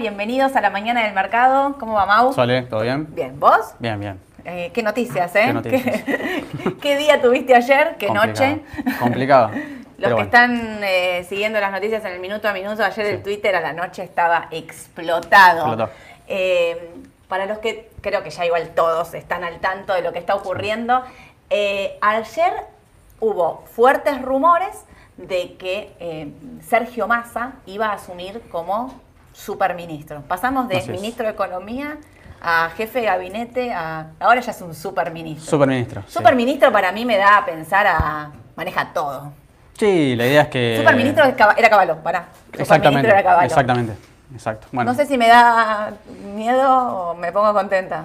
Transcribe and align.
Bienvenidos 0.00 0.56
a 0.56 0.62
la 0.62 0.70
mañana 0.70 1.04
del 1.04 1.12
mercado. 1.12 1.76
¿Cómo 1.78 1.92
va, 1.92 2.06
Mau? 2.06 2.32
Sole, 2.32 2.62
¿todo 2.62 2.80
bien? 2.80 3.14
Bien, 3.14 3.38
¿vos? 3.38 3.74
Bien, 3.80 4.00
bien. 4.00 4.18
Eh, 4.46 4.70
qué 4.72 4.82
noticias, 4.82 5.36
¿eh? 5.36 5.42
Qué 5.44 5.52
noticias. 5.52 6.02
¿Qué, 6.04 6.76
qué 6.80 6.96
día 6.96 7.20
tuviste 7.20 7.54
ayer? 7.54 7.96
¿Qué 7.98 8.08
noche? 8.08 8.62
Complicado. 8.98 9.50
Los 9.98 10.08
que 10.08 10.14
bueno. 10.14 10.20
están 10.20 10.80
eh, 10.82 11.26
siguiendo 11.28 11.60
las 11.60 11.70
noticias 11.70 12.02
en 12.06 12.12
el 12.12 12.20
minuto 12.20 12.48
a 12.48 12.54
minuto, 12.54 12.82
ayer 12.82 13.04
el 13.04 13.22
Twitter 13.22 13.54
a 13.54 13.60
la 13.60 13.74
noche 13.74 14.02
estaba 14.02 14.48
explotado. 14.50 15.66
Explotó. 15.66 15.92
Eh, 16.28 16.94
para 17.28 17.44
los 17.44 17.58
que 17.58 17.90
creo 18.00 18.22
que 18.22 18.30
ya 18.30 18.46
igual 18.46 18.70
todos 18.70 19.12
están 19.12 19.44
al 19.44 19.60
tanto 19.60 19.92
de 19.92 20.00
lo 20.00 20.14
que 20.14 20.18
está 20.18 20.34
ocurriendo, 20.34 21.04
ayer 21.50 22.52
hubo 23.20 23.64
fuertes 23.70 24.22
rumores 24.22 24.86
de 25.18 25.56
que 25.58 26.32
Sergio 26.66 27.06
Massa 27.06 27.52
iba 27.66 27.88
a 27.88 27.92
asumir 27.92 28.40
como 28.50 28.98
superministro. 29.32 30.22
Pasamos 30.22 30.68
de 30.68 30.78
Así 30.78 30.90
es. 30.90 31.00
ministro 31.00 31.24
de 31.26 31.32
Economía 31.32 31.98
a 32.42 32.70
jefe 32.76 33.00
de 33.00 33.06
gabinete 33.06 33.72
a... 33.72 34.08
Ahora 34.18 34.40
ya 34.40 34.50
es 34.52 34.60
un 34.62 34.74
superministro. 34.74 35.48
Superministro. 35.50 36.02
sí. 36.06 36.12
Superministro 36.14 36.72
para 36.72 36.90
mí 36.92 37.04
me 37.04 37.16
da 37.18 37.38
a 37.38 37.44
pensar 37.44 37.86
a... 37.86 38.30
maneja 38.56 38.92
todo. 38.92 39.32
Sí, 39.78 40.14
la 40.14 40.26
idea 40.26 40.42
es 40.42 40.48
que. 40.48 40.76
Superministro 40.78 41.24
era 41.24 41.70
Caballo, 41.70 41.96
pará. 42.02 42.26
Exactamente. 42.52 42.74
Superministro 42.74 43.10
era 43.12 43.22
Caballo. 43.22 43.46
Exactamente. 43.46 43.92
Exacto. 44.34 44.66
Bueno, 44.72 44.90
No 44.90 44.96
sé 44.96 45.06
si 45.06 45.16
me 45.16 45.26
da 45.26 45.92
miedo 46.34 46.70
o 46.70 47.14
me 47.14 47.32
pongo 47.32 47.52
contenta. 47.54 48.04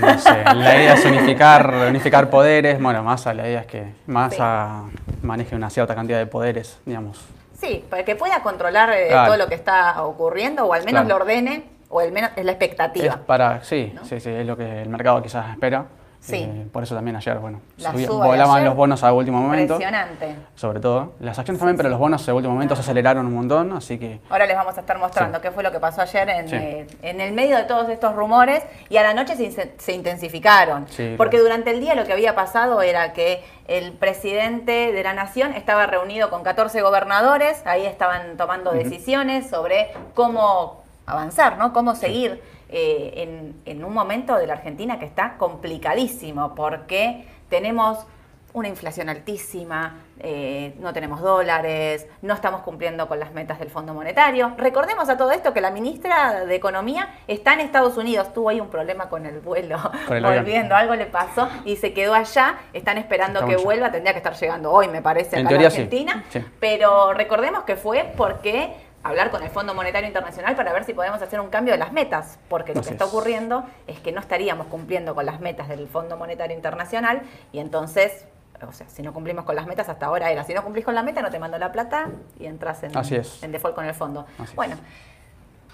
no 0.00 0.18
sé, 0.18 0.44
La 0.54 0.76
idea 0.76 0.94
es 0.94 1.04
unificar, 1.04 1.72
unificar 1.88 2.30
poderes. 2.30 2.80
Bueno, 2.80 3.02
Massa, 3.02 3.34
la 3.34 3.46
idea 3.46 3.60
es 3.60 3.66
que 3.66 3.92
Massa 4.06 4.84
maneje 5.22 5.54
una 5.54 5.68
cierta 5.70 5.94
cantidad 5.94 6.18
de 6.18 6.26
poderes, 6.26 6.78
digamos. 6.86 7.20
Sí, 7.60 7.84
para 7.90 8.04
que 8.04 8.14
pueda 8.14 8.40
controlar 8.42 8.90
eh, 8.92 9.08
Claro. 9.08 9.26
todo 9.26 9.36
lo 9.36 9.48
que 9.48 9.56
está 9.56 10.02
ocurriendo 10.04 10.64
o 10.64 10.72
al 10.72 10.84
menos 10.84 11.02
Claro. 11.04 11.18
lo 11.18 11.24
ordene 11.24 11.64
o 11.88 11.98
al 12.00 12.12
menos 12.12 12.30
es 12.36 12.44
la 12.44 12.52
expectativa. 12.52 13.14
Es 13.14 13.16
para, 13.20 13.64
sí, 13.64 13.92
¿No? 13.94 14.04
sí, 14.04 14.20
sí, 14.20 14.30
es 14.30 14.46
lo 14.46 14.56
que 14.56 14.82
el 14.82 14.88
mercado 14.88 15.20
quizás 15.22 15.50
espera. 15.50 15.86
Sí. 16.28 16.42
Eh, 16.42 16.66
por 16.72 16.82
eso 16.82 16.94
también 16.94 17.16
ayer, 17.16 17.38
bueno, 17.38 17.60
subía- 17.76 18.08
volaban 18.10 18.56
ayer, 18.56 18.66
los 18.68 18.76
bonos 18.76 19.02
a 19.02 19.12
último 19.12 19.40
momento. 19.40 19.74
Impresionante. 19.74 20.36
Sobre 20.54 20.80
todo. 20.80 21.12
Las 21.20 21.38
acciones 21.38 21.58
también, 21.58 21.76
pero 21.76 21.88
los 21.88 21.98
bonos 21.98 22.28
a 22.28 22.34
último 22.34 22.54
momento 22.54 22.74
se 22.76 22.82
aceleraron 22.82 23.26
un 23.26 23.34
montón, 23.34 23.72
así 23.72 23.98
que. 23.98 24.20
Ahora 24.30 24.46
les 24.46 24.56
vamos 24.56 24.76
a 24.76 24.80
estar 24.80 24.98
mostrando 24.98 25.38
Sí. 25.38 25.42
qué 25.42 25.50
fue 25.50 25.62
lo 25.62 25.72
que 25.72 25.80
pasó 25.80 26.02
ayer 26.02 26.28
en, 26.28 26.48
Sí. 26.48 26.56
eh, 26.56 26.86
en 27.02 27.20
el 27.20 27.32
medio 27.32 27.56
de 27.56 27.64
todos 27.64 27.88
estos 27.88 28.14
rumores 28.14 28.62
y 28.88 28.96
a 28.96 29.02
la 29.02 29.14
noche 29.14 29.34
se, 29.36 29.92
intensificaron. 29.92 30.86
Sí, 30.88 31.14
porque 31.16 31.36
claro. 31.38 31.44
durante 31.44 31.70
el 31.70 31.80
día 31.80 31.94
lo 31.94 32.04
que 32.04 32.12
había 32.12 32.34
pasado 32.34 32.82
era 32.82 33.12
que 33.12 33.42
el 33.66 33.92
presidente 33.92 34.92
de 34.92 35.02
la 35.02 35.12
nación 35.14 35.52
estaba 35.52 35.86
reunido 35.86 36.30
con 36.30 36.42
14 36.42 36.80
gobernadores, 36.82 37.62
ahí 37.66 37.86
estaban 37.86 38.36
tomando 38.36 38.72
decisiones 38.72 39.48
sobre 39.48 39.92
cómo 40.14 40.82
avanzar, 41.06 41.56
¿no? 41.58 41.72
Cómo 41.72 41.94
seguir 41.94 42.42
eh, 42.68 43.12
en, 43.16 43.54
en 43.64 43.84
un 43.84 43.94
momento 43.94 44.36
de 44.36 44.46
la 44.46 44.54
Argentina 44.54 44.98
que 44.98 45.06
está 45.06 45.36
complicadísimo 45.38 46.54
porque 46.54 47.26
tenemos 47.48 48.06
una 48.54 48.68
inflación 48.68 49.08
altísima, 49.08 49.98
eh, 50.20 50.74
no 50.80 50.92
tenemos 50.92 51.20
dólares, 51.20 52.06
no 52.22 52.34
estamos 52.34 52.62
cumpliendo 52.62 53.06
con 53.06 53.20
las 53.20 53.32
metas 53.32 53.58
del 53.58 53.70
Fondo 53.70 53.92
Monetario. 53.94 54.52
Recordemos 54.56 55.08
a 55.08 55.16
todo 55.16 55.30
esto 55.32 55.52
que 55.52 55.60
la 55.60 55.70
ministra 55.70 56.44
de 56.44 56.54
Economía 56.54 57.10
está 57.26 57.52
en 57.52 57.60
Estados 57.60 57.96
Unidos, 57.96 58.32
tuvo 58.32 58.48
ahí 58.48 58.60
un 58.60 58.68
problema 58.68 59.08
con 59.08 59.26
el 59.26 59.40
vuelo, 59.40 59.78
Con 60.06 60.16
el 60.16 60.22
volviendo, 60.38 60.74
algo 60.74 60.94
le 60.94 61.06
pasó 61.06 61.48
y 61.64 61.76
se 61.76 61.92
quedó 61.92 62.14
allá, 62.14 62.58
están 62.72 62.96
esperando 62.98 63.40
Estamos 63.40 63.54
que 63.54 63.60
ya. 63.60 63.64
vuelva, 63.64 63.92
tendría 63.92 64.12
que 64.12 64.18
estar 64.18 64.34
llegando 64.34 64.72
hoy, 64.72 64.88
me 64.88 65.02
parece, 65.02 65.38
En 65.38 65.46
acá 65.46 65.58
sí, 65.58 65.64
Argentina, 65.64 66.24
sí. 66.30 66.44
pero 66.58 67.12
recordemos 67.12 67.64
que 67.64 67.76
fue 67.76 68.12
porque 68.16 68.72
hablar 69.08 69.30
con 69.30 69.42
el 69.42 69.50
Fondo 69.50 69.74
Monetario 69.74 70.06
Internacional 70.06 70.54
para 70.56 70.72
ver 70.72 70.84
si 70.84 70.94
podemos 70.94 71.20
hacer 71.20 71.40
un 71.40 71.48
cambio 71.50 71.72
de 71.72 71.78
las 71.78 71.92
metas, 71.92 72.38
porque 72.48 72.74
lo 72.74 72.80
Así 72.80 72.88
que 72.90 72.94
está 72.94 73.04
es. 73.04 73.10
ocurriendo 73.10 73.64
es 73.86 73.98
que 74.00 74.12
no 74.12 74.20
estaríamos 74.20 74.66
cumpliendo 74.68 75.14
con 75.14 75.26
las 75.26 75.40
metas 75.40 75.68
del 75.68 75.86
Fondo 75.88 76.16
Monetario 76.16 76.56
Internacional 76.56 77.22
y 77.52 77.58
entonces, 77.58 78.26
o 78.66 78.72
sea, 78.72 78.88
si 78.88 79.02
no 79.02 79.12
cumplimos 79.12 79.44
con 79.44 79.54
las 79.56 79.66
metas 79.66 79.88
hasta 79.88 80.06
ahora 80.06 80.30
era, 80.30 80.44
si 80.44 80.54
no 80.54 80.62
cumplís 80.62 80.84
con 80.84 80.94
la 80.94 81.02
meta 81.02 81.22
no 81.22 81.30
te 81.30 81.38
mando 81.38 81.58
la 81.58 81.70
plata 81.72 82.08
y 82.38 82.46
entras 82.46 82.82
en, 82.82 82.96
Así 82.96 83.16
es. 83.16 83.42
en 83.42 83.52
default 83.52 83.74
con 83.74 83.84
el 83.84 83.94
fondo. 83.94 84.26
Así 84.38 84.50
es. 84.50 84.54
bueno, 84.56 84.76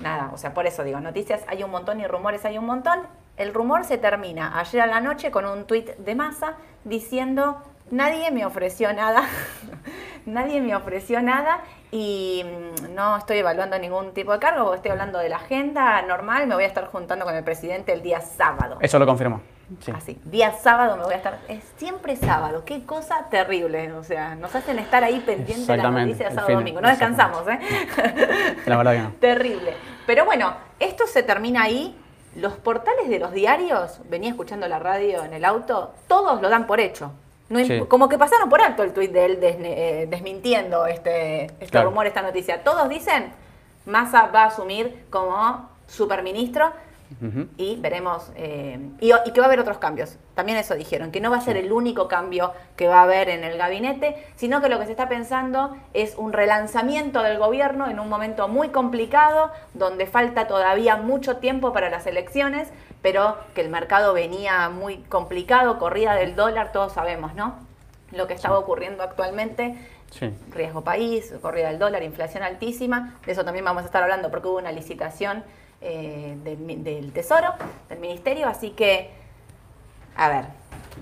nada, 0.00 0.30
o 0.32 0.38
sea, 0.38 0.52
por 0.54 0.66
eso 0.66 0.82
digo, 0.84 1.00
noticias 1.00 1.42
hay 1.46 1.62
un 1.62 1.70
montón 1.70 2.00
y 2.00 2.06
rumores 2.06 2.44
hay 2.44 2.58
un 2.58 2.66
montón. 2.66 3.00
El 3.36 3.52
rumor 3.54 3.84
se 3.84 3.98
termina 3.98 4.58
ayer 4.58 4.80
a 4.80 4.86
la 4.86 5.00
noche 5.00 5.30
con 5.30 5.44
un 5.44 5.64
tuit 5.66 5.88
de 5.96 6.14
masa 6.14 6.54
diciendo, 6.84 7.60
nadie 7.90 8.30
me 8.30 8.44
ofreció 8.46 8.92
nada, 8.92 9.22
nadie 10.26 10.60
me 10.60 10.74
ofreció 10.76 11.20
nada 11.22 11.60
y 11.96 12.44
mm, 12.44 12.92
no 12.94 13.16
estoy 13.16 13.38
evaluando 13.38 13.78
ningún 13.78 14.12
tipo 14.14 14.32
de 14.32 14.40
cargo, 14.40 14.64
porque 14.64 14.76
estoy 14.78 14.90
hablando 14.90 15.20
de 15.20 15.28
la 15.28 15.36
agenda 15.36 16.02
normal, 16.02 16.48
me 16.48 16.56
voy 16.56 16.64
a 16.64 16.66
estar 16.66 16.86
juntando 16.88 17.24
con 17.24 17.36
el 17.36 17.44
presidente 17.44 17.92
el 17.92 18.02
día 18.02 18.20
sábado. 18.20 18.78
Eso 18.80 18.98
lo 18.98 19.06
confirmó. 19.06 19.40
Sí. 19.80 19.92
Así, 19.96 20.20
día 20.24 20.52
sábado 20.52 20.96
me 20.96 21.04
voy 21.04 21.14
a 21.14 21.16
estar, 21.18 21.38
es 21.48 21.62
siempre 21.76 22.16
sábado, 22.16 22.64
qué 22.66 22.84
cosa 22.84 23.26
terrible, 23.30 23.92
o 23.92 24.02
sea, 24.02 24.34
nos 24.34 24.52
hacen 24.56 24.78
estar 24.80 25.04
ahí 25.04 25.20
pendientes 25.20 25.66
de 25.68 25.76
las 25.76 25.90
noticias 25.92 26.34
sábado 26.34 26.48
fin- 26.48 26.56
domingo, 26.56 26.80
no 26.80 26.88
descansamos, 26.88 27.44
¿eh? 27.48 27.58
La 28.66 28.76
verdad 28.76 28.92
que 28.92 28.98
no. 28.98 29.12
Terrible. 29.20 29.74
Pero 30.04 30.24
bueno, 30.24 30.52
esto 30.80 31.06
se 31.06 31.22
termina 31.22 31.62
ahí. 31.62 31.96
Los 32.34 32.54
portales 32.54 33.08
de 33.08 33.20
los 33.20 33.30
diarios, 33.30 34.00
venía 34.10 34.28
escuchando 34.30 34.66
la 34.66 34.80
radio 34.80 35.22
en 35.24 35.32
el 35.32 35.44
auto, 35.44 35.94
todos 36.08 36.42
lo 36.42 36.48
dan 36.48 36.66
por 36.66 36.80
hecho. 36.80 37.12
No 37.48 37.62
Sí. 37.64 37.80
Como 37.88 38.08
que 38.08 38.18
pasaron 38.18 38.48
por 38.48 38.62
alto 38.62 38.82
el 38.82 38.92
tuit 38.92 39.12
de 39.12 39.24
él 39.26 39.38
eh, 39.42 40.06
desmintiendo 40.10 40.86
este, 40.86 41.44
este 41.44 41.66
Claro. 41.66 41.90
rumor, 41.90 42.06
esta 42.06 42.22
noticia. 42.22 42.64
Todos 42.64 42.88
dicen, 42.88 43.32
Massa 43.86 44.26
va 44.28 44.44
a 44.44 44.46
asumir 44.46 45.04
como 45.10 45.68
superministro 45.86 46.72
y 47.58 47.76
veremos, 47.76 48.32
eh, 48.34 48.78
y, 49.00 49.12
y 49.12 49.30
que 49.32 49.38
va 49.40 49.44
a 49.44 49.48
haber 49.48 49.60
otros 49.60 49.78
cambios. 49.78 50.16
También 50.34 50.58
eso 50.58 50.74
dijeron, 50.74 51.12
que 51.12 51.20
no 51.20 51.30
va 51.30 51.36
a 51.36 51.40
ser 51.42 51.56
el 51.56 51.70
único 51.70 52.08
cambio 52.08 52.52
que 52.76 52.88
va 52.88 53.00
a 53.00 53.02
haber 53.04 53.28
en 53.28 53.44
el 53.44 53.56
gabinete, 53.56 54.16
sino 54.34 54.60
que 54.60 54.68
lo 54.68 54.80
que 54.80 54.86
se 54.86 54.90
está 54.92 55.08
pensando 55.08 55.76
es 55.92 56.14
un 56.16 56.32
relanzamiento 56.32 57.22
del 57.22 57.38
gobierno 57.38 57.88
en 57.88 58.00
un 58.00 58.08
momento 58.08 58.48
muy 58.48 58.70
complicado, 58.70 59.52
donde 59.74 60.06
falta 60.06 60.48
todavía 60.48 60.96
mucho 60.96 61.36
tiempo 61.36 61.72
para 61.72 61.88
las 61.88 62.06
elecciones, 62.06 62.68
pero 63.04 63.36
que 63.54 63.60
el 63.60 63.68
mercado 63.68 64.14
venía 64.14 64.70
muy 64.70 64.96
complicado, 65.10 65.78
corrida 65.78 66.14
del 66.14 66.34
dólar, 66.36 66.72
todos 66.72 66.94
sabemos, 66.94 67.34
¿no? 67.34 67.54
Lo 68.12 68.26
que 68.26 68.32
estaba 68.32 68.58
ocurriendo 68.58 69.02
actualmente 69.02 69.76
Sí. 70.10 70.32
riesgo 70.52 70.80
país, 70.84 71.34
corrida 71.42 71.68
del 71.68 71.78
dólar, 71.78 72.02
inflación 72.02 72.42
altísima. 72.44 73.16
De 73.26 73.32
eso 73.32 73.44
también 73.44 73.62
vamos 73.62 73.82
a 73.82 73.86
estar 73.86 74.02
hablando 74.02 74.30
porque 74.30 74.48
hubo 74.48 74.56
una 74.56 74.72
licitación 74.72 75.44
eh, 75.82 76.34
del, 76.44 77.12
Tesoro, 77.12 77.52
del 77.90 77.98
Ministerio. 77.98 78.48
Así 78.48 78.70
que, 78.70 79.10
a 80.16 80.30
ver, 80.30 80.46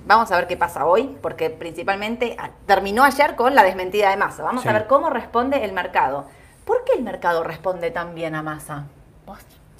vamos 0.04 0.32
a 0.32 0.36
ver 0.38 0.48
qué 0.48 0.56
pasa 0.56 0.86
hoy, 0.86 1.04
porque 1.22 1.50
principalmente 1.50 2.34
ah, 2.36 2.50
terminó 2.66 3.04
ayer 3.04 3.36
con 3.36 3.54
la 3.54 3.62
desmentida 3.62 4.10
de 4.10 4.16
Massa. 4.16 4.42
Vamos 4.42 4.62
Sí. 4.64 4.68
a 4.68 4.72
ver 4.72 4.88
cómo 4.88 5.08
responde 5.08 5.62
el 5.64 5.70
mercado. 5.72 6.26
¿Por 6.64 6.82
qué 6.84 6.94
el 6.94 7.04
mercado 7.04 7.44
responde 7.44 7.92
tan 7.92 8.16
bien 8.16 8.34
a 8.34 8.42
Massa? 8.42 8.86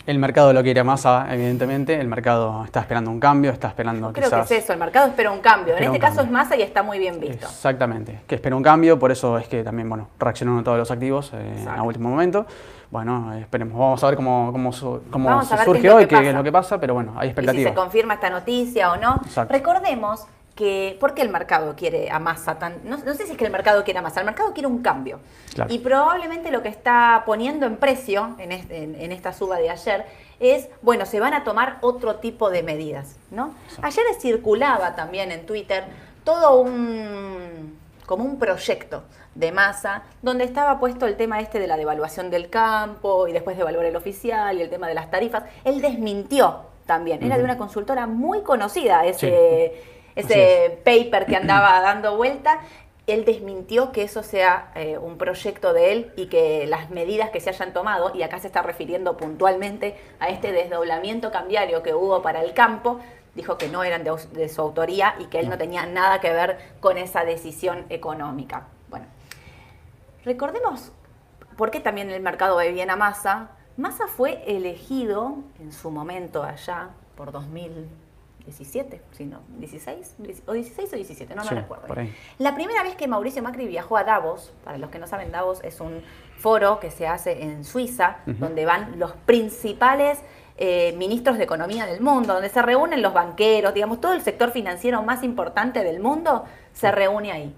El 0.05 0.19
mercado 0.19 0.53
lo 0.53 0.63
quiere 0.63 0.81
a 0.81 0.85
Massa, 0.85 1.27
evidentemente. 1.31 1.95
El 2.01 2.09
mercado 2.09 2.65
está 2.65 2.81
esperando 2.81 3.11
un 3.11 3.21
cambio, 3.21 3.53
está 3.53 3.69
esperando 3.69 4.13
Creo 4.13 4.25
quizás. 4.29 4.49
que 4.49 4.57
es 4.57 4.65
eso, 4.65 4.73
el 4.73 4.79
mercado 4.81 5.07
espera 5.09 5.31
un 5.31 5.41
cambio. 5.41 5.77
En 5.77 5.85
este 5.85 5.99
caso 6.01 6.17
cambio. 6.17 6.25
es 6.27 6.31
Massa 6.33 6.57
y 6.57 6.63
está 6.63 6.83
muy 6.83 6.99
bien 6.99 7.21
visto. 7.21 7.47
Exactamente, 7.47 8.21
que 8.27 8.35
espera 8.35 8.57
un 8.57 8.63
cambio, 8.63 8.99
por 8.99 9.13
eso 9.13 9.39
es 9.39 9.47
que 9.47 9.63
también, 9.63 9.89
bueno, 9.89 10.09
reaccionaron 10.19 10.65
todos 10.65 10.79
los 10.79 10.91
activos 10.91 11.31
eh, 11.35 11.67
a 11.69 11.83
último 11.83 12.09
momento. 12.11 12.47
Bueno, 12.91 13.33
esperemos, 13.35 13.79
vamos 13.79 14.03
a 14.03 14.07
ver 14.09 14.17
cómo, 14.17 14.51
cómo, 14.53 14.73
su- 14.73 15.03
cómo 15.11 15.41
qué 15.41 15.65
surge 15.65 15.87
lo 15.89 15.97
hoy, 15.97 16.07
que 16.07 16.17
qué 16.21 16.29
es 16.29 16.35
lo 16.35 16.43
que 16.43 16.53
pasa, 16.53 16.79
pero 16.79 16.93
bueno, 16.95 17.15
hay 17.17 17.31
y 17.31 17.49
si 17.49 17.63
se 17.65 17.73
confirma 17.75 18.15
esta 18.15 18.29
noticia 18.29 18.93
o 18.93 18.97
no. 18.97 19.21
Exacto. 19.25 19.53
Recordemos 19.55 20.27
que, 20.63 20.97
¿por 21.01 21.15
qué 21.15 21.23
el 21.23 21.29
mercado 21.29 21.75
quiere 21.77 22.11
a 22.11 22.19
Massa 22.19 22.59
tan? 22.59 22.81
No, 22.85 22.97
no 22.99 23.15
sé 23.15 23.27
si 23.27 23.33
es 23.33 23.37
que 23.39 23.45
el 23.45 23.51
mercado 23.53 23.83
quiere 23.85 23.99
a 23.99 24.03
Massa, 24.03 24.21
el 24.21 24.27
mercado 24.27 24.53
quiere 24.53 24.67
un 24.69 24.83
cambio. 24.83 25.19
Claro. 25.55 25.73
Y 25.73 25.79
probablemente 25.81 26.51
lo 26.51 26.63
que 26.63 26.69
está 26.69 27.23
poniendo 27.27 27.67
en 27.67 27.77
precio 27.77 28.37
en, 28.39 28.53
este- 28.53 28.85
en- 28.85 28.95
en 28.95 29.13
esta 29.13 29.33
suba 29.33 29.59
de 29.59 29.71
ayer 29.71 30.07
es, 30.41 30.69
bueno, 30.83 31.05
se 31.07 31.19
van 31.21 31.35
a 31.35 31.43
tomar 31.45 31.79
otro 31.81 32.17
tipo 32.17 32.51
de 32.51 32.63
medidas, 32.63 33.17
¿no? 33.31 33.55
Exacto. 33.65 33.87
Ayer 33.87 34.05
circulaba 34.21 34.95
también 34.95 35.31
en 35.33 35.47
Twitter 35.47 35.85
todo 36.25 36.61
un 36.61 37.81
como 38.07 38.25
un 38.25 38.39
proyecto 38.39 39.05
de 39.35 39.53
masa 39.53 40.03
donde 40.21 40.45
estaba 40.45 40.79
puesto 40.79 41.07
el 41.07 41.17
tema 41.17 41.41
este 41.41 41.59
de 41.59 41.67
la 41.67 41.77
devaluación 41.77 42.31
del 42.31 42.51
campo 42.51 43.27
y 43.29 43.33
después 43.33 43.57
devaluar 43.57 43.87
el 43.87 43.97
oficial 43.97 44.59
y 44.59 44.63
el 44.63 44.69
tema 44.69 44.87
de 44.89 44.95
las 44.95 45.11
tarifas. 45.11 45.45
Él 45.65 45.81
desmintió 45.81 46.67
también. 46.85 47.23
Era 47.23 47.39
de 47.39 47.45
una 47.45 47.57
consultora 47.57 48.07
muy 48.07 48.43
conocida 48.43 49.07
ese, 49.07 49.73
Sí. 49.75 49.93
Ese 50.17 50.81
paper 50.85 51.27
que 51.27 51.37
andaba 51.37 51.81
dando 51.83 52.17
vuelta. 52.17 52.61
Él 53.07 53.25
desmintió 53.25 53.91
que 53.91 54.03
eso 54.03 54.23
sea 54.23 54.71
eh, 54.77 54.97
un 54.97 55.19
proyecto 55.19 55.73
de 55.73 55.93
él 55.93 56.13
y 56.17 56.27
que 56.27 56.67
las 56.67 56.91
medidas 56.91 57.31
que 57.31 57.41
se 57.41 57.51
hayan 57.51 57.73
tomado, 57.73 58.15
y 58.15 58.23
acá 58.23 58.39
se 58.39 58.47
está 58.47 58.63
refiriendo 58.63 59.17
puntualmente 59.17 59.97
a 60.21 60.29
este 60.29 60.53
desdoblamiento 60.53 61.33
cambiario 61.33 61.83
que 61.83 61.95
hubo 61.95 62.23
para 62.23 62.43
el 62.43 62.55
campo, 62.55 63.01
dijo 63.35 63.59
que 63.59 63.69
no 63.69 63.83
eran 63.83 64.05
de, 64.05 64.49
su 64.49 64.61
autoría 64.61 65.17
y 65.19 65.25
que 65.25 65.41
él 65.41 65.49
no 65.49 65.59
tenía 65.59 65.85
nada 65.87 66.21
que 66.21 66.33
ver 66.33 66.59
con 66.81 66.97
esa 66.97 67.25
decisión 67.25 67.87
económica. 67.89 68.69
Bueno, 68.89 69.07
recordemos 70.25 70.93
por 71.57 71.73
qué 71.73 71.81
también 71.81 72.09
el 72.11 72.23
mercado 72.23 72.57
ve 72.57 72.71
bien 72.71 72.91
a 72.91 72.97
masa, 72.97 73.51
Massa 73.77 74.07
fue 74.07 74.45
elegido 74.47 75.39
en 75.59 75.73
su 75.73 75.91
momento 75.91 76.43
allá 76.43 76.91
por 77.17 77.33
2017, 78.47 79.01
si 79.13 79.25
no, 79.25 79.41
16, 79.59 80.17
o 80.47 80.53
16 80.53 80.93
o 80.93 80.97
17, 80.97 81.35
no 81.35 81.45
me 81.45 81.51
recuerdo. 81.51 81.95
La 82.39 82.55
primera 82.55 82.83
vez 82.83 82.97
que 82.97 83.07
Mauricio 83.07 83.43
Macri 83.43 83.67
viajó 83.67 83.97
a 83.97 84.05
Davos, 84.05 84.53
para 84.65 84.79
los 84.79 84.91
que 84.91 84.99
no 84.99 85.07
saben, 85.07 85.31
Davos 85.31 85.61
es 85.63 85.81
un 85.81 86.03
foro 86.37 86.81
que 86.81 86.91
se 86.91 87.07
hace 87.07 87.43
en 87.43 87.65
Suiza, 87.65 88.19
donde 88.27 88.65
van 88.65 88.99
los 88.99 89.13
principales 89.13 90.21
eh, 90.59 90.95
ministros 90.97 91.39
de 91.39 91.45
economía 91.45 91.87
del 91.87 92.01
mundo, 92.01 92.35
donde 92.35 92.49
se 92.49 92.61
reúnen 92.63 93.01
los 93.01 93.15
banqueros, 93.15 93.75
digamos, 93.75 94.01
todo 94.01 94.13
el 94.13 94.23
sector 94.23 94.51
financiero 94.51 95.03
más 95.03 95.23
importante 95.23 95.83
del 95.85 96.01
mundo 96.01 96.45
se 96.73 96.91
reúne 96.91 97.33
ahí. 97.33 97.55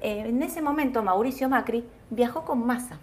Eh, 0.00 0.24
en 0.26 0.42
ese 0.42 0.62
momento 0.62 1.02
Mauricio 1.02 1.48
Macri 1.48 1.84
viajó 2.10 2.44
con 2.44 2.66
Massa 2.66 2.98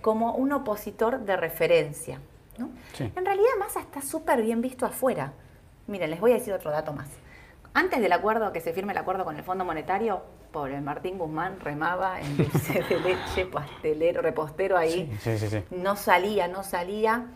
como 0.00 0.34
un 0.34 0.52
opositor 0.52 1.20
de 1.20 1.36
referencia. 1.36 2.20
En 2.98 3.24
realidad 3.24 3.50
Massa 3.58 3.80
está 3.80 4.00
súper 4.00 4.40
bien 4.40 4.60
visto 4.60 4.86
afuera. 4.86 5.32
Miren, 5.86 6.10
les 6.10 6.20
voy 6.20 6.32
a 6.32 6.34
decir 6.34 6.52
otro 6.52 6.70
dato 6.70 6.92
más. 6.92 7.08
Antes 7.74 8.00
del 8.00 8.12
acuerdo, 8.12 8.52
que 8.52 8.60
se 8.60 8.72
firme 8.72 8.92
el 8.92 8.98
acuerdo 8.98 9.24
con 9.24 9.36
el 9.36 9.42
Fondo 9.42 9.64
Monetario, 9.64 10.22
pobre 10.52 10.80
Martín 10.80 11.18
Guzmán 11.18 11.58
remaba 11.60 12.20
en 12.20 12.36
dulce 12.36 12.82
de 12.88 13.00
leche, 13.00 13.46
pastelero, 13.46 14.22
repostero 14.22 14.76
ahí. 14.76 15.10
no 15.70 15.96
salía, 15.96 16.46
no 16.48 16.62
salía. 16.62 17.26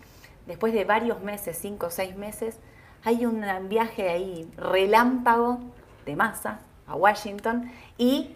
Después 0.47 0.73
de 0.73 0.85
varios 0.85 1.21
meses, 1.21 1.59
cinco 1.61 1.87
o 1.87 1.91
seis 1.91 2.17
meses, 2.17 2.59
hay 3.05 3.27
un 3.27 3.45
viaje 3.69 4.09
ahí 4.09 4.51
relámpago 4.57 5.59
de 6.07 6.17
masa 6.17 6.61
a 6.87 6.95
Washington 6.95 7.71
y 7.99 8.35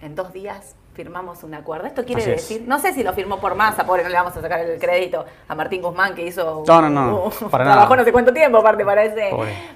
en 0.00 0.14
dos 0.14 0.32
días 0.32 0.74
firmamos 0.94 1.42
un 1.44 1.54
acuerdo. 1.54 1.86
Esto 1.86 2.04
quiere 2.04 2.24
decir, 2.24 2.64
no 2.66 2.78
sé 2.78 2.92
si 2.92 3.02
lo 3.02 3.12
firmó 3.12 3.38
por 3.38 3.54
masa, 3.54 3.84
pobre, 3.84 4.02
no 4.02 4.08
le 4.08 4.16
vamos 4.16 4.36
a 4.36 4.40
sacar 4.40 4.60
el 4.60 4.78
crédito 4.78 5.24
a 5.48 5.54
Martín 5.54 5.82
Guzmán 5.82 6.14
que 6.14 6.26
hizo 6.26 6.64
no, 6.66 6.82
no, 6.82 6.90
no, 6.90 7.30
trabajó 7.50 7.96
no 7.96 8.04
sé 8.04 8.12
cuánto 8.12 8.32
tiempo 8.32 8.58
aparte 8.58 8.84
para 8.84 9.04
ese, 9.04 9.30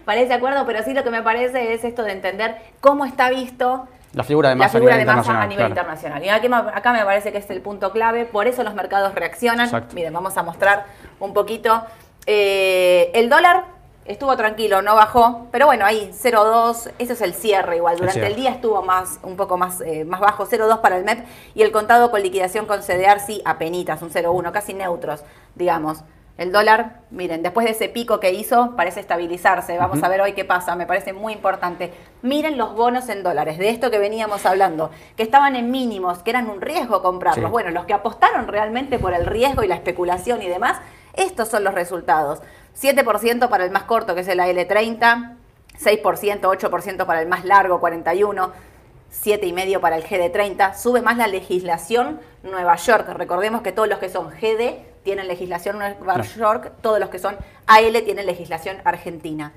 para 0.05 0.21
ese 0.21 0.35
acuerdo, 0.35 0.67
pero 0.67 0.83
sí 0.83 0.93
lo 0.93 1.05
que 1.05 1.11
me 1.11 1.23
parece 1.23 1.73
es 1.73 1.85
esto 1.85 2.03
de 2.03 2.13
entender 2.13 2.57
cómo 2.81 3.05
está 3.05 3.31
visto 3.31 3.87
la 4.15 4.23
figura 4.23 4.51
de 4.51 4.55
masa, 4.55 4.79
a, 4.79 5.47
nivel 5.47 5.69
internacional. 5.69 6.25
Y 6.25 6.29
aquí, 6.29 6.47
acá 6.47 6.93
me 6.93 7.05
parece 7.05 7.33
que 7.33 7.39
es 7.39 7.51
el 7.51 7.61
punto 7.61 7.91
clave, 7.91 8.25
por 8.25 8.47
eso 8.47 8.63
los 8.63 8.75
mercados 8.75 9.13
reaccionan. 9.15 9.69
Miren, 9.93 10.13
vamos 10.13 10.37
a 10.37 10.45
mostrar 10.45 10.87
un 11.19 11.35
poquito. 11.35 11.83
Eh, 12.25 13.11
el 13.13 13.29
dólar 13.29 13.65
estuvo 14.05 14.37
tranquilo, 14.37 14.83
no 14.83 14.95
bajó, 14.95 15.47
pero 15.51 15.67
bueno, 15.67 15.85
ahí 15.85 16.11
0,2, 16.13 16.93
ese 16.99 17.13
es 17.13 17.21
el 17.21 17.35
cierre 17.35 17.77
igual. 17.77 17.97
Durante 17.97 18.27
el, 18.27 18.37
día 18.37 18.51
estuvo 18.51 18.83
más, 18.83 19.19
un 19.23 19.37
poco 19.37 19.57
más, 19.57 19.81
eh, 19.81 20.05
más 20.05 20.21
bajo, 20.21 20.47
0,2 20.47 20.81
para 20.81 20.97
el 20.97 21.05
MEP 21.05 21.25
y 21.55 21.63
el 21.63 21.73
contado 21.73 22.11
con 22.11 22.23
liquidación 22.23 22.67
con 22.67 22.81
CDR 22.81 23.21
sí, 23.21 23.43
apenitas, 23.45 24.03
un 24.03 24.11
0,1, 24.11 24.53
casi 24.53 24.75
neutros, 24.75 25.25
digamos. 25.55 26.05
El 26.37 26.51
dólar, 26.51 27.03
miren, 27.11 27.45
después 27.45 27.65
de 27.65 27.71
ese 27.71 27.89
pico 27.89 28.19
que 28.19 28.33
hizo, 28.33 28.75
parece 28.75 28.99
estabilizarse. 28.99 29.79
Vamos 29.79 30.03
a 30.03 30.09
ver 30.09 30.21
hoy 30.21 30.33
qué 30.33 30.45
pasa, 30.45 30.75
me 30.75 30.85
parece 30.85 31.13
muy 31.13 31.33
importante. 31.33 31.93
Miren 32.23 32.59
los 32.59 32.75
bonos 32.75 33.09
en 33.09 33.23
dólares, 33.23 33.57
de 33.57 33.69
esto 33.69 33.89
que 33.89 33.99
veníamos 33.99 34.45
hablando, 34.45 34.91
que 35.17 35.23
estaban 35.23 35.55
en 35.55 35.71
mínimos, 35.71 36.25
que 36.25 36.31
eran 36.31 36.51
un 36.51 36.61
riesgo 36.61 37.03
comprarlos. 37.03 37.53
Bueno, 37.53 37.71
los 37.71 37.85
que 37.85 37.95
apostaron 37.95 38.49
realmente 38.49 38.99
por 38.99 39.15
el 39.15 39.27
riesgo 39.27 39.63
y 39.63 39.69
la 39.69 39.77
especulación 39.77 40.43
y 40.43 40.49
demás, 40.49 40.81
estos 41.13 41.47
son 41.49 41.63
los 41.63 41.73
resultados. 41.73 42.43
7% 42.81 43.49
para 43.49 43.65
el 43.65 43.71
más 43.71 43.85
corto, 43.85 44.15
que 44.15 44.23
es 44.23 44.29
el 44.29 44.41
AL30, 44.41 45.37
6%, 45.81 46.41
8% 46.41 47.07
para 47.07 47.21
el 47.21 47.29
más 47.29 47.45
largo, 47.45 47.81
41%, 47.81 48.53
7,5% 49.13 49.81
para 49.81 49.97
el 49.97 50.05
GD30. 50.05 50.75
Sube 50.75 51.03
más 51.03 51.17
la 51.17 51.27
legislación 51.27 52.21
Nueva 52.43 52.77
York. 52.77 53.09
Recordemos 53.15 53.63
que 53.63 53.73
todos 53.73 53.89
los 53.89 53.99
que 53.99 54.09
son 54.09 54.31
GD 54.31 55.03
tienen 55.05 55.29
legislación 55.29 55.79
Nueva 55.79 56.23
York, 56.23 56.73
todos 56.81 56.99
los 56.99 57.11
que 57.11 57.19
son 57.19 57.37
AL 57.67 58.03
tienen 58.03 58.27
legislación 58.27 58.79
argentina. 58.85 59.53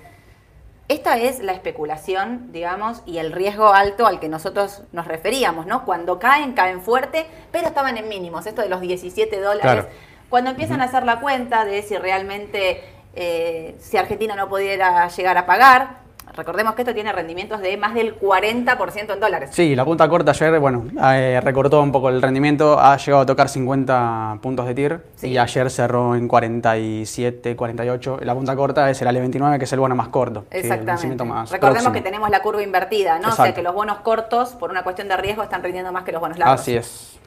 Esta 0.90 1.18
es 1.18 1.40
la 1.40 1.52
especulación, 1.52 2.54
digamos, 2.54 3.02
y 3.06 3.18
el 3.18 3.34
riesgo 3.34 3.74
alto 3.74 4.08
al 4.08 4.22
que 4.22 4.30
nosotros 4.30 4.84
nos 4.94 5.06
referíamos, 5.06 5.66
¿no? 5.66 5.84
Cuando 5.84 6.18
caen, 6.18 6.54
caen 6.54 6.82
fuerte, 6.82 7.26
pero 7.52 7.68
estaban 7.68 7.98
en 7.98 8.08
mínimos, 8.08 8.46
esto 8.46 8.62
de 8.62 8.70
los 8.70 8.80
17 8.80 9.42
dólares. 9.42 9.86
Cuando 10.30 10.52
empiezan 10.52 10.80
a 10.80 10.86
hacer 10.86 11.04
la 11.04 11.20
cuenta 11.20 11.66
de 11.66 11.82
si 11.82 11.98
realmente 11.98 12.84
eh, 13.16 13.76
si 13.80 13.98
Argentina 13.98 14.36
no 14.36 14.48
pudiera 14.48 15.08
llegar 15.08 15.38
a 15.38 15.46
pagar. 15.46 16.08
Recordemos 16.36 16.76
que 16.76 16.84
esto 16.84 16.94
tiene 16.94 17.12
rendimientos 17.12 17.62
de 17.62 17.78
más 17.78 17.96
del 17.96 18.20
40% 18.20 19.14
en 19.14 19.20
dólares. 19.20 19.50
Sí, 19.54 19.76
la 19.76 19.86
punta 19.86 20.08
corta 20.08 20.32
ayer, 20.32 20.60
bueno, 20.60 20.86
eh, 21.02 21.40
recortó 21.44 21.82
un 21.82 21.92
poco 21.92 22.10
el 22.10 22.22
rendimiento, 22.22 22.80
ha 22.80 22.96
llegado 22.98 23.24
a 23.24 23.26
tocar 23.26 23.50
50 23.50 24.38
puntos 24.40 24.68
de 24.68 24.76
TIR 24.76 25.02
y 25.24 25.38
ayer 25.38 25.72
cerró 25.72 26.16
en 26.16 26.28
47, 26.28 27.56
48. 27.56 28.20
La 28.22 28.36
punta 28.36 28.56
corta 28.56 28.90
es 28.92 29.02
el 29.02 29.08
ALE29, 29.08 29.58
que 29.58 29.64
es 29.64 29.74
el 29.74 29.80
bono 29.80 29.96
más 29.96 30.10
corto. 30.10 30.46
Exactamente. 30.52 31.24
Recordemos 31.50 31.92
que 31.92 32.02
tenemos 32.02 32.30
la 32.30 32.42
curva 32.42 32.62
invertida, 32.62 33.18
¿no? 33.18 33.30
O 33.30 33.32
sea 33.32 33.56
que 33.56 33.64
los 33.64 33.74
bonos 33.74 34.00
cortos, 34.00 34.50
por 34.50 34.70
una 34.70 34.84
cuestión 34.84 35.08
de 35.08 35.18
riesgo, 35.18 35.42
están 35.42 35.64
rindiendo 35.64 35.92
más 35.92 36.04
que 36.04 36.12
los 36.12 36.22
bonos 36.22 36.38
largos. 36.38 36.62
Así 36.62 36.76
es. 36.76 37.18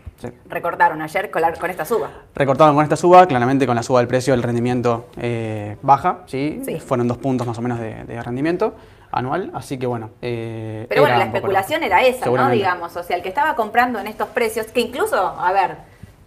Recortaron 0.48 1.00
ayer 1.02 1.30
con, 1.30 1.70
esta 1.70 1.84
suba. 1.84 2.10
Recortaron 2.34 2.74
con 2.74 2.82
esta 2.82 2.96
suba, 2.96 3.26
claramente 3.26 3.66
con 3.66 3.76
la 3.76 3.82
suba 3.82 4.00
del 4.00 4.08
precio 4.08 4.34
el 4.34 4.42
rendimiento 4.42 5.06
eh, 5.16 5.76
baja, 5.82 6.20
¿sí? 6.26 6.62
Fueron 6.86 7.08
dos 7.08 7.18
puntos 7.18 7.46
más 7.46 7.58
o 7.58 7.62
menos 7.62 7.78
de, 7.78 8.22
rendimiento 8.22 8.74
anual, 9.12 9.50
así 9.54 9.78
que 9.78 9.86
bueno. 9.86 10.10
Eh, 10.22 10.86
Pero 10.88 11.02
bueno, 11.02 11.18
la 11.18 11.24
especulación 11.24 11.82
era 11.82 12.02
esa, 12.02 12.26
¿no? 12.26 12.50
Digamos, 12.50 12.96
o 12.96 13.02
sea, 13.02 13.16
el 13.16 13.22
que 13.22 13.28
estaba 13.28 13.56
comprando 13.56 13.98
en 13.98 14.06
estos 14.06 14.28
precios, 14.28 14.66
que 14.66 14.80
incluso, 14.80 15.16
a 15.16 15.52
ver, 15.52 15.78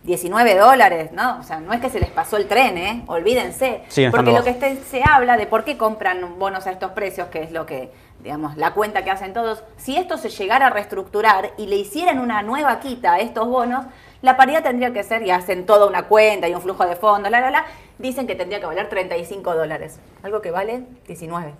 19 0.03 0.57
dólares, 0.57 1.11
¿no? 1.13 1.39
O 1.39 1.43
sea, 1.43 1.59
no 1.59 1.71
es 1.71 1.79
que 1.79 1.89
se 1.89 1.99
les 1.99 2.09
pasó 2.09 2.37
el 2.37 2.47
tren, 2.47 2.77
¿eh? 2.77 3.03
Olvídense. 3.07 3.83
porque 4.11 4.31
lo 4.31 4.43
que 4.43 4.49
este, 4.49 4.75
se 4.89 5.01
habla 5.03 5.37
de 5.37 5.47
por 5.47 5.63
qué 5.63 5.77
compran 5.77 6.37
bonos 6.37 6.67
a 6.67 6.71
estos 6.71 6.91
precios, 6.91 7.27
que 7.29 7.43
es 7.43 7.51
lo 7.51 7.65
que 7.65 7.89
digamos, 8.23 8.55
la 8.55 8.73
cuenta 8.73 9.03
que 9.03 9.11
hacen 9.11 9.33
todos, 9.33 9.63
si 9.75 9.97
esto 9.97 10.17
se 10.17 10.29
llegara 10.29 10.67
a 10.67 10.69
reestructurar 10.69 11.51
y 11.57 11.67
le 11.67 11.75
hicieran 11.75 12.19
una 12.19 12.41
nueva 12.41 12.79
quita 12.79 13.13
a 13.13 13.19
estos 13.19 13.47
bonos, 13.47 13.85
la 14.21 14.37
paridad 14.37 14.63
tendría 14.63 14.93
que 14.93 15.03
ser, 15.03 15.23
y 15.23 15.31
hacen 15.31 15.65
toda 15.65 15.85
una 15.85 16.03
cuenta 16.03 16.47
y 16.47 16.55
un 16.55 16.61
flujo 16.61 16.85
de 16.85 16.95
fondos, 16.95 17.29
la, 17.29 17.41
la, 17.41 17.51
la, 17.51 17.65
dicen 17.99 18.25
que 18.25 18.35
tendría 18.35 18.61
que 18.61 18.65
valer 18.65 18.87
35 18.87 19.53
dólares, 19.53 19.99
algo 20.23 20.41
que 20.41 20.51
vale 20.51 20.85
19, 21.05 21.53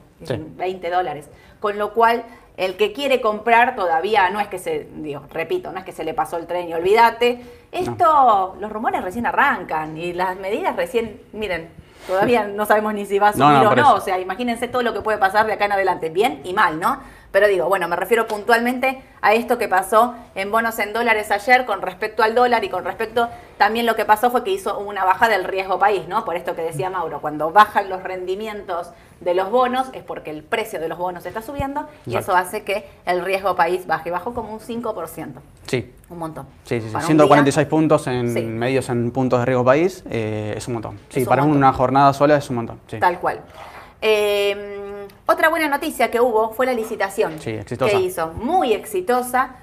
20 0.56 0.90
dólares. 0.90 1.30
Con 1.60 1.78
lo 1.78 1.94
cual, 1.94 2.24
el 2.56 2.78
que 2.78 2.94
quiere 2.94 3.20
comprar 3.20 3.76
todavía 3.76 4.30
no 4.30 4.40
es 4.40 4.48
que 4.48 4.60
se, 4.60 4.88
digo, 4.96 5.24
repito, 5.32 5.74
no 5.74 5.80
es 5.80 5.86
que 5.86 5.92
se 5.92 6.06
le 6.06 6.14
pasó 6.14 6.38
el 6.38 6.48
tren 6.48 6.70
y 6.70 6.74
olvídate. 6.74 7.42
Esto, 7.74 8.56
los 8.60 8.72
rumores 8.72 9.04
recién 9.04 9.26
arrancan 9.26 9.98
y 9.98 10.14
las 10.14 10.38
medidas 10.38 10.78
recién, 10.78 11.20
miren, 11.34 11.70
Todavía 12.08 12.46
no 12.46 12.66
sabemos 12.66 12.94
ni 12.94 13.06
si 13.06 13.20
va 13.20 13.30
a 13.30 13.34
subir 13.34 13.66
o 13.66 13.76
no. 13.76 13.94
O 13.94 14.02
sea, 14.02 14.20
imagínense 14.20 14.68
todo 14.68 14.82
lo 14.82 14.94
que 14.94 15.02
puede 15.02 15.18
pasar 15.18 15.46
de 15.46 15.54
acá 15.54 15.66
en 15.66 15.72
adelante, 15.72 16.10
bien 16.10 16.42
y 16.44 16.54
mal, 16.54 16.80
¿no? 16.80 17.00
Pero 17.34 17.48
digo, 17.48 17.68
bueno, 17.68 17.88
me 17.88 17.96
refiero 17.96 18.28
puntualmente 18.28 19.02
a 19.20 19.34
esto 19.34 19.58
que 19.58 19.68
pasó 19.68 20.14
en 20.36 20.52
bonos 20.52 20.78
en 20.78 20.94
dólares 20.94 21.32
ayer 21.32 21.66
con 21.66 21.82
respecto 21.82 22.22
al 22.22 22.36
dólar 22.36 22.64
y 22.64 22.70
con 22.70 22.86
respecto 22.86 23.28
también 23.58 23.88
lo 23.88 23.96
que 23.96 24.06
pasó 24.06 24.30
fue 24.30 24.44
que 24.44 24.52
hizo 24.52 24.78
una 24.78 25.04
baja 25.04 25.28
del 25.28 25.44
riesgo 25.44 25.80
país, 25.80 26.08
¿no? 26.08 26.26
Por 26.26 26.36
esto 26.36 26.56
que 26.56 26.62
decía 26.62 26.92
Mauro, 26.92 27.22
cuando 27.22 27.52
bajan 27.52 27.90
los 27.90 28.04
rendimientos 28.04 28.92
de 29.20 29.34
los 29.34 29.50
bonos 29.50 29.88
es 29.94 30.04
porque 30.04 30.30
el 30.30 30.44
precio 30.44 30.80
de 30.80 30.88
los 30.88 31.00
bonos 31.00 31.26
está 31.26 31.42
subiendo 31.42 31.88
y 32.06 32.18
eso 32.18 32.36
hace 32.36 32.64
que 32.64 32.88
el 33.08 33.26
riesgo 33.26 33.56
país 33.56 33.88
baje. 33.88 34.12
Bajó 34.12 34.36
como 34.36 34.54
un 34.54 34.60
5%. 34.60 35.32
Sí. 35.66 35.92
Un 36.10 36.20
montón. 36.20 36.46
Sí, 36.66 36.82
sí, 36.82 36.88
sí. 36.88 37.02
146 37.04 37.68
puntos 37.68 38.06
en 38.06 38.60
medios 38.60 38.90
en 38.90 39.10
puntos 39.10 39.40
de 39.40 39.46
riesgo 39.48 39.66
país 39.66 40.04
eh, 40.08 40.54
es 40.56 40.68
un 40.68 40.76
montón. 40.76 41.00
Sí, 41.10 41.26
para 41.26 41.42
una 41.42 41.74
jornada 41.74 42.14
sola 42.14 42.38
es 42.38 42.48
un 42.52 42.58
montón. 42.58 42.80
Tal 43.00 43.20
cual. 43.20 43.40
Em, 44.06 44.83
otra 45.26 45.50
buena 45.50 45.68
noticia 45.68 46.12
que 46.12 46.20
hubo 46.20 46.54
fue 46.54 46.66
la 46.66 46.74
licitación 46.74 47.40
que 47.40 48.00
hizo, 48.00 48.28
muy 48.34 48.74
exitosa, 48.74 49.56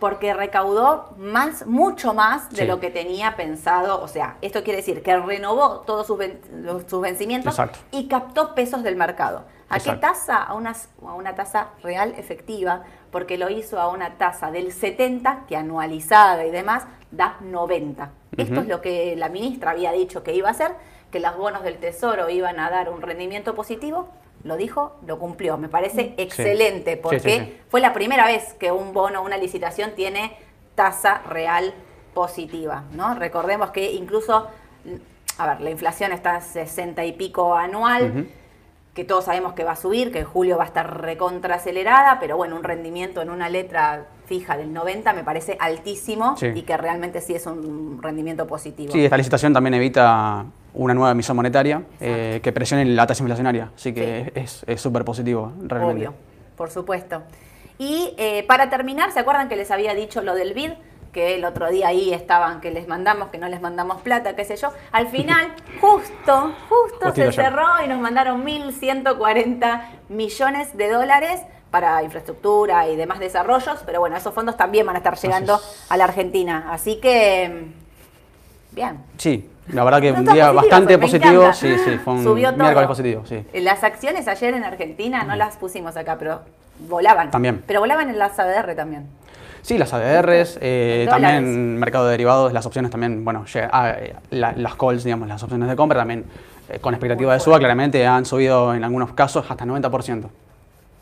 porque 0.00 0.34
recaudó 0.34 1.14
más, 1.18 1.66
mucho 1.66 2.14
más 2.14 2.50
de 2.50 2.66
lo 2.66 2.80
que 2.80 2.90
tenía 2.90 3.36
pensado. 3.36 4.02
O 4.02 4.08
sea, 4.08 4.36
esto 4.42 4.62
quiere 4.62 4.78
decir 4.78 5.02
que 5.02 5.16
renovó 5.16 5.80
todos 5.80 6.06
sus, 6.06 7.00
vencimientos 7.00 7.56
y 7.90 8.08
captó 8.08 8.54
pesos 8.54 8.82
del 8.82 8.96
mercado. 8.96 9.44
¿A 9.68 9.80
qué 9.80 9.92
tasa? 9.92 10.42
A 10.42 10.54
una, 10.54 10.74
a 11.06 11.14
una 11.14 11.34
tasa 11.34 11.68
real 11.82 12.14
efectiva, 12.18 12.82
porque 13.10 13.38
lo 13.38 13.48
hizo 13.50 13.80
a 13.80 13.88
una 13.88 14.18
tasa 14.18 14.50
del 14.50 14.72
70, 14.72 15.44
que 15.48 15.56
anualizada 15.56 16.44
y 16.44 16.50
demás, 16.50 16.84
da 17.10 17.36
90. 17.40 18.10
Esto 18.36 18.60
es 18.60 18.68
lo 18.68 18.80
que 18.80 19.16
la 19.16 19.28
ministra 19.28 19.70
había 19.70 19.92
dicho 19.92 20.22
que 20.22 20.34
iba 20.34 20.48
a 20.48 20.52
hacer 20.52 20.72
que 21.10 21.20
los 21.20 21.36
bonos 21.36 21.62
del 21.62 21.78
Tesoro 21.78 22.28
iban 22.28 22.58
a 22.58 22.70
dar 22.70 22.90
un 22.90 23.00
rendimiento 23.00 23.54
positivo, 23.54 24.08
lo 24.44 24.56
dijo, 24.56 24.96
lo 25.06 25.18
cumplió. 25.18 25.56
Me 25.58 25.68
parece 25.68 26.14
excelente 26.16 26.96
porque 26.96 27.60
fue 27.68 27.80
la 27.80 27.92
primera 27.92 28.26
vez 28.26 28.54
que 28.54 28.70
un 28.70 28.92
bono, 28.92 29.22
una 29.22 29.36
licitación 29.36 29.92
tiene 29.96 30.36
tasa 30.74 31.22
real 31.28 31.74
positiva, 32.12 32.84
¿no? 32.92 33.14
Recordemos 33.14 33.70
que 33.70 33.92
incluso, 33.92 34.46
a 35.38 35.46
ver, 35.46 35.60
la 35.60 35.70
inflación 35.70 36.12
está 36.12 36.36
a 36.36 36.40
60 36.40 37.04
y 37.04 37.12
pico 37.12 37.54
anual. 37.54 38.28
que 38.94 39.04
todos 39.04 39.24
sabemos 39.24 39.54
que 39.54 39.64
va 39.64 39.72
a 39.72 39.76
subir, 39.76 40.12
que 40.12 40.20
en 40.20 40.24
julio 40.24 40.56
va 40.56 40.62
a 40.62 40.66
estar 40.68 41.00
recontra 41.02 41.56
acelerada, 41.56 42.18
pero 42.20 42.36
bueno, 42.36 42.54
un 42.54 42.62
rendimiento 42.62 43.20
en 43.22 43.30
una 43.30 43.48
letra 43.48 44.06
fija 44.26 44.56
del 44.56 44.72
90 44.72 45.12
me 45.12 45.24
parece 45.24 45.56
altísimo 45.60 46.36
y 46.54 46.62
que 46.62 46.76
realmente 46.76 47.20
sí 47.20 47.34
es 47.34 47.44
un 47.46 48.00
rendimiento 48.00 48.46
positivo. 48.46 48.92
Sí, 48.92 49.04
esta 49.04 49.16
licitación 49.16 49.52
también 49.52 49.74
evita 49.74 50.46
una 50.74 50.94
nueva 50.94 51.12
emisión 51.12 51.36
monetaria 51.36 51.82
eh, 52.00 52.40
que 52.42 52.52
presione 52.52 52.84
la 52.84 53.06
tasa 53.06 53.22
inflacionaria. 53.22 53.70
Así 53.74 53.94
que 53.94 54.32
es 54.34 54.64
es 54.66 54.80
súper 54.80 55.04
positivo, 55.04 55.52
realmente. 55.62 56.08
Obvio, 56.08 56.14
por 56.56 56.70
supuesto. 56.70 57.22
Y 57.78 58.14
eh, 58.18 58.44
para 58.46 58.70
terminar, 58.70 59.12
¿se 59.12 59.20
acuerdan 59.20 59.48
que 59.48 59.56
les 59.56 59.70
había 59.70 59.94
dicho 59.94 60.22
lo 60.22 60.34
del 60.34 60.54
BID? 60.54 60.72
Que 61.12 61.36
el 61.36 61.44
otro 61.44 61.70
día 61.70 61.88
ahí 61.88 62.12
estaban, 62.12 62.60
que 62.60 62.72
les 62.72 62.88
mandamos, 62.88 63.28
que 63.28 63.38
no 63.38 63.48
les 63.48 63.60
mandamos 63.60 64.00
plata, 64.02 64.34
qué 64.34 64.44
sé 64.44 64.56
yo. 64.56 64.72
Al 64.90 65.08
final, 65.08 65.54
justo, 65.80 66.52
justo 66.68 67.06
Justito 67.06 67.32
se 67.32 67.32
cerró 67.32 67.66
y 67.84 67.88
nos 67.88 68.00
mandaron 68.00 68.44
1.140 68.44 69.82
millones 70.08 70.76
de 70.76 70.90
dólares 70.90 71.40
para 71.70 72.02
infraestructura 72.02 72.88
y 72.88 72.96
demás 72.96 73.20
desarrollos. 73.20 73.80
Pero 73.86 74.00
bueno, 74.00 74.16
esos 74.16 74.34
fondos 74.34 74.56
también 74.56 74.86
van 74.86 74.96
a 74.96 74.98
estar 74.98 75.16
llegando 75.16 75.60
a 75.88 75.96
la 75.96 76.04
Argentina. 76.04 76.66
Así 76.70 77.00
que, 77.00 77.68
bien. 78.72 79.04
Sí, 79.16 79.48
la 79.72 79.84
verdad 79.84 80.00
que 80.00 80.12
un 80.12 80.24
día 80.26 80.50
bastante 80.52 80.98
positivo. 80.98 81.52
Sí, 81.52 81.74
sí, 81.84 81.98
fue 82.04 82.14
un 82.14 82.24
Subió 82.24 82.50
todo. 82.52 82.62
miércoles 82.62 82.88
positivo. 82.88 83.22
Sí. 83.26 83.44
Las 83.60 83.82
acciones 83.84 84.28
ayer 84.28 84.54
en 84.54 84.64
Argentina 84.64 85.24
no 85.24 85.36
las 85.36 85.56
pusimos 85.56 85.96
acá, 85.96 86.16
pero 86.18 86.40
volaban. 86.88 87.30
También. 87.30 87.62
Pero 87.66 87.80
volaban 87.80 88.08
en 88.10 88.18
las 88.18 88.38
ADR 88.38 88.74
también. 88.74 89.06
Sí, 89.62 89.78
las 89.78 89.94
ADRs, 89.94 90.58
eh, 90.60 91.06
también 91.08 91.78
mercado 91.78 92.04
de 92.04 92.10
derivados, 92.10 92.52
las 92.52 92.66
opciones 92.66 92.90
también, 92.90 93.24
bueno, 93.24 93.46
llega- 93.46 93.70
ah, 93.72 93.92
eh, 93.98 94.14
la- 94.30 94.52
las 94.52 94.74
calls, 94.74 95.04
digamos, 95.04 95.26
las 95.26 95.42
opciones 95.42 95.68
de 95.68 95.74
compra 95.76 96.00
también 96.00 96.24
eh, 96.68 96.78
con 96.80 96.92
expectativa 96.94 97.30
Muy 97.32 97.38
de 97.38 97.40
suba, 97.44 97.58
claramente 97.58 98.06
han 98.06 98.26
subido 98.26 98.74
en 98.74 98.84
algunos 98.84 99.12
casos 99.14 99.46
hasta 99.50 99.64
90%. 99.64 100.28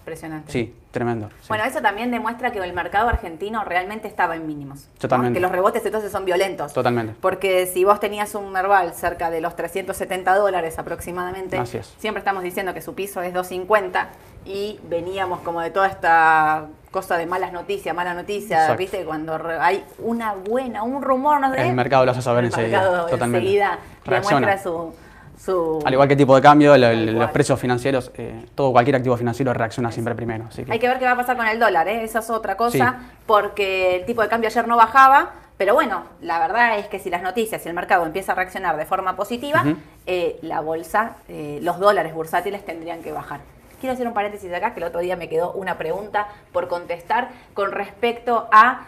Impresionante. 0.03 0.51
Sí, 0.51 0.75
tremendo. 0.91 1.29
sí. 1.41 1.47
Bueno, 1.49 1.63
eso 1.65 1.81
también 1.81 2.11
demuestra 2.11 2.51
que 2.51 2.59
el 2.59 2.73
mercado 2.73 3.09
argentino 3.09 3.63
realmente 3.65 4.09
estaba 4.09 4.35
en 4.35 4.49
mínimos. 4.49 4.89
¿no? 4.95 4.99
Totalmente. 4.99 5.37
Que 5.37 5.41
los 5.41 5.53
rebotes 5.53 5.87
entonces 5.87 6.11
son 6.11 6.25
violentos. 6.25 6.73
Totalmente. 6.73 7.15
Porque 7.21 7.67
si 7.67 7.85
vos 7.85 8.01
tenías 8.01 8.35
un 8.35 8.51
Merval 8.51 8.93
cerca 8.95 9.31
de 9.31 9.41
los 9.41 9.55
370 9.55 10.35
dólares 10.37 10.79
aproximadamente, 10.81 11.57
Así 11.57 11.77
es. 11.79 11.87
siempre 11.99 12.19
estamos 12.19 12.43
diciendo 12.43 12.75
que 12.75 12.83
su 12.83 12.95
piso 12.97 13.23
es 13.23 13.33
250 13.33 14.09
y 14.45 14.81
veníamos 14.89 15.39
como 15.41 15.61
de 15.61 15.71
toda 15.71 15.87
esta 15.87 16.67
cosa 16.91 17.17
de 17.17 17.27
malas 17.27 17.53
noticias, 17.53 17.95
mala 17.95 18.13
noticia, 18.13 18.57
Exacto. 18.63 18.79
¿viste? 18.79 19.05
Cuando 19.05 19.39
hay 19.61 19.85
una 20.01 20.35
buena, 20.35 20.83
un 20.83 21.01
rumor, 21.01 21.41
no 21.41 21.55
sé. 21.55 21.63
El 21.69 21.75
mercado 21.77 22.05
lo 22.05 22.11
hace 22.11 22.23
saber 22.23 22.41
el 22.45 22.51
enseguida, 22.51 22.81
mercado 22.81 23.07
totalmente. 23.07 23.39
enseguida 23.47 23.79
Reacciona. 24.05 24.47
demuestra 24.49 24.63
su, 24.65 24.93
su... 25.45 25.81
Al 25.85 25.93
igual 25.93 26.09
que 26.09 26.17
tipo 26.17 26.37
de 26.37 26.43
cambio, 26.43 26.77
los 26.77 27.31
precios 27.31 27.59
financieros, 27.59 28.11
eh, 28.15 28.47
todo 28.55 28.73
cualquier 28.73 28.97
activo 28.97 29.17
financiero 29.17 29.53
reacciona 29.53 29.91
siempre 29.91 30.15
primero. 30.15 30.45
Así 30.49 30.65
que, 30.65 30.73
Hay 30.73 30.79
que 30.79 30.89
ver 30.89 30.99
qué 30.99 31.05
va 31.05 31.13
a 31.13 31.17
pasar 31.17 31.37
con 31.37 31.47
el 31.47 31.59
dólar, 31.59 31.89
¿eh? 31.89 32.05
esa 32.05 32.21
es 32.21 32.31
otra 32.31 32.57
cosa, 32.57 32.97
Sí. 33.01 33.07
porque 33.27 33.97
el 33.97 34.05
tipo 34.05 34.23
de 34.23 34.29
cambio 34.29 34.49
ayer 34.49 34.69
no 34.69 34.77
bajaba, 34.77 35.31
pero 35.59 35.75
bueno, 35.75 36.05
la 36.21 36.39
verdad 36.39 36.79
es 36.79 36.87
que 36.87 36.99
si 36.99 37.11
las 37.11 37.23
noticias 37.23 37.65
y 37.65 37.69
el 37.69 37.75
mercado 37.75 38.07
empieza 38.07 38.33
a 38.33 38.35
reaccionar 38.35 38.77
de 38.77 38.87
forma 38.87 39.17
positiva, 39.17 39.65
eh, 40.07 40.39
la 40.43 40.61
bolsa, 40.61 41.17
eh, 41.29 41.59
los 41.63 41.79
dólares 41.79 42.15
bursátiles 42.15 42.65
tendrían 42.65 43.03
que 43.03 43.13
bajar. 43.13 43.41
Quiero 43.81 43.95
hacer 43.95 44.07
un 44.07 44.15
paréntesis 44.15 44.53
acá, 44.53 44.75
que 44.75 44.81
el 44.81 44.87
otro 44.87 45.01
día 45.01 45.17
me 45.17 45.29
quedó 45.29 45.53
una 45.53 45.77
pregunta 45.77 46.29
por 46.53 46.69
contestar 46.69 47.31
con 47.55 47.73
respecto 47.73 48.49
a... 48.53 48.87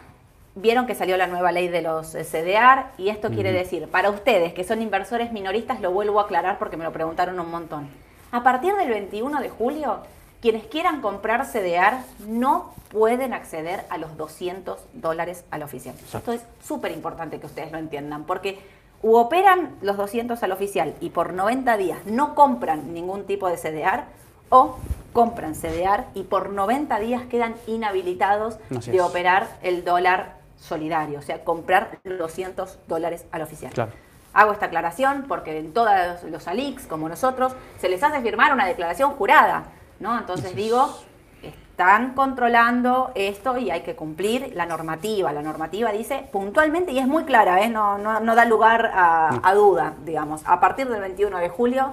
Vieron 0.56 0.86
que 0.86 0.94
salió 0.94 1.16
la 1.16 1.26
nueva 1.26 1.50
ley 1.50 1.66
de 1.66 1.82
los 1.82 2.14
eh, 2.14 2.24
CDR 2.24 2.86
y 2.96 3.08
esto 3.08 3.30
quiere 3.30 3.50
decir, 3.50 3.88
para 3.88 4.10
ustedes 4.10 4.52
que 4.54 4.62
son 4.62 4.82
inversores 4.82 5.32
minoristas, 5.32 5.80
lo 5.80 5.90
vuelvo 5.90 6.20
a 6.20 6.24
aclarar 6.24 6.58
porque 6.58 6.76
me 6.76 6.84
lo 6.84 6.92
preguntaron 6.92 7.40
un 7.40 7.50
montón. 7.50 7.88
A 8.30 8.44
partir 8.44 8.74
del 8.74 8.88
21 8.88 9.40
de 9.40 9.50
julio, 9.50 9.98
quienes 10.40 10.64
quieran 10.66 11.00
comprar 11.00 11.46
CDR 11.46 11.98
no 12.28 12.72
pueden 12.90 13.32
acceder 13.32 13.84
a 13.90 13.98
los 13.98 14.16
200 14.16 14.78
dólares 14.92 15.44
al 15.50 15.64
oficial. 15.64 15.96
Esto 16.12 16.32
es 16.32 16.42
súper 16.64 16.92
importante 16.92 17.40
que 17.40 17.46
ustedes 17.46 17.72
lo 17.72 17.78
entiendan, 17.78 18.22
porque 18.22 18.60
u 19.02 19.16
operan 19.16 19.74
los 19.82 19.96
200 19.96 20.40
al 20.40 20.52
oficial 20.52 20.94
y 21.00 21.10
por 21.10 21.32
90 21.32 21.76
días 21.76 21.98
no 22.06 22.36
compran 22.36 22.94
ningún 22.94 23.24
tipo 23.24 23.48
de 23.48 23.56
CDR, 23.56 24.04
o 24.50 24.76
compran 25.12 25.54
CDR 25.54 26.04
y 26.14 26.22
por 26.24 26.50
90 26.50 26.98
días 27.00 27.22
quedan 27.26 27.54
inhabilitados 27.66 28.58
de 28.70 29.00
operar 29.00 29.48
el 29.62 29.84
dólar 29.84 30.43
solidario, 30.64 31.18
o 31.18 31.22
sea, 31.22 31.44
comprar 31.44 31.98
los 32.04 32.18
200 32.18 32.78
dólares 32.86 33.26
al 33.30 33.42
oficial. 33.42 33.72
Claro. 33.72 33.92
Hago 34.32 34.52
esta 34.52 34.66
aclaración 34.66 35.26
porque 35.28 35.58
en 35.58 35.72
todos 35.72 36.22
los 36.24 36.48
ALIX, 36.48 36.86
como 36.86 37.08
nosotros, 37.08 37.54
se 37.78 37.88
les 37.88 38.02
hace 38.02 38.20
firmar 38.20 38.52
una 38.52 38.66
declaración 38.66 39.12
jurada, 39.12 39.64
¿no? 40.00 40.18
Entonces 40.18 40.56
digo, 40.56 40.98
están 41.42 42.14
controlando 42.14 43.12
esto 43.14 43.58
y 43.58 43.70
hay 43.70 43.82
que 43.82 43.94
cumplir 43.94 44.52
la 44.54 44.66
normativa. 44.66 45.32
La 45.32 45.42
normativa 45.42 45.92
dice 45.92 46.28
puntualmente 46.32 46.90
y 46.92 46.98
es 46.98 47.06
muy 47.06 47.24
clara, 47.24 47.62
¿eh? 47.62 47.68
no, 47.68 47.98
no, 47.98 48.18
no 48.20 48.34
da 48.34 48.44
lugar 48.44 48.90
a, 48.92 49.40
a 49.42 49.54
duda, 49.54 49.94
digamos. 50.04 50.42
A 50.46 50.58
partir 50.58 50.88
del 50.88 51.00
21 51.00 51.38
de 51.38 51.48
julio, 51.48 51.92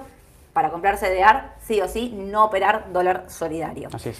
para 0.52 0.70
comprar 0.70 0.98
CDR, 0.98 1.44
sí 1.60 1.80
o 1.80 1.88
sí, 1.88 2.10
no 2.10 2.44
operar 2.44 2.92
dólar 2.92 3.26
solidario. 3.28 3.88
así 3.92 4.08
es. 4.08 4.18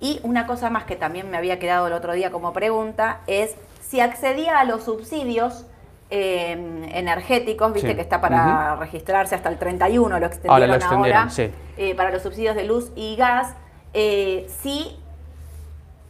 Y 0.00 0.18
una 0.22 0.46
cosa 0.46 0.70
más 0.70 0.84
que 0.84 0.96
también 0.96 1.30
me 1.30 1.36
había 1.36 1.58
quedado 1.58 1.86
el 1.86 1.92
otro 1.92 2.14
día 2.14 2.30
como 2.30 2.52
pregunta 2.52 3.20
es 3.26 3.54
si 3.90 3.98
accedía 4.00 4.60
a 4.60 4.64
los 4.64 4.84
subsidios 4.84 5.66
eh, 6.10 6.52
energéticos, 6.92 7.72
viste 7.72 7.88
Sí. 7.90 7.94
que 7.96 8.00
está 8.02 8.20
para 8.20 8.76
registrarse 8.76 9.34
hasta 9.34 9.48
el 9.48 9.58
31, 9.58 10.18
lo 10.20 10.26
extendieron 10.26 10.54
Ahora 10.54 10.66
lo 10.66 10.72
ahora, 10.74 10.84
extendieron, 10.86 11.30
sí. 11.30 11.50
eh, 11.76 11.94
para 11.96 12.10
los 12.12 12.22
subsidios 12.22 12.54
de 12.54 12.64
luz 12.64 12.92
y 12.94 13.16
gas, 13.16 13.54
eh, 13.92 14.48
si 14.62 14.96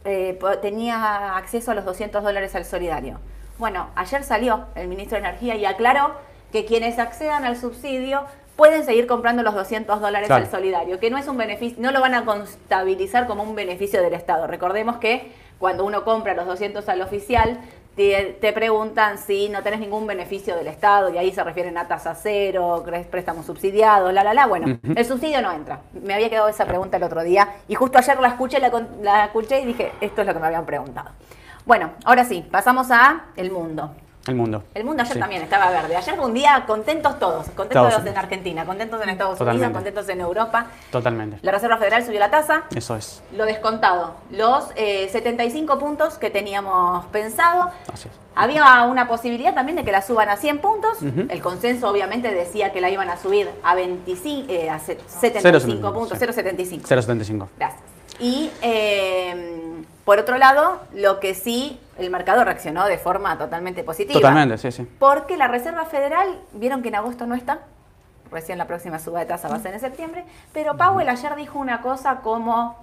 eh, 0.05 0.37
tenía 0.61 1.37
acceso 1.37 1.71
a 1.71 1.75
los 1.75 1.85
200 1.85 2.23
dólares 2.23 2.53
al 2.55 2.65
solidario. 2.65 3.19
Bueno, 3.57 3.89
ayer 3.95 4.23
salió 4.23 4.65
el 4.75 4.87
ministro 4.87 5.19
de 5.19 5.27
Energía 5.27 5.55
y 5.55 5.65
aclaró 5.65 6.11
que 6.51 6.65
quienes 6.65 6.99
accedan 6.99 7.45
al 7.45 7.57
subsidio 7.57 8.23
pueden 8.55 8.83
seguir 8.83 9.07
comprando 9.07 9.41
los 9.43 9.53
200 9.55 10.01
dólares 10.01 10.27
Claro. 10.27 10.43
al 10.45 10.51
solidario, 10.51 10.99
que 10.99 11.09
no 11.09 11.17
es 11.17 11.27
un 11.27 11.37
beneficio, 11.37 11.77
no 11.81 11.91
lo 11.91 11.99
van 12.01 12.13
a 12.15 12.25
contabilizar 12.25 13.25
como 13.27 13.41
un 13.43 13.55
beneficio 13.55 14.01
del 14.03 14.13
Estado. 14.13 14.45
Recordemos 14.47 14.97
que 14.97 15.31
cuando 15.61 15.85
uno 15.85 16.03
compra 16.03 16.33
los 16.33 16.47
200 16.47 16.89
al 16.89 17.01
oficial, 17.01 17.59
te, 17.95 18.37
te 18.41 18.51
preguntan 18.51 19.17
si 19.17 19.47
no 19.49 19.61
tenés 19.61 19.79
ningún 19.79 20.07
beneficio 20.07 20.55
del 20.55 20.67
Estado 20.67 21.09
y 21.09 21.17
ahí 21.17 21.31
se 21.31 21.43
refieren 21.43 21.77
a 21.77 21.87
tasa 21.87 22.15
cero, 22.15 22.83
préstamos 23.11 23.45
subsidiados, 23.45 24.11
la, 24.11 24.23
la, 24.23 24.33
la. 24.33 24.47
Bueno, 24.47 24.79
el 24.95 25.05
subsidio 25.05 25.41
no 25.41 25.51
entra. 25.51 25.81
Me 25.93 26.15
había 26.15 26.29
quedado 26.29 26.49
esa 26.49 26.65
pregunta 26.65 26.97
el 26.97 27.03
otro 27.03 27.21
día 27.21 27.47
y 27.67 27.75
justo 27.75 27.99
ayer 27.99 28.19
la 28.19 28.29
escuché, 28.29 28.59
la, 28.59 28.71
la 29.01 29.25
escuché 29.25 29.61
y 29.61 29.65
dije, 29.65 29.91
esto 30.01 30.21
es 30.21 30.27
lo 30.27 30.33
que 30.33 30.39
me 30.39 30.47
habían 30.47 30.65
preguntado. 30.65 31.11
Bueno, 31.65 31.91
ahora 32.05 32.25
sí, 32.25 32.43
pasamos 32.49 32.89
a 32.89 33.25
el 33.35 33.51
mundo. 33.51 33.91
El 34.27 34.35
mundo. 34.35 34.63
El 34.75 34.83
mundo 34.83 35.01
ayer 35.01 35.13
Sí. 35.15 35.19
también 35.19 35.41
estaba 35.41 35.71
verde. 35.71 35.95
Ayer 35.95 36.15
fue 36.15 36.25
un 36.25 36.33
día 36.33 36.63
contentos 36.67 37.17
todos, 37.17 37.47
contentos 37.55 37.93
los 37.93 38.05
en. 38.05 38.17
Argentina, 38.17 38.65
contentos 38.65 39.01
en 39.01 39.09
Estados 39.09 39.37
Totalmente. 39.39 39.65
Unidos, 39.65 39.83
contentos 39.83 40.09
en 40.09 40.21
Europa. 40.21 40.67
Totalmente. 40.91 41.39
La 41.41 41.51
Reserva 41.51 41.77
Federal 41.77 42.05
subió 42.05 42.19
la 42.19 42.29
tasa, 42.29 42.63
Eso 42.75 42.95
es. 42.95 43.23
lo 43.35 43.45
descontado, 43.45 44.13
los 44.29 44.65
eh, 44.75 45.09
75 45.11 45.79
puntos 45.79 46.19
que 46.19 46.29
teníamos 46.29 47.05
pensado. 47.07 47.71
Así 47.91 48.09
es. 48.09 48.13
Había 48.35 48.83
una 48.83 49.07
posibilidad 49.07 49.53
también 49.55 49.75
de 49.75 49.83
que 49.83 49.91
la 49.91 50.01
suban 50.03 50.29
a 50.29 50.37
100 50.37 50.59
puntos. 50.59 50.99
El 51.01 51.41
consenso 51.41 51.89
obviamente 51.89 52.31
decía 52.33 52.71
que 52.71 52.79
la 52.79 52.89
iban 52.89 53.09
a 53.09 53.17
subir 53.17 53.49
a 53.63 53.75
25, 53.75 54.51
eh, 54.51 54.69
a 54.69 54.79
se- 54.79 54.99
75 55.07 55.89
0,75, 55.89 55.93
puntos, 55.93 56.17
sí. 56.17 56.25
0,75. 56.25 56.87
0.75. 56.87 57.47
Gracias. 57.57 57.81
Y 58.19 58.51
eh, 58.61 59.83
por 60.11 60.19
otro 60.19 60.37
lado, 60.37 60.81
lo 60.93 61.21
que 61.21 61.33
sí, 61.33 61.79
el 61.97 62.09
mercado 62.09 62.43
reaccionó 62.43 62.85
de 62.85 62.97
forma 62.97 63.37
totalmente 63.37 63.81
positiva. 63.81 64.19
Totalmente, 64.19 64.57
sí, 64.57 64.69
sí. 64.69 64.85
Porque 64.99 65.37
la 65.37 65.47
Reserva 65.47 65.85
Federal, 65.85 66.27
vieron 66.51 66.81
que 66.81 66.89
en 66.89 66.95
agosto 66.95 67.25
no 67.25 67.33
está, 67.33 67.59
recién 68.29 68.57
la 68.57 68.67
próxima 68.67 68.99
suba 68.99 69.21
de 69.21 69.27
tasa 69.27 69.47
va 69.47 69.55
a 69.55 69.59
ser 69.59 69.73
en 69.73 69.79
septiembre, 69.79 70.25
pero 70.51 70.75
Powell 70.75 71.07
ayer 71.07 71.33
dijo 71.37 71.59
una 71.59 71.81
cosa 71.81 72.17
como, 72.17 72.75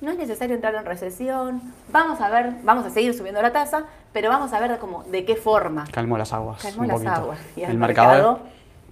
no 0.00 0.10
es 0.10 0.18
necesario 0.18 0.56
entrar 0.56 0.74
en 0.74 0.84
recesión, 0.84 1.62
vamos 1.92 2.20
a 2.20 2.28
ver, 2.28 2.50
vamos 2.64 2.84
a 2.84 2.90
seguir 2.90 3.16
subiendo 3.16 3.40
la 3.40 3.52
tasa, 3.52 3.84
pero 4.12 4.28
vamos 4.28 4.52
a 4.52 4.58
ver 4.58 4.76
como 4.80 5.04
de 5.04 5.24
qué 5.24 5.36
forma. 5.36 5.84
Calmó 5.92 6.18
las 6.18 6.32
aguas. 6.32 6.60
Calmó 6.62 6.82
las 6.82 6.94
poquito. 6.94 7.12
aguas. 7.12 7.38
Y 7.54 7.62
el 7.62 7.78
mercado. 7.78 8.40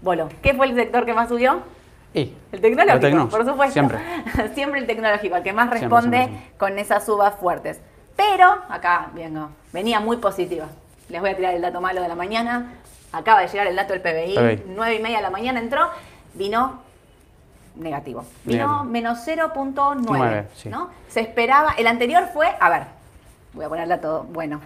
voló. 0.00 0.28
¿Qué 0.42 0.54
fue 0.54 0.66
el 0.66 0.76
sector 0.76 1.04
que 1.04 1.12
más 1.12 1.28
subió? 1.28 1.58
Y 2.12 2.34
El 2.50 2.60
tecnológico, 2.60 3.00
tecno, 3.00 3.28
por 3.28 3.44
supuesto. 3.44 3.72
Siempre. 3.72 3.98
Siempre 4.54 4.80
el 4.80 4.86
tecnológico, 4.86 5.36
el 5.36 5.42
que 5.42 5.52
más 5.52 5.70
responde 5.70 6.16
siempre, 6.18 6.38
siempre. 6.38 6.58
con 6.58 6.78
esas 6.78 7.06
subas 7.06 7.34
fuertes. 7.36 7.80
Pero, 8.16 8.52
acá, 8.68 9.10
vengo, 9.14 9.50
venía 9.72 10.00
muy 10.00 10.16
positiva. 10.16 10.66
Les 11.08 11.20
voy 11.20 11.30
a 11.30 11.36
tirar 11.36 11.54
el 11.54 11.62
dato 11.62 11.80
malo 11.80 12.02
de 12.02 12.08
la 12.08 12.14
mañana. 12.16 12.74
Acaba 13.12 13.40
de 13.40 13.48
llegar 13.48 13.66
el 13.66 13.76
dato 13.76 13.92
del 13.92 14.02
PBI. 14.02 14.64
9 14.66 14.94
y 14.94 14.98
media 15.00 15.18
de 15.18 15.22
la 15.22 15.30
mañana 15.30 15.60
entró. 15.60 15.88
Vino 16.34 16.80
negativo. 17.76 18.24
Vino 18.44 18.84
Negativo. 18.84 18.84
menos 18.84 19.26
0.9. 19.26 19.96
Nueve, 20.06 20.48
sí. 20.54 20.68
¿no? 20.68 20.90
Se 21.08 21.20
esperaba. 21.20 21.72
El 21.78 21.86
anterior 21.86 22.28
fue, 22.32 22.48
a 22.60 22.68
ver, 22.68 22.82
voy 23.52 23.64
a 23.64 23.68
poner 23.68 23.84
el 23.84 23.88
dato 23.90 24.26
bueno. 24.30 24.60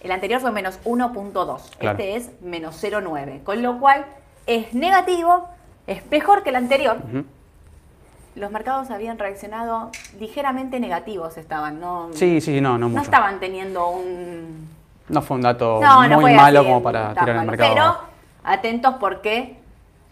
El 0.00 0.10
anterior 0.12 0.40
fue 0.40 0.50
menos 0.50 0.78
1.2. 0.84 1.60
Claro. 1.78 1.98
Este 1.98 2.16
es 2.16 2.30
menos 2.42 2.82
0.9. 2.82 3.42
Con 3.42 3.62
lo 3.62 3.78
cual 3.78 4.04
es 4.46 4.74
negativo, 4.74 5.48
es 5.86 6.10
mejor 6.10 6.42
que 6.42 6.50
el 6.50 6.56
anterior. 6.56 6.98
Los 8.34 8.50
mercados 8.50 8.90
habían 8.90 9.18
reaccionado 9.18 9.90
ligeramente 10.18 10.80
negativos, 10.80 11.36
estaban, 11.36 11.80
¿no? 11.80 12.10
Sí, 12.14 12.40
sí, 12.40 12.60
no, 12.60 12.78
no 12.78 12.88
mucho. 12.88 12.96
No 12.96 13.02
estaban 13.02 13.38
teniendo 13.38 13.88
un... 13.88 14.68
No 15.08 15.22
fue 15.22 15.36
un 15.36 15.42
dato 15.42 15.80
muy 16.20 16.34
malo 16.34 16.64
como 16.64 16.82
para 16.82 17.14
tirar 17.14 17.36
el 17.36 17.46
mercado. 17.46 17.74
Pero 17.74 17.96
atentos 18.42 18.94
porque 18.98 19.56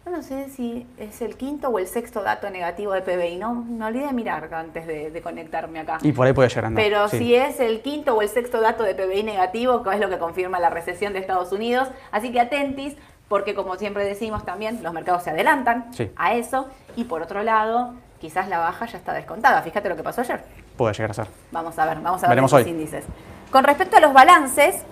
yo 0.04 0.10
no 0.10 0.22
sé 0.22 0.48
si 0.48 0.84
es 0.98 1.22
el 1.22 1.36
quinto 1.36 1.68
o 1.68 1.78
el 1.78 1.86
sexto 1.86 2.22
dato 2.22 2.50
negativo 2.50 2.92
de 2.92 3.02
PBI, 3.02 3.36
no 3.36 3.54
me 3.54 3.84
olvidé 3.84 4.06
de 4.06 4.12
mirar 4.12 4.52
antes 4.52 4.84
de, 4.84 5.22
conectarme 5.22 5.78
acá. 5.78 5.98
Y 6.02 6.10
por 6.10 6.26
ahí 6.26 6.32
puede 6.32 6.48
llegar 6.48 6.64
a 6.66 6.70
Pero 6.74 7.08
si 7.08 7.36
es 7.36 7.60
el 7.60 7.82
quinto 7.82 8.16
o 8.16 8.22
el 8.22 8.28
sexto 8.28 8.60
dato 8.60 8.82
de 8.82 8.96
PBI 8.96 9.22
negativo, 9.22 9.84
que 9.84 9.94
es 9.94 10.00
lo 10.00 10.08
que 10.08 10.18
confirma 10.18 10.58
la 10.58 10.70
recesión 10.70 11.12
de 11.12 11.20
Estados 11.20 11.52
Unidos. 11.52 11.88
Así 12.10 12.32
que 12.32 12.40
atentis, 12.40 12.96
porque 13.28 13.54
como 13.54 13.76
siempre 13.76 14.04
decimos 14.04 14.44
también, 14.44 14.82
los 14.82 14.92
mercados 14.92 15.22
se 15.22 15.30
adelantan 15.30 15.90
a 16.16 16.34
eso. 16.34 16.68
Y 16.96 17.04
por 17.04 17.22
otro 17.22 17.42
lado, 17.42 17.94
quizás 18.20 18.48
la 18.48 18.58
baja 18.58 18.86
ya 18.86 18.98
está 18.98 19.12
descontada. 19.12 19.62
Fíjate 19.62 19.88
lo 19.88 19.96
que 19.96 20.02
pasó 20.02 20.20
ayer. 20.20 20.44
Puede 20.76 20.94
llegar 20.94 21.10
a 21.10 21.14
ser. 21.14 21.26
Vamos 21.50 21.78
a 21.78 21.86
ver, 21.86 22.00
vamos 22.00 22.22
a 22.22 22.28
ver 22.28 22.40
los 22.40 22.66
índices. 22.66 23.04
Con 23.50 23.64
respecto 23.64 23.96
a 23.96 24.00
los 24.00 24.12
balances, 24.12 24.82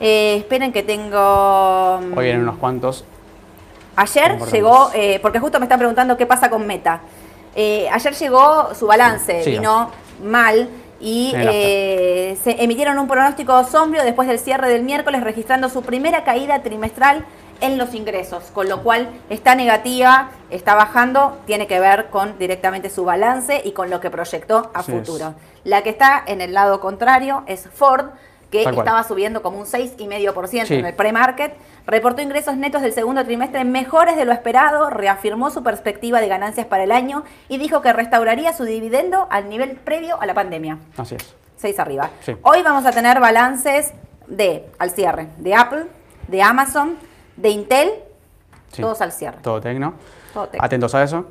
eh, 0.00 0.36
esperen 0.38 0.72
que 0.72 0.82
tengo... 0.82 1.96
Hoy 1.96 2.24
vienen 2.24 2.42
unos 2.42 2.56
cuantos. 2.56 3.04
Ayer 3.96 4.38
llegó, 4.50 4.90
eh, 4.94 5.18
porque 5.20 5.38
justo 5.38 5.58
me 5.58 5.66
están 5.66 5.78
preguntando 5.78 6.16
qué 6.16 6.26
pasa 6.26 6.48
con 6.48 6.66
Meta. 6.66 7.02
Eh, 7.54 7.88
ayer 7.90 8.14
llegó 8.14 8.74
su 8.74 8.86
balance, 8.86 9.42
vino 9.44 9.90
mal 10.22 10.68
y 11.02 11.32
eh, 11.34 12.38
se 12.42 12.62
emitieron 12.62 12.98
un 12.98 13.08
pronóstico 13.08 13.64
sombrío 13.64 14.04
después 14.04 14.28
del 14.28 14.38
cierre 14.38 14.68
del 14.68 14.84
miércoles, 14.84 15.22
registrando 15.24 15.68
su 15.68 15.82
primera 15.82 16.22
caída 16.22 16.62
trimestral 16.62 17.24
en 17.60 17.76
los 17.76 17.94
ingresos, 17.94 18.44
con 18.52 18.68
lo 18.68 18.82
cual 18.82 19.08
está 19.28 19.54
negativa, 19.54 20.30
está 20.50 20.74
bajando, 20.74 21.38
tiene 21.44 21.66
que 21.66 21.80
ver 21.80 22.08
con 22.10 22.38
directamente 22.38 22.88
su 22.88 23.04
balance 23.04 23.62
y 23.64 23.72
con 23.72 23.90
lo 23.90 24.00
que 24.00 24.10
proyectó 24.10 24.70
a 24.74 24.82
futuro. 24.82 25.34
La 25.64 25.82
que 25.82 25.90
está 25.90 26.22
en 26.26 26.40
el 26.40 26.54
lado 26.54 26.80
contrario 26.80 27.42
es 27.46 27.68
Ford, 27.72 28.10
que 28.52 28.62
estaba 28.62 29.02
subiendo 29.02 29.42
como 29.42 29.58
un 29.58 29.64
6,5% 29.64 30.70
en 30.70 30.84
el 30.84 30.94
pre-market, 30.94 31.54
reportó 31.86 32.20
ingresos 32.20 32.56
netos 32.56 32.82
del 32.82 32.92
segundo 32.92 33.24
trimestre 33.24 33.64
mejores 33.64 34.14
de 34.14 34.26
lo 34.26 34.32
esperado, 34.32 34.90
reafirmó 34.90 35.50
su 35.50 35.62
perspectiva 35.62 36.20
de 36.20 36.28
ganancias 36.28 36.66
para 36.66 36.84
el 36.84 36.92
año 36.92 37.24
y 37.48 37.56
dijo 37.56 37.80
que 37.80 37.92
restauraría 37.94 38.52
su 38.52 38.64
dividendo 38.64 39.26
al 39.30 39.48
nivel 39.48 39.76
previo 39.76 40.20
a 40.20 40.26
la 40.26 40.34
pandemia. 40.34 40.78
Así 40.98 41.14
es. 41.14 41.34
6 41.56 41.78
arriba. 41.78 42.10
Hoy 42.42 42.62
vamos 42.62 42.84
a 42.84 42.92
tener 42.92 43.20
balances 43.20 43.92
de, 44.26 44.68
al 44.78 44.90
cierre, 44.90 45.28
de 45.38 45.54
Apple, 45.54 45.86
de 46.28 46.42
Amazon, 46.42 46.96
de 47.36 47.48
Intel, 47.48 47.90
todos 48.76 49.00
al 49.00 49.12
cierre. 49.12 49.38
Todo 49.42 49.60
tecno. 49.60 49.94
Todo 50.34 50.48
tecno. 50.48 50.64
Atentos 50.64 50.94
a 50.94 51.02
eso. 51.02 51.26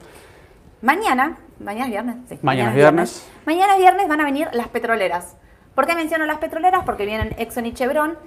Mañana, 0.82 1.38
mañana 1.60 1.86
es 1.86 1.92
viernes. 1.92 2.16
Sí, 2.30 2.40
mañana, 2.42 2.70
es 2.70 2.76
viernes. 2.76 3.28
Mañana 3.46 3.74
es 3.74 3.80
viernes 3.80 4.08
van 4.08 4.22
a 4.22 4.24
venir 4.24 4.50
las 4.54 4.70
petroleras. 4.70 5.36
¿Por 5.76 5.88
qué 5.88 5.96
menciono 5.96 6.26
las 6.26 6.38
petroleras? 6.38 6.84
Porque 6.86 7.06
vienen 7.06 7.34
Exxon 7.38 7.66
y 7.66 7.74
Chevron 7.74 8.18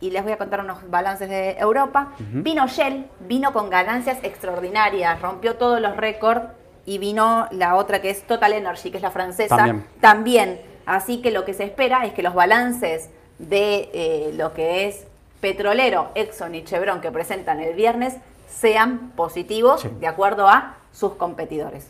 y 0.00 0.10
les 0.10 0.22
voy 0.22 0.32
a 0.32 0.38
contar 0.38 0.60
unos 0.60 0.90
balances 0.90 1.28
de 1.28 1.52
Europa. 1.58 2.12
Vino 2.18 2.66
Shell, 2.66 3.06
vino 3.20 3.52
con 3.52 3.70
ganancias 3.70 4.18
extraordinarias, 4.22 5.20
rompió 5.22 5.54
todos 5.56 5.80
los 5.80 5.96
récords 5.96 6.42
y 6.84 6.98
vino 6.98 7.46
la 7.52 7.76
otra 7.76 8.02
que 8.02 8.10
es 8.10 8.26
Total 8.26 8.52
Energy, 8.52 8.90
que 8.90 8.96
es 8.96 9.02
la 9.02 9.12
francesa, 9.12 9.76
también. 10.00 10.60
Así 10.86 11.22
que 11.22 11.30
lo 11.30 11.44
que 11.44 11.54
se 11.54 11.64
espera 11.64 12.04
es 12.04 12.12
que 12.12 12.22
los 12.22 12.34
balances 12.34 13.10
de 13.38 13.90
eh, 13.92 14.32
lo 14.36 14.52
que 14.54 14.88
es 14.88 15.06
petrolero, 15.40 16.10
Exxon 16.14 16.54
y 16.54 16.64
Chevron 16.64 17.00
que 17.00 17.10
presentan 17.10 17.60
el 17.60 17.74
viernes 17.74 18.16
sean 18.48 19.12
positivos 19.16 19.86
de 20.00 20.06
acuerdo 20.06 20.48
a 20.48 20.76
sus 20.92 21.14
competidores. 21.14 21.86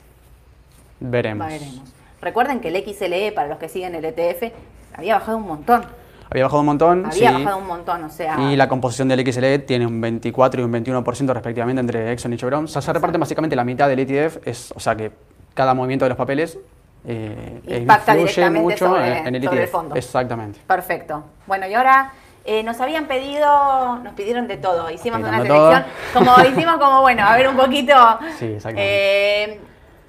Veremos. 1.00 1.46
Veremos. 1.46 2.01
Recuerden 2.22 2.60
que 2.60 2.68
el 2.68 2.76
XLE, 2.76 3.32
para 3.32 3.48
los 3.48 3.58
que 3.58 3.68
siguen 3.68 3.96
el 3.96 4.04
ETF, 4.04 4.52
había 4.94 5.14
bajado 5.14 5.38
un 5.38 5.46
montón. 5.46 5.84
Había 6.30 6.44
bajado 6.44 6.60
un 6.60 6.66
montón. 6.66 7.06
Había 7.06 7.32
bajado 7.32 7.58
un 7.58 7.66
montón, 7.66 8.04
o 8.04 8.08
sea. 8.08 8.38
Y 8.40 8.56
la 8.56 8.68
composición 8.68 9.08
del 9.08 9.26
XLE 9.26 9.58
tiene 9.58 9.86
un 9.86 10.00
24 10.00 10.62
y 10.62 10.64
un 10.64 10.72
21% 10.72 11.34
respectivamente 11.34 11.80
entre 11.80 12.12
Exxon 12.12 12.32
y 12.32 12.36
Chevron. 12.36 12.64
O 12.64 12.68
sea, 12.68 12.80
se 12.80 12.92
reparte 12.92 13.18
básicamente 13.18 13.56
la 13.56 13.64
mitad 13.64 13.88
del 13.88 13.98
ETF, 13.98 14.46
es, 14.46 14.72
o 14.74 14.80
sea 14.80 14.96
que 14.96 15.12
cada 15.52 15.74
movimiento 15.74 16.04
de 16.04 16.10
los 16.10 16.16
papeles 16.16 16.58
eh, 17.04 17.60
impacta 17.66 18.14
directamente 18.14 18.60
mucho 18.60 18.86
sobre, 18.86 19.18
en 19.18 19.34
el, 19.34 19.44
ETF. 19.44 19.70
fondo. 19.70 19.94
Exactamente. 19.96 20.60
Perfecto. 20.66 21.24
Bueno, 21.46 21.66
y 21.66 21.74
ahora 21.74 22.12
eh, 22.44 22.62
nos 22.62 22.80
habían 22.80 23.06
pedido, 23.06 23.98
nos 23.98 24.14
pidieron 24.14 24.46
de 24.46 24.56
todo. 24.56 24.90
Hicimos 24.90 25.20
una 25.20 25.42
selección, 25.42 25.84
como 26.14 26.34
hicimos 26.48 26.76
como, 26.76 27.00
bueno, 27.02 27.26
a 27.26 27.36
ver 27.36 27.48
un 27.48 27.56
poquito. 27.56 27.94
Sí, 28.38 28.46
exactamente. 28.46 29.44
Eh, 29.44 29.60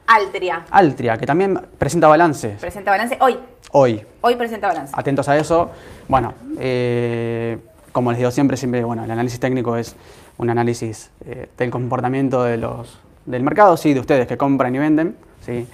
Altria. 0.07 0.65
Altria, 0.69 1.17
que 1.17 1.25
también 1.25 1.59
presenta 1.77 2.07
balance. 2.07 2.49
Presenta 2.59 2.91
balance 2.91 3.17
hoy. 3.19 3.39
Hoy. 3.71 4.05
Hoy 4.21 4.35
presenta 4.35 4.67
balance. 4.67 4.93
Atentos 4.95 5.27
a 5.29 5.37
eso. 5.37 5.71
Bueno, 6.07 6.33
eh, 6.59 7.57
como 7.91 8.11
les 8.11 8.19
digo 8.19 8.31
siempre, 8.31 8.57
siempre, 8.57 8.83
bueno, 8.83 9.03
el 9.03 9.11
análisis 9.11 9.39
técnico 9.39 9.77
es 9.77 9.95
un 10.37 10.49
análisis 10.49 11.09
eh, 11.25 11.47
del 11.57 11.69
comportamiento 11.69 12.43
de 12.43 12.57
los, 12.57 12.99
del 13.25 13.43
mercado, 13.43 13.77
sí, 13.77 13.93
de 13.93 13.99
ustedes 13.99 14.27
que 14.27 14.37
compran 14.37 14.75
y 14.75 14.79
venden, 14.79 15.15
sí. 15.41 15.67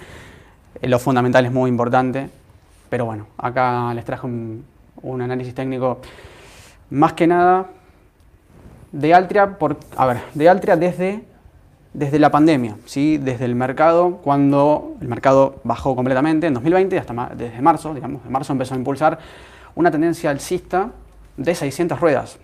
Eh, 0.80 0.88
lo 0.88 0.98
fundamental 0.98 1.44
es 1.46 1.52
muy 1.52 1.68
importante, 1.68 2.28
pero 2.88 3.06
bueno, 3.06 3.26
acá 3.38 3.92
les 3.94 4.04
traje 4.04 4.26
un, 4.26 4.64
un 5.02 5.22
análisis 5.22 5.54
técnico 5.54 6.00
más 6.90 7.14
que 7.14 7.26
nada 7.26 7.66
de 8.92 9.14
Altria, 9.14 9.58
por, 9.58 9.78
a 9.96 10.06
ver, 10.06 10.18
de 10.34 10.48
Altria 10.48 10.76
desde 10.76 11.24
desde 11.92 12.18
la 12.18 12.30
pandemia, 12.30 12.76
¿sí? 12.86 13.18
desde 13.18 13.44
el 13.44 13.54
mercado, 13.54 14.18
cuando 14.18 14.96
el 15.00 15.08
mercado 15.08 15.56
bajó 15.64 15.96
completamente 15.96 16.46
en 16.46 16.54
2020, 16.54 16.98
hasta 16.98 17.30
desde 17.34 17.60
marzo, 17.60 17.94
digamos, 17.94 18.22
de 18.22 18.30
marzo 18.30 18.52
empezó 18.52 18.74
a 18.74 18.76
impulsar 18.76 19.18
una 19.74 19.90
tendencia 19.90 20.30
alcista 20.30 20.90
de 21.36 21.54
600 21.54 22.00
ruedas. 22.00 22.38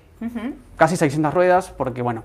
Casi 0.77 0.97
600 0.97 1.33
ruedas, 1.33 1.71
porque 1.77 2.01
bueno, 2.01 2.23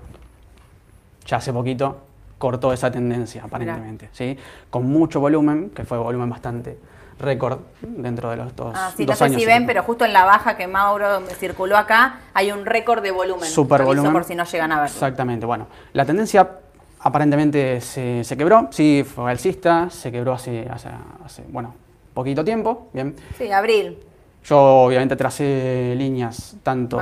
ya 1.26 1.36
hace 1.36 1.52
poquito 1.52 1.98
cortó 2.38 2.72
esa 2.72 2.90
tendencia, 2.90 3.44
aparentemente, 3.44 4.08
¿sí? 4.12 4.36
Con 4.70 4.86
mucho 4.86 5.20
volumen, 5.20 5.70
que 5.70 5.84
fue 5.84 5.98
volumen 5.98 6.28
bastante 6.28 6.78
récord 7.20 7.60
dentro 7.82 8.30
de 8.30 8.36
los 8.36 8.56
dos, 8.56 8.74
ah, 8.76 8.90
sí, 8.96 9.06
no 9.06 9.14
sé 9.14 9.28
si 9.28 9.46
ven, 9.46 9.64
pero 9.66 9.82
justo 9.84 10.04
en 10.04 10.12
la 10.12 10.24
baja 10.24 10.56
que 10.56 10.66
Mauro 10.66 11.20
circuló 11.38 11.76
acá, 11.76 12.20
hay 12.34 12.50
un 12.50 12.66
récord 12.66 13.02
de 13.02 13.12
volumen. 13.12 13.48
Super 13.48 13.84
volumen. 13.84 14.12
por 14.12 14.24
si 14.24 14.34
no 14.34 14.44
llegan 14.44 14.72
a 14.72 14.80
verlo. 14.80 14.94
Exactamente. 14.94 15.46
Bueno, 15.46 15.68
la 15.92 16.04
tendencia 16.04 16.61
aparentemente 17.02 17.80
se, 17.80 18.24
quebró, 18.36 18.68
sí, 18.70 19.04
fue 19.04 19.30
alcista, 19.30 19.90
se 19.90 20.12
quebró 20.12 20.32
hace, 20.32 20.68
hace, 20.70 21.42
bueno, 21.48 21.74
poquito 22.14 22.44
tiempo, 22.44 22.88
bien. 22.92 23.14
Sí, 23.36 23.50
abril. 23.50 23.98
Yo 24.44 24.58
obviamente 24.58 25.16
tracé 25.16 25.94
líneas 25.96 26.56
tanto 26.62 27.00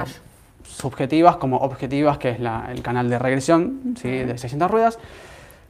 subjetivas 0.63 1.37
como 1.37 1.59
objetivas, 1.59 2.19
que 2.19 2.31
es 2.31 2.39
el 2.41 2.83
canal 2.83 3.11
de 3.11 3.19
regresión 3.19 3.95
¿sí? 4.01 4.09
de 4.09 4.39
600 4.39 4.71
ruedas, 4.71 4.99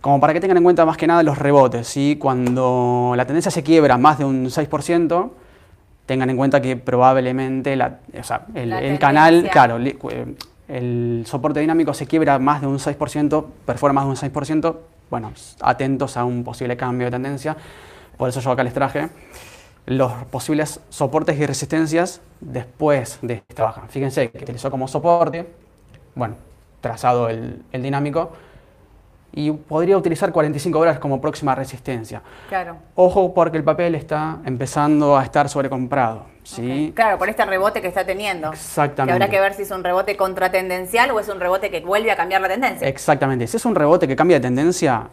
como 0.01 0.21
para 0.21 0.33
que 0.33 0.41
tengan 0.41 0.57
en 0.57 0.65
cuenta 0.65 0.85
más 0.85 0.97
que 0.97 1.07
nada 1.07 1.23
los 1.23 1.39
rebotes. 1.39 1.87
¿sí? 1.87 2.17
Cuando 2.21 3.15
la 3.17 3.27
tendencia 3.27 3.51
se 3.51 3.63
quiebra 3.63 3.99
más 3.99 4.19
de 4.19 4.25
un 4.25 4.47
6%, 4.47 5.31
tengan 6.07 6.31
en 6.31 6.37
cuenta 6.37 6.61
que 6.61 6.77
probablemente 6.77 7.77
la, 7.77 7.99
el, 8.55 8.99
canal, 8.99 9.49
claro, 9.51 9.79
el 10.71 11.25
soporte 11.27 11.61
dinámico 11.61 11.93
se 11.95 12.07
quiebra 12.07 12.39
más 12.39 12.61
de 12.61 12.69
un 12.69 12.79
6%, 12.79 13.45
perfora 13.67 13.93
más 13.93 14.05
de 14.05 14.11
un 14.11 14.17
6%, 14.17 14.77
bueno, 15.11 15.33
atentos 15.61 16.17
a 16.17 16.25
un 16.25 16.45
posible 16.45 16.77
cambio 16.77 17.07
de 17.07 17.11
tendencia. 17.11 17.57
Por 18.17 18.29
eso 18.29 18.41
yo 18.41 18.53
acá 18.53 18.63
les 18.63 18.73
traje 18.73 19.09
los 19.87 20.13
posibles 20.31 20.81
soportes 20.89 21.39
y 21.39 21.47
resistencias 21.47 22.21
después 22.41 23.19
de 23.23 23.43
esta 23.49 23.65
baja. 23.65 23.83
Fíjense 23.89 24.31
que 24.31 24.39
utilizó 24.39 24.71
como 24.71 24.87
soporte, 24.87 25.49
bueno, 26.15 26.37
trazado 26.81 27.29
el, 27.29 27.63
el 27.73 27.83
dinámico, 27.83 28.31
y 29.33 29.51
podría 29.51 29.97
utilizar 29.97 30.31
45 30.33 30.79
dólares 30.79 31.01
como 31.01 31.21
próxima 31.21 31.55
resistencia. 31.55 32.23
Claro. 32.49 32.77
Ojo 32.95 33.35
porque 33.35 33.57
el 33.57 33.65
papel 33.65 33.95
está 33.95 34.39
empezando 34.45 35.17
a 35.17 35.25
estar 35.25 35.49
sobrecomprado. 35.49 36.27
¿Sí? 36.43 36.93
Claro, 36.95 37.19
por 37.19 37.29
este 37.29 37.45
rebote 37.45 37.81
que 37.81 37.89
está 37.89 38.05
teniendo. 38.05 38.53
Exactamente. 38.53 39.19
Que 39.19 39.25
habrá 39.25 39.31
que 39.31 39.41
ver 39.41 39.55
si 39.55 39.63
es 39.63 39.71
un 39.71 39.85
rebote 39.85 40.17
contratendencial 40.17 41.11
o 41.11 41.21
es 41.21 41.29
un 41.29 41.41
rebote 41.41 41.71
que 41.71 41.81
vuelve 41.81 42.11
a 42.11 42.17
cambiar 42.17 42.41
la 42.41 42.49
tendencia. 42.49 42.87
Exactamente. 42.87 43.47
Si 43.47 43.57
es 43.57 43.65
un 43.65 43.75
rebote 43.75 44.07
que 44.09 44.17
cambia 44.17 44.39
de 44.39 44.43
tendencia, 44.43 45.09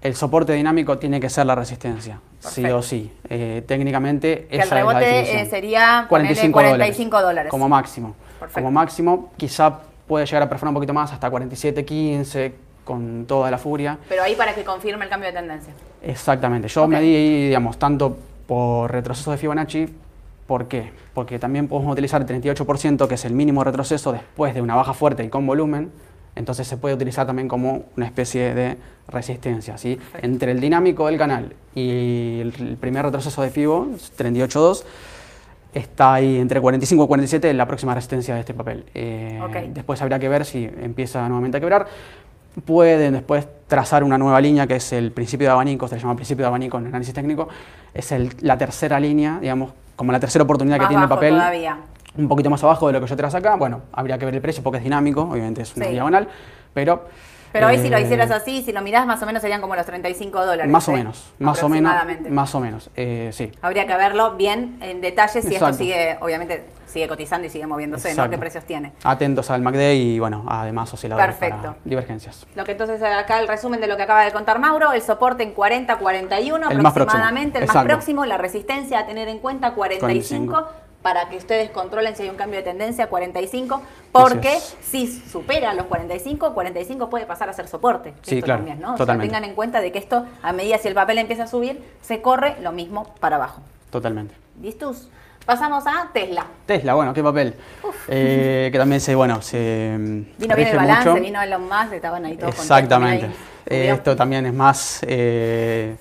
el 0.00 0.14
soporte 0.14 0.52
dinámico 0.52 0.98
tiene 0.98 1.20
que 1.20 1.28
ser 1.28 1.46
la 1.46 1.54
resistencia, 1.54 2.20
sí 2.40 2.64
o 2.66 2.82
sí. 2.82 3.12
Eh, 3.28 3.62
técnicamente, 3.66 4.46
que 4.48 4.58
el 4.58 4.70
rebote 4.70 5.40
eh, 5.40 5.46
sería 5.46 6.06
45, 6.08 6.52
45 6.52 7.22
dólares. 7.22 7.50
Como 7.50 7.68
máximo. 7.68 8.14
Como 8.52 8.70
máximo, 8.70 9.32
quizá 9.36 9.80
puede 10.06 10.24
llegar 10.24 10.44
a 10.44 10.48
perforar 10.48 10.70
un 10.70 10.74
poquito 10.74 10.94
más, 10.94 11.12
hasta 11.12 11.28
47, 11.28 11.84
15 11.84 12.54
con 12.84 13.26
toda 13.26 13.50
la 13.50 13.58
furia. 13.58 13.98
Pero 14.08 14.22
ahí 14.22 14.34
para 14.34 14.54
que 14.54 14.64
confirme 14.64 15.04
el 15.04 15.10
cambio 15.10 15.28
de 15.28 15.36
tendencia. 15.36 15.74
Exactamente. 16.02 16.68
Yo 16.68 16.86
me 16.86 16.96
medí, 16.96 17.48
digamos, 17.48 17.78
tanto 17.78 18.16
por 18.46 18.90
retroceso 18.90 19.30
de 19.30 19.36
Fibonacci, 19.36 19.86
¿por 20.48 20.66
qué? 20.66 20.90
Porque 21.12 21.38
también 21.38 21.68
podemos 21.68 21.92
utilizar 21.92 22.22
el 22.22 22.26
38%, 22.26 23.06
que 23.06 23.14
es 23.14 23.24
el 23.26 23.34
mínimo 23.34 23.62
retroceso 23.62 24.12
después 24.12 24.54
de 24.54 24.62
una 24.62 24.74
baja 24.74 24.94
fuerte 24.94 25.22
y 25.22 25.28
con 25.28 25.46
volumen, 25.46 25.92
Entonces 26.34 26.66
se 26.66 26.76
puede 26.76 26.94
utilizar 26.94 27.26
también 27.26 27.48
como 27.48 27.84
una 27.96 28.06
especie 28.06 28.54
de 28.54 28.76
resistencia. 29.08 29.76
¿sí? 29.76 29.98
Entre 30.22 30.52
el 30.52 30.60
dinámico 30.60 31.06
del 31.06 31.18
canal 31.18 31.52
y 31.74 32.40
el 32.40 32.76
primer 32.80 33.04
retroceso 33.04 33.42
de 33.42 33.50
FIBO, 33.50 33.88
38.2, 34.16 34.84
está 35.74 36.14
ahí 36.14 36.38
entre 36.38 36.60
45 36.60 37.04
y 37.04 37.06
47 37.06 37.52
la 37.54 37.66
próxima 37.66 37.94
resistencia 37.94 38.34
de 38.34 38.40
este 38.40 38.54
papel. 38.54 38.84
Eh, 38.94 39.40
después 39.74 40.00
habría 40.00 40.18
que 40.18 40.28
ver 40.28 40.44
si 40.44 40.64
empieza 40.64 41.28
nuevamente 41.28 41.58
a 41.58 41.60
quebrar. 41.60 41.88
Pueden 42.64 43.12
después 43.14 43.46
trazar 43.66 44.02
una 44.02 44.16
nueva 44.16 44.40
línea 44.40 44.66
que 44.66 44.76
es 44.76 44.92
el 44.92 45.12
principio 45.12 45.48
de 45.48 45.52
abanico, 45.52 45.88
se 45.88 45.98
llama 45.98 46.14
principio 46.14 46.44
de 46.44 46.48
abanico 46.48 46.78
en 46.78 46.86
análisis 46.86 47.12
técnico. 47.12 47.48
Es 47.92 48.14
la 48.40 48.56
tercera 48.56 48.98
línea, 48.98 49.38
digamos, 49.40 49.72
como 49.98 50.12
la 50.12 50.20
tercera 50.20 50.44
oportunidad 50.44 50.78
que 50.78 50.86
tiene 50.86 51.02
el 51.02 51.08
papel. 51.08 51.34
Todavía. 51.34 51.76
Un 52.16 52.28
poquito 52.28 52.48
más 52.50 52.62
abajo 52.62 52.86
de 52.86 52.92
lo 52.92 53.00
que 53.00 53.08
yo 53.08 53.16
trazo 53.16 53.36
acá. 53.36 53.56
Bueno, 53.56 53.82
habría 53.92 54.16
que 54.16 54.24
ver 54.24 54.34
el 54.36 54.40
precio 54.40 54.62
porque 54.62 54.78
es 54.78 54.84
dinámico, 54.84 55.22
obviamente 55.22 55.62
es 55.62 55.76
una 55.76 55.86
diagonal, 55.86 56.28
pero 56.72 57.08
pero 57.52 57.68
hoy 57.68 57.78
si 57.78 57.88
lo 57.88 57.96
eh, 57.96 58.02
hicieras 58.02 58.30
así, 58.30 58.62
si 58.62 58.72
lo 58.72 58.82
mirás, 58.82 59.06
más 59.06 59.22
o 59.22 59.26
menos 59.26 59.42
serían 59.42 59.60
como 59.60 59.74
los 59.76 59.86
35 59.86 60.44
dólares. 60.44 60.70
Más 60.70 60.88
o 60.88 60.92
¿eh? 60.92 60.96
menos, 60.96 61.32
más 61.38 61.62
o 61.62 61.68
menos. 61.68 61.94
Más 62.30 62.54
o 62.54 62.60
menos, 62.60 62.90
eh, 62.96 63.30
sí. 63.32 63.52
Habría 63.62 63.86
que 63.86 63.96
verlo 63.96 64.36
bien 64.36 64.78
en 64.80 65.00
detalle 65.00 65.42
si 65.42 65.54
esto 65.54 65.72
sigue, 65.72 66.18
obviamente, 66.20 66.64
sigue 66.86 67.08
cotizando 67.08 67.46
y 67.46 67.50
sigue 67.50 67.66
moviéndose, 67.66 68.14
¿no? 68.14 68.28
¿Qué 68.30 68.38
precios 68.38 68.64
tiene? 68.64 68.92
Atentos 69.04 69.50
al 69.50 69.62
MACD 69.62 69.92
y, 69.94 70.18
bueno, 70.18 70.44
además 70.48 70.92
osciladores 70.92 71.36
Perfecto. 71.36 71.76
divergencias. 71.84 72.46
Lo 72.54 72.64
que 72.64 72.72
entonces 72.72 73.02
acá 73.02 73.40
el 73.40 73.48
resumen 73.48 73.80
de 73.80 73.86
lo 73.86 73.96
que 73.96 74.02
acaba 74.02 74.24
de 74.24 74.32
contar 74.32 74.58
Mauro, 74.58 74.92
el 74.92 75.02
soporte 75.02 75.42
en 75.42 75.52
40, 75.52 75.96
41 75.98 76.66
aproximadamente, 76.66 77.58
el 77.58 77.66
más 77.66 77.84
próximo, 77.84 78.24
la 78.24 78.38
resistencia 78.38 79.00
a 79.00 79.06
tener 79.06 79.28
en 79.28 79.38
cuenta 79.38 79.74
45 79.74 80.66
para 81.02 81.28
que 81.28 81.36
ustedes 81.36 81.70
controlen 81.70 82.16
si 82.16 82.24
hay 82.24 82.28
un 82.28 82.36
cambio 82.36 82.58
de 82.58 82.64
tendencia, 82.64 83.08
45, 83.08 83.82
porque 84.12 84.58
si 84.82 85.06
supera 85.06 85.72
los 85.74 85.86
45, 85.86 86.54
45 86.54 87.08
puede 87.08 87.26
pasar 87.26 87.48
a 87.48 87.52
ser 87.52 87.68
soporte. 87.68 88.14
Sí, 88.22 88.42
claro, 88.42 88.64
también, 88.64 88.80
¿no? 88.80 88.96
tengan 88.96 89.44
en 89.44 89.54
cuenta 89.54 89.80
de 89.80 89.92
que 89.92 89.98
esto, 89.98 90.26
a 90.42 90.52
medida 90.52 90.78
si 90.78 90.88
el 90.88 90.94
papel 90.94 91.18
empieza 91.18 91.44
a 91.44 91.46
subir, 91.46 91.82
se 92.02 92.20
corre 92.20 92.56
lo 92.60 92.72
mismo 92.72 93.14
para 93.20 93.36
abajo. 93.36 93.62
Totalmente. 93.90 94.34
¿Listos? 94.60 95.08
Pasamos 95.46 95.86
a 95.86 96.10
Tesla. 96.12 96.44
Tesla, 96.66 96.92
bueno, 96.92 97.14
qué 97.14 97.22
papel. 97.22 97.54
Eh, 98.08 98.68
que 98.70 98.78
también 98.78 99.00
se, 99.00 99.14
bueno, 99.14 99.40
se 99.40 99.96
Vino 100.36 100.54
bien 100.54 100.68
el 100.68 100.76
balance, 100.76 101.20
vino 101.20 101.40
Elon 101.40 101.62
Musk, 101.62 101.92
estaban 101.94 102.24
ahí 102.26 102.36
todos 102.36 102.54
Exactamente. 102.54 103.30
Eh, 103.64 103.90
esto 103.90 104.14
también 104.14 104.44
es 104.44 104.52
más, 104.52 105.00
eh, 105.06 105.96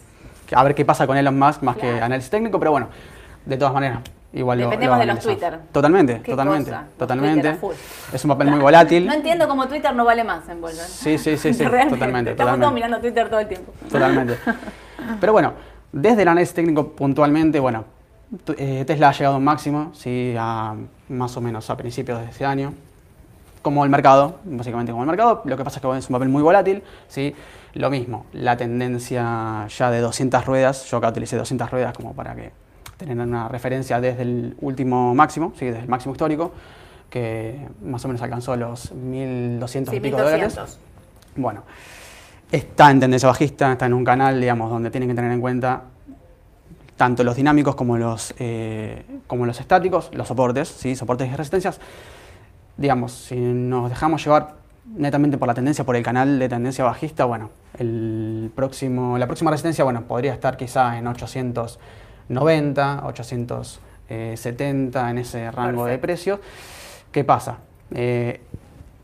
a 0.54 0.64
ver 0.64 0.76
qué 0.76 0.84
pasa 0.84 1.08
con 1.08 1.16
Elon 1.16 1.38
Musk, 1.38 1.62
más 1.62 1.78
que 1.78 1.90
análisis 1.90 2.30
técnico, 2.30 2.60
pero 2.60 2.72
bueno, 2.72 2.90
de 3.46 3.56
todas 3.56 3.74
maneras, 3.74 4.00
Igual 4.38 4.60
Dependemos 4.60 5.00
de 5.00 5.06
los 5.08 5.20
Twitter. 5.20 5.60
Totalmente, 5.72 6.16
totalmente, 6.20 6.72
totalmente. 6.96 7.58
Es 8.14 8.24
un 8.24 8.30
papel 8.30 8.52
muy 8.52 8.60
volátil. 8.60 9.08
No 9.08 9.14
entiendo 9.14 9.48
cómo 9.48 9.68
Twitter 9.68 9.96
no 9.96 10.06
vale 10.06 10.24
más 10.24 10.48
en 10.48 10.62
bolsa. 10.62 10.86
Sí, 10.86 11.18
sí, 11.18 11.38
sí, 11.38 11.56
sí 11.56 11.64
totalmente. 11.90 12.32
Estamos 12.32 12.60
todos 12.60 12.74
mirando 12.74 13.00
Twitter 13.00 13.30
todo 13.30 13.40
el 13.40 13.48
tiempo. 13.48 13.74
Totalmente. 13.90 14.38
Pero 15.20 15.34
bueno, 15.34 15.54
desde 15.92 16.22
el 16.22 16.28
análisis 16.28 16.54
técnico 16.54 16.90
puntualmente, 16.90 17.60
bueno, 17.60 17.86
eh, 18.58 18.84
Tesla 18.86 19.10
ha 19.10 19.12
llegado 19.12 19.36
a 19.36 19.38
un 19.40 19.44
máximo, 19.44 19.92
sí, 19.96 20.36
a, 20.38 20.76
más 21.10 21.36
o 21.36 21.42
menos 21.42 21.68
a 21.72 21.76
principios 21.76 22.20
de 22.20 22.26
este 22.26 22.46
año. 22.46 22.74
Como 23.64 23.84
el 23.84 23.90
mercado, 23.90 24.40
básicamente 24.46 24.92
como 24.92 25.04
el 25.04 25.08
mercado. 25.08 25.42
Lo 25.46 25.58
que 25.58 25.64
pasa 25.64 25.78
es 25.78 25.82
que 25.82 25.98
es 25.98 26.10
un 26.10 26.14
papel 26.14 26.30
muy 26.30 26.44
volátil, 26.44 26.84
sí. 27.08 27.34
Lo 27.74 27.90
mismo, 27.90 28.28
la 28.34 28.56
tendencia 28.56 29.68
ya 29.68 29.92
de 29.92 30.00
200 30.00 30.46
ruedas, 30.46 30.86
yo 30.90 30.98
acá 30.98 31.10
utilicé 31.10 31.38
200 31.38 31.70
ruedas 31.72 31.96
como 31.96 32.14
para 32.14 32.36
que 32.36 32.52
tener 32.98 33.18
una 33.20 33.48
referencia 33.48 34.02
desde 34.02 34.24
el 34.24 34.58
último 34.60 35.14
máximo, 35.16 35.54
¿sí? 35.58 35.66
desde 35.66 35.82
el 35.82 35.88
máximo 35.88 36.14
histórico, 36.14 36.52
que 37.10 37.68
más 37.84 38.04
o 38.04 38.08
menos 38.08 38.22
alcanzó 38.22 38.56
los 38.56 38.94
1.200 38.94 39.96
y 39.96 40.00
pico 40.00 40.18
dólares. 40.18 40.80
Bueno, 41.36 41.64
está 42.52 42.92
en 42.92 43.00
tendencia 43.00 43.28
bajista, 43.28 43.72
está 43.72 43.86
en 43.86 43.94
un 43.94 44.04
canal, 44.04 44.42
digamos, 44.42 44.70
donde 44.70 44.90
tienen 44.90 45.08
que 45.10 45.16
tener 45.16 45.32
en 45.32 45.40
cuenta 45.40 45.84
tanto 46.98 47.24
los 47.24 47.36
dinámicos 47.36 47.76
como 47.76 47.98
los, 47.98 48.34
eh, 48.40 49.06
como 49.28 49.46
los 49.46 49.60
estáticos, 49.60 50.10
los 50.14 50.28
soportes, 50.28 50.68
¿sí? 50.68 50.96
soportes 50.96 51.32
y 51.32 51.36
resistencias. 51.36 51.80
Digamos, 52.76 53.12
si 53.12 53.36
nos 53.36 53.90
dejamos 53.90 54.24
llevar 54.24 54.56
netamente 54.96 55.38
por 55.38 55.48
la 55.48 55.54
tendencia, 55.54 55.86
por 55.86 55.96
el 55.96 56.04
canal 56.04 56.40
de 56.40 56.50
tendencia 56.50 56.84
bajista, 56.84 57.26
bueno, 57.26 57.52
el 57.78 58.52
próximo, 58.56 59.18
la 59.18 59.28
próxima 59.28 59.52
resistencia, 59.52 59.84
bueno, 59.84 60.04
podría 60.04 60.34
estar 60.34 60.58
quizá 60.58 60.98
en 60.98 61.08
800 61.08 61.80
90, 62.30 63.06
870 63.06 65.10
en 65.10 65.18
ese 65.18 65.52
rango 65.52 65.86
de 65.86 65.98
precios. 65.98 66.40
¿Qué 67.12 67.24
pasa? 67.24 67.58
Eh, 67.94 68.42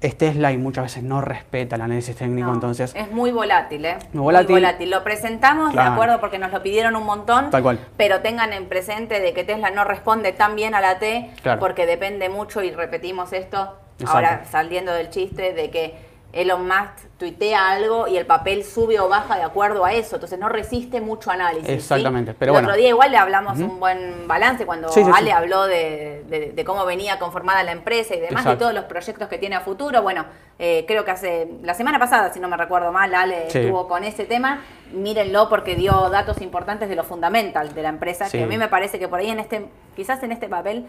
es 0.04 0.18
Tesla 0.18 0.52
y 0.52 0.58
muchas 0.58 0.84
veces 0.84 1.04
no 1.04 1.22
respeta 1.22 1.78
el 1.78 1.82
análisis 1.82 2.16
técnico, 2.16 2.52
entonces... 2.52 2.94
Es 2.94 3.10
muy 3.12 3.32
volátil, 3.32 3.86
¿eh? 3.86 3.98
Muy 4.12 4.34
volátil. 4.34 4.90
Lo 4.90 5.04
presentamos, 5.04 5.74
de 5.74 5.80
acuerdo, 5.80 6.20
porque 6.20 6.38
nos 6.38 6.52
lo 6.52 6.62
pidieron 6.62 6.98
un 6.98 7.06
montón. 7.06 7.50
Tal 7.50 7.64
cual. 7.64 7.80
Pero 7.96 8.20
tengan 8.20 8.52
en 8.52 8.68
presente 8.68 9.22
de 9.22 9.34
que 9.34 9.46
Tesla 9.46 9.72
no 9.72 9.86
responde 9.86 10.34
tan 10.34 10.58
bien 10.58 10.76
a 10.76 10.82
la 10.82 11.00
T, 11.00 11.32
porque 11.58 11.86
depende 11.86 12.28
mucho, 12.28 12.62
y 12.62 12.72
repetimos 12.72 13.32
esto, 13.32 13.78
ahora 14.06 14.44
saliendo 14.52 14.94
del 14.94 15.10
chiste, 15.10 15.54
de 15.54 15.70
que 15.70 15.96
Elon 16.34 16.68
Musk 16.68 17.08
tuitea 17.18 17.70
algo 17.70 18.08
y 18.08 18.18
el 18.18 18.26
papel 18.26 18.64
sube 18.64 19.00
o 19.00 19.08
baja 19.08 19.38
de 19.38 19.44
acuerdo 19.44 19.86
a 19.86 19.94
eso, 19.94 20.16
entonces 20.16 20.40
no 20.40 20.50
resiste 20.50 21.00
mucho 21.00 21.30
análisis. 21.30 21.70
Exactamente. 21.70 22.34
Pero 22.34 22.58
el 22.58 22.66
otro 22.66 22.76
día 22.76 22.90
igual 22.90 23.12
le 23.12 23.18
hablamos 23.18 23.60
un 23.60 23.80
buen 23.80 24.28
balance 24.28 24.66
cuando 24.66 24.90
Ale 25.14 25.32
habló 25.32 25.68
de, 25.68 26.64
cómo 26.66 26.86
venía 26.86 27.20
conformada 27.20 27.64
la 27.64 27.72
empresa 27.72 28.16
y 28.16 28.20
demás, 28.20 28.46
y 28.52 28.56
todos 28.58 28.74
los 28.74 28.86
proyectos 28.86 29.28
que 29.28 29.38
tiene 29.38 29.56
a 29.56 29.62
futuro. 29.62 30.02
Bueno, 30.02 30.26
eh, 30.58 30.86
creo 30.88 31.06
que 31.06 31.12
hace 31.12 31.48
la 31.62 31.76
semana 31.76 32.00
pasada, 32.00 32.34
si 32.34 32.40
no 32.40 32.50
me 32.50 32.58
recuerdo 32.58 32.92
mal, 32.92 33.14
Ale 33.14 33.48
estuvo 33.48 33.88
con 33.88 34.04
ese 34.04 34.26
tema. 34.26 34.62
Mírenlo 34.92 35.50
porque 35.50 35.76
dio 35.76 36.10
datos 36.10 36.42
importantes 36.42 36.90
de 36.90 36.96
lo 36.96 37.04
fundamental 37.04 37.74
de 37.74 37.82
la 37.82 37.90
empresa, 37.90 38.30
que 38.30 38.44
a 38.44 38.48
mí 38.48 38.58
me 38.58 38.68
parece 38.68 38.98
que 38.98 39.08
por 39.08 39.20
ahí 39.20 39.30
en 39.30 39.40
este, 39.40 39.68
quizás 39.96 40.22
en 40.24 40.32
este 40.32 40.50
papel 40.50 40.86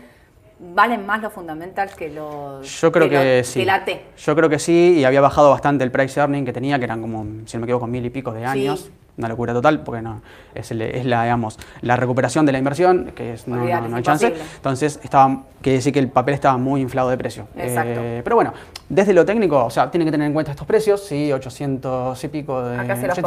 valen 0.59 1.05
más 1.07 1.21
los 1.23 1.33
fundamentals 1.33 1.95
que 1.95 2.11
los 2.11 2.81
Yo 2.81 2.93
creo 2.93 3.09
que, 3.09 3.43
sí. 3.45 3.65
la 3.65 3.85
T. 3.85 4.05
Yo 4.17 4.35
creo 4.35 4.49
que 4.49 4.59
sí, 4.59 4.95
y 4.99 5.05
había 5.05 5.21
bajado 5.21 5.51
bastante 5.51 5.85
el 5.85 5.91
price 5.91 6.19
earning 6.19 6.45
que 6.45 6.53
tenía, 6.53 6.79
que 6.79 6.85
eran 6.85 7.01
como, 7.01 7.25
si 7.47 7.57
no 7.57 7.61
me 7.61 7.67
equivoco, 7.67 7.87
mil 7.87 8.05
y 8.05 8.11
pico 8.11 8.33
de 8.33 8.45
años. 8.45 8.91
Una 9.17 9.29
locura 9.29 9.53
total, 9.53 9.85
porque 9.85 10.03
no, 10.03 10.23
es, 10.57 10.73
la, 10.73 11.23
digamos, 11.23 11.57
la 11.83 11.95
recuperación 11.95 12.47
de 12.47 12.53
la 12.53 12.59
inversión, 12.59 13.13
que 13.15 13.35
es, 13.35 13.47
no, 13.47 13.63
hay 13.63 14.03
chance. 14.03 14.35
Entonces, 14.57 14.99
estaba, 15.05 15.45
quiere 15.63 15.77
decir 15.77 15.93
que 15.93 16.01
el 16.01 16.09
papel 16.09 16.35
estaba 16.35 16.57
muy 16.57 16.81
inflado 16.81 17.11
de 17.11 17.17
precio. 17.17 17.47
Exacto. 17.57 18.01
Eh, 18.03 18.23
pero 18.25 18.35
bueno, 18.35 18.53
desde 18.89 19.15
lo 19.15 19.25
técnico, 19.25 19.67
o 19.67 19.71
sea, 19.71 19.89
tienen 19.89 20.09
que 20.09 20.13
tener 20.13 20.27
en 20.27 20.33
cuenta 20.33 20.51
estos 20.51 20.67
precios, 20.67 21.05
sí, 21.05 21.33
800 21.33 22.25
y 22.25 22.29
pico 22.29 22.61
de 22.65 22.77
Acá 22.77 22.97
se 22.97 23.07
los 23.07 23.19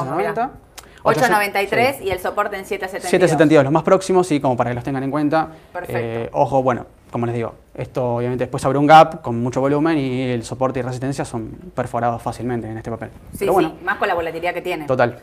893 1.04 2.02
y 2.02 2.10
el 2.10 2.20
soporte 2.20 2.58
en 2.58 2.66
772. 2.66 3.10
772, 3.10 3.64
los 3.64 3.72
más 3.72 3.84
próximos, 3.84 4.28
sí, 4.28 4.42
como 4.42 4.58
para 4.58 4.72
que 4.72 4.76
los 4.76 4.84
tengan 4.84 5.04
en 5.04 5.12
cuenta. 5.12 5.48
Perfecto. 5.72 5.98
Eh, 5.98 6.30
ojo, 6.34 6.62
bueno, 6.62 6.86
como 7.12 7.26
les 7.26 7.36
digo, 7.36 7.54
esto 7.74 8.16
obviamente 8.16 8.44
después 8.44 8.64
abre 8.66 8.78
un 8.78 8.88
gap 8.88 9.22
con 9.22 9.42
mucho 9.42 9.62
volumen 9.62 9.98
y 9.98 10.24
el 10.24 10.44
soporte 10.44 10.80
y 10.80 10.84
resistencia 10.84 11.26
son 11.26 11.50
perforados 11.74 12.22
fácilmente 12.22 12.70
en 12.70 12.78
este 12.78 12.92
papel. 12.92 13.10
Sí, 13.34 13.48
sí, 13.48 13.74
más 13.84 13.98
con 13.98 14.08
la 14.08 14.14
volatilidad 14.14 14.54
que 14.54 14.62
tiene. 14.62 14.86
Total. 14.86 15.20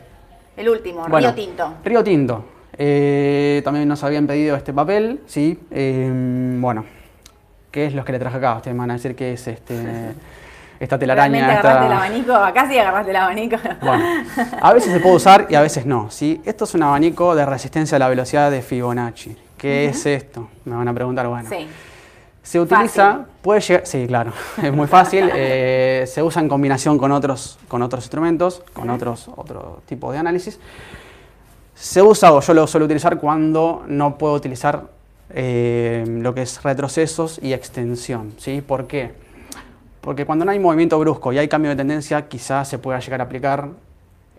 El 0.56 0.68
último, 0.68 1.06
Río 1.06 1.34
Tinto. 1.34 1.74
Río 1.84 2.04
Tinto. 2.04 2.44
Eh, 2.76 3.60
también 3.64 3.88
nos 3.88 4.02
habían 4.04 4.26
pedido 4.26 4.56
este 4.56 4.72
papel, 4.72 5.20
sí. 5.26 5.58
Eh, 5.70 6.10
bueno, 6.58 6.84
¿qué 7.70 7.86
es 7.86 7.94
lo 7.94 8.04
que 8.04 8.12
le 8.12 8.18
traje 8.18 8.36
acá? 8.36 8.56
Ustedes 8.56 8.76
van 8.76 8.90
a 8.90 8.94
decir 8.94 9.14
que 9.14 9.32
es 9.32 9.46
este... 9.46 9.74
esta 10.80 10.98
telaraña. 10.98 11.54
Esta... 11.54 11.70
agarraste 11.70 11.86
el 11.86 11.92
abanico? 11.92 12.34
Acá 12.34 12.68
sí 12.68 12.78
agarraste 12.78 13.10
el 13.10 13.16
abanico. 13.16 13.56
Bueno, 13.80 14.04
a 14.60 14.72
veces 14.72 14.92
se 14.92 15.00
puede 15.00 15.16
usar 15.16 15.46
y 15.48 15.54
a 15.54 15.60
veces 15.60 15.86
no. 15.86 16.10
¿sí? 16.10 16.40
Esto 16.44 16.64
es 16.64 16.74
un 16.74 16.82
abanico 16.82 17.34
de 17.34 17.46
resistencia 17.46 17.96
a 17.96 17.98
la 17.98 18.08
velocidad 18.08 18.50
de 18.50 18.62
Fibonacci. 18.62 19.36
¿Qué 19.64 19.87
es 19.87 20.05
esto? 20.05 20.46
Me 20.66 20.77
van 20.77 20.87
a 20.88 20.92
preguntar, 20.92 21.27
bueno. 21.27 21.48
Sí. 21.48 21.66
Se 22.42 22.61
utiliza, 22.61 23.24
puede 23.40 23.62
llegar, 23.62 23.87
sí, 23.87 24.07
claro, 24.07 24.31
es 24.62 24.70
muy 24.70 24.87
fácil. 24.87 25.31
Eh, 25.35 26.05
se 26.07 26.22
usa 26.22 26.42
en 26.42 26.50
combinación 26.50 26.98
con 26.98 27.11
otros, 27.12 27.59
con 27.66 27.81
otros 27.81 28.05
instrumentos, 28.05 28.62
con 28.74 28.90
otros, 28.90 29.31
otro 29.35 29.81
tipo 29.87 30.12
de 30.12 30.18
análisis. 30.18 30.61
Se 31.74 32.03
usa, 32.03 32.35
o 32.35 32.42
yo 32.42 32.53
lo 32.53 32.66
suelo 32.66 32.85
utilizar 32.85 33.18
cuando 33.18 33.85
no 33.87 34.18
puedo 34.18 34.35
utilizar 34.35 34.83
eh, 35.31 36.05
lo 36.07 36.35
que 36.35 36.42
es 36.42 36.62
retrocesos 36.62 37.40
y 37.42 37.55
extensión. 37.55 38.35
¿sí? 38.37 38.61
¿Por 38.61 38.87
qué? 38.87 39.12
Porque 40.03 40.27
cuando 40.27 40.44
no 40.44 40.50
hay 40.50 40.59
movimiento 40.59 40.98
brusco 40.98 41.33
y 41.33 41.38
hay 41.38 41.48
cambio 41.48 41.70
de 41.70 41.77
tendencia, 41.77 42.29
quizás 42.29 42.68
se 42.68 42.79
pueda 42.79 43.00
llegar 43.00 43.22
a 43.22 43.24
aplicar 43.24 43.70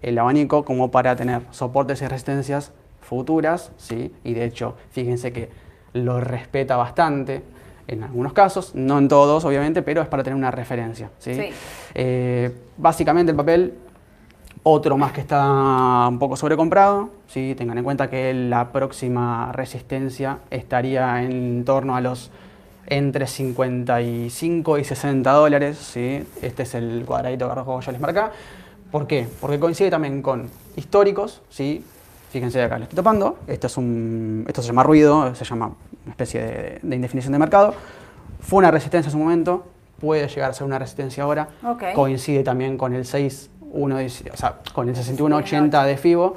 el 0.04 0.20
abanico 0.20 0.64
como 0.64 0.92
para 0.92 1.16
tener 1.16 1.42
soportes 1.50 2.00
y 2.04 2.08
resistencias 2.08 2.72
futuras, 3.06 3.72
¿sí? 3.78 4.14
y 4.24 4.34
de 4.34 4.46
hecho, 4.46 4.76
fíjense 4.92 5.32
que 5.32 5.50
lo 5.94 6.20
respeta 6.20 6.76
bastante 6.76 7.44
en 7.88 8.04
algunos 8.04 8.34
casos, 8.34 8.74
no 8.74 8.98
en 8.98 9.08
todos 9.08 9.46
obviamente, 9.46 9.82
pero 9.82 10.02
es 10.02 10.08
para 10.08 10.24
tener 10.24 10.36
una 10.36 10.52
referencia. 10.52 11.12
¿sí? 11.20 11.40
Eh, 11.94 12.52
básicamente 12.78 13.32
el 13.32 13.38
papel, 13.38 13.74
otro 14.64 14.98
más 14.98 15.12
que 15.12 15.22
está 15.22 16.08
un 16.10 16.18
poco 16.18 16.36
sobrecomprado, 16.36 17.12
¿sí? 17.28 17.54
tengan 17.56 17.78
en 17.78 17.84
cuenta 17.84 18.10
que 18.10 18.34
la 18.34 18.72
próxima 18.72 19.52
resistencia 19.52 20.40
estaría 20.50 21.22
en 21.24 21.64
torno 21.64 21.96
a 21.96 22.02
los 22.02 22.32
entre 22.88 23.28
55 23.28 24.78
y 24.78 24.84
60 24.84 25.32
dólares, 25.32 25.78
¿sí? 25.78 26.24
Este 26.42 26.64
es 26.64 26.76
el 26.76 27.04
cuadradito 27.06 27.50
que 27.50 27.86
yo 27.86 27.92
les 27.92 28.00
marca. 28.02 28.32
¿Por 28.92 29.08
qué? 29.08 29.28
Porque 29.42 29.60
coincide 29.60 29.90
también 29.90 30.22
con 30.22 30.50
históricos, 30.76 31.42
¿sí? 31.50 31.84
Fíjense 32.36 32.62
acá, 32.62 32.78
le 32.78 32.84
estoy 32.84 32.98
topando. 32.98 33.40
Esto, 33.48 33.68
es 33.68 33.78
un, 33.78 34.44
esto 34.46 34.62
se 34.62 34.68
llama 34.68 34.84
ruido, 34.84 35.34
se 35.36 35.46
llama 35.46 35.68
una 36.04 36.12
especie 36.12 36.82
de, 36.84 36.96
indefinición 36.96 37.32
de 37.32 37.40
mercado. 37.40 37.74
Fue 38.42 38.60
una 38.60 38.72
resistencia 38.72 39.08
en 39.08 39.12
su 39.14 39.18
momento, 39.18 39.66
puede 40.02 40.28
llegar 40.28 40.52
a 40.52 40.54
ser 40.54 40.68
una 40.68 40.78
resistencia 40.78 41.24
ahora. 41.24 41.48
Coincide 41.96 42.44
también 42.44 42.78
con 42.78 42.94
el 42.94 43.06
6, 43.06 43.50
o 43.72 44.36
sea, 44.36 44.58
con 44.74 44.90
el 44.90 44.98
6180 44.98 45.86
de 45.86 45.96
FIBO. 45.96 46.36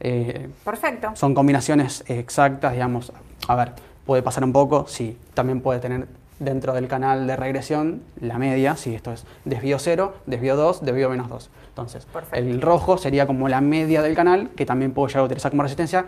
Eh, 0.00 0.50
Perfecto. 0.66 1.12
Son 1.14 1.32
combinaciones 1.32 2.04
exactas, 2.08 2.74
digamos. 2.74 3.10
A 3.48 3.54
ver, 3.54 3.72
puede 4.04 4.20
pasar 4.20 4.44
un 4.44 4.52
poco, 4.52 4.84
sí. 4.86 5.16
También 5.32 5.62
puede 5.62 5.80
tener 5.80 6.08
dentro 6.38 6.72
del 6.72 6.88
canal 6.88 7.26
de 7.26 7.36
regresión 7.36 8.02
la 8.20 8.38
media, 8.38 8.76
si 8.76 8.94
esto 8.94 9.12
es 9.12 9.24
desvío 9.44 9.78
0, 9.78 10.14
desvío 10.26 10.56
2, 10.56 10.84
desvío 10.84 11.08
menos 11.10 11.28
2. 11.28 11.50
Entonces, 11.68 12.06
el 12.32 12.60
rojo 12.60 12.98
sería 12.98 13.26
como 13.26 13.48
la 13.48 13.60
media 13.60 14.02
del 14.02 14.14
canal, 14.14 14.50
que 14.50 14.66
también 14.66 14.92
puedo 14.92 15.08
llegar 15.08 15.22
a 15.22 15.24
utilizar 15.24 15.50
como 15.50 15.62
resistencia. 15.62 16.04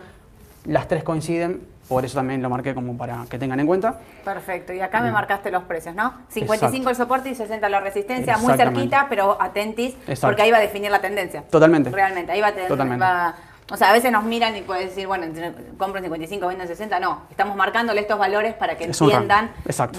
Las 0.66 0.88
tres 0.88 1.04
coinciden, 1.04 1.60
por 1.88 2.04
eso 2.04 2.16
también 2.16 2.42
lo 2.42 2.48
marqué 2.48 2.74
como 2.74 2.96
para 2.96 3.26
que 3.28 3.38
tengan 3.38 3.60
en 3.60 3.66
cuenta. 3.66 3.98
Perfecto, 4.24 4.72
y 4.72 4.80
acá 4.80 5.02
me 5.02 5.10
marcaste 5.10 5.50
los 5.50 5.64
precios, 5.64 5.94
¿no? 5.94 6.14
55 6.28 6.90
el 6.90 6.96
soporte 6.96 7.28
y 7.28 7.34
60 7.34 7.68
la 7.68 7.80
resistencia, 7.80 8.38
muy 8.38 8.54
cerquita, 8.54 9.06
pero 9.08 9.40
atentis, 9.40 9.94
porque 10.20 10.42
ahí 10.42 10.50
va 10.50 10.58
a 10.58 10.62
definir 10.62 10.90
la 10.90 11.00
tendencia. 11.00 11.42
Totalmente. 11.50 11.90
Realmente, 11.90 12.32
ahí 12.32 12.40
va 12.40 12.48
a, 12.48 12.52
tener, 12.52 13.02
va, 13.02 13.34
o 13.70 13.76
sea, 13.78 13.90
a 13.90 13.92
veces 13.94 14.12
nos 14.12 14.24
miran 14.24 14.54
y 14.56 14.60
pueden 14.60 14.88
decir, 14.88 15.06
bueno, 15.06 15.26
compro 15.78 15.98
en 15.98 16.04
55, 16.04 16.46
vendo 16.46 16.62
en 16.64 16.68
60. 16.68 17.00
No, 17.00 17.22
estamos 17.30 17.56
marcándole 17.56 18.02
estos 18.02 18.18
valores 18.18 18.54
para 18.54 18.76
que 18.76 18.84
entiendan 18.84 19.52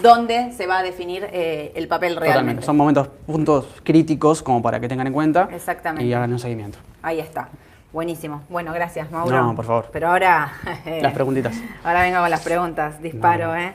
dónde 0.04 0.52
se 0.54 0.68
va 0.68 0.80
a 0.80 0.84
definir 0.84 1.28
eh, 1.32 1.72
el 1.76 1.88
papel 1.88 2.16
realmente. 2.16 2.62
Son 2.62 2.78
momentos, 2.78 3.08
puntos 3.26 3.66
críticos 3.84 4.44
como 4.44 4.62
para 4.62 4.80
que 4.80 4.88
tengan 4.88 5.08
en 5.08 5.14
cuenta 5.14 5.50
Exactamente. 5.52 6.06
y 6.06 6.14
hagan 6.14 6.32
un 6.32 6.40
seguimiento. 6.40 6.78
Ahí 7.02 7.20
está. 7.20 7.50
Buenísimo. 7.92 8.44
Bueno, 8.50 8.72
gracias, 8.72 9.10
Mauro. 9.10 9.42
No, 9.42 9.56
por 9.56 9.66
favor. 9.66 9.90
Pero 9.92 10.10
ahora... 10.10 10.52
las 11.02 11.14
preguntitas. 11.14 11.56
Ahora 11.84 12.02
vengo 12.02 12.20
con 12.20 12.30
las 12.30 12.42
preguntas. 12.42 13.02
Disparo, 13.02 13.56
¿eh? 13.56 13.74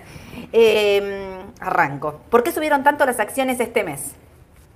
¿eh? 0.53 1.40
Arranco. 1.59 2.20
¿Por 2.29 2.42
qué 2.42 2.53
subieron 2.53 2.83
tanto 2.83 3.07
las 3.07 3.18
acciones 3.18 3.59
este 3.61 3.83
mes? 3.83 4.12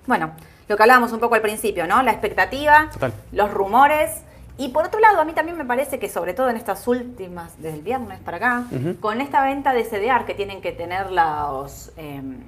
Bueno, 0.07 0.31
lo 0.66 0.77
que 0.77 0.83
hablábamos 0.83 1.12
un 1.12 1.20
poco 1.20 1.35
al 1.35 1.42
principio, 1.42 1.87
¿no? 1.87 2.03
La 2.03 2.12
expectativa, 2.12 2.88
los 3.33 3.50
rumores 3.50 4.22
y 4.56 4.68
por 4.68 4.86
otro 4.86 5.00
lado, 5.00 5.20
a 5.20 5.24
mí 5.24 5.32
también 5.32 5.58
me 5.58 5.64
parece 5.64 5.98
que 5.98 6.08
sobre 6.08 6.32
todo 6.32 6.48
en 6.48 6.56
estas 6.56 6.86
últimas, 6.86 7.60
desde 7.60 7.76
el 7.76 7.82
viernes 7.82 8.20
para 8.20 8.36
acá, 8.36 8.64
con 9.00 9.20
esta 9.20 9.42
venta 9.42 9.72
de 9.72 9.84
CDR 9.84 10.24
que 10.24 10.34
tienen 10.34 10.60
que 10.60 10.72
tener 10.72 11.10
los, 11.10 11.92
em, 11.96 12.38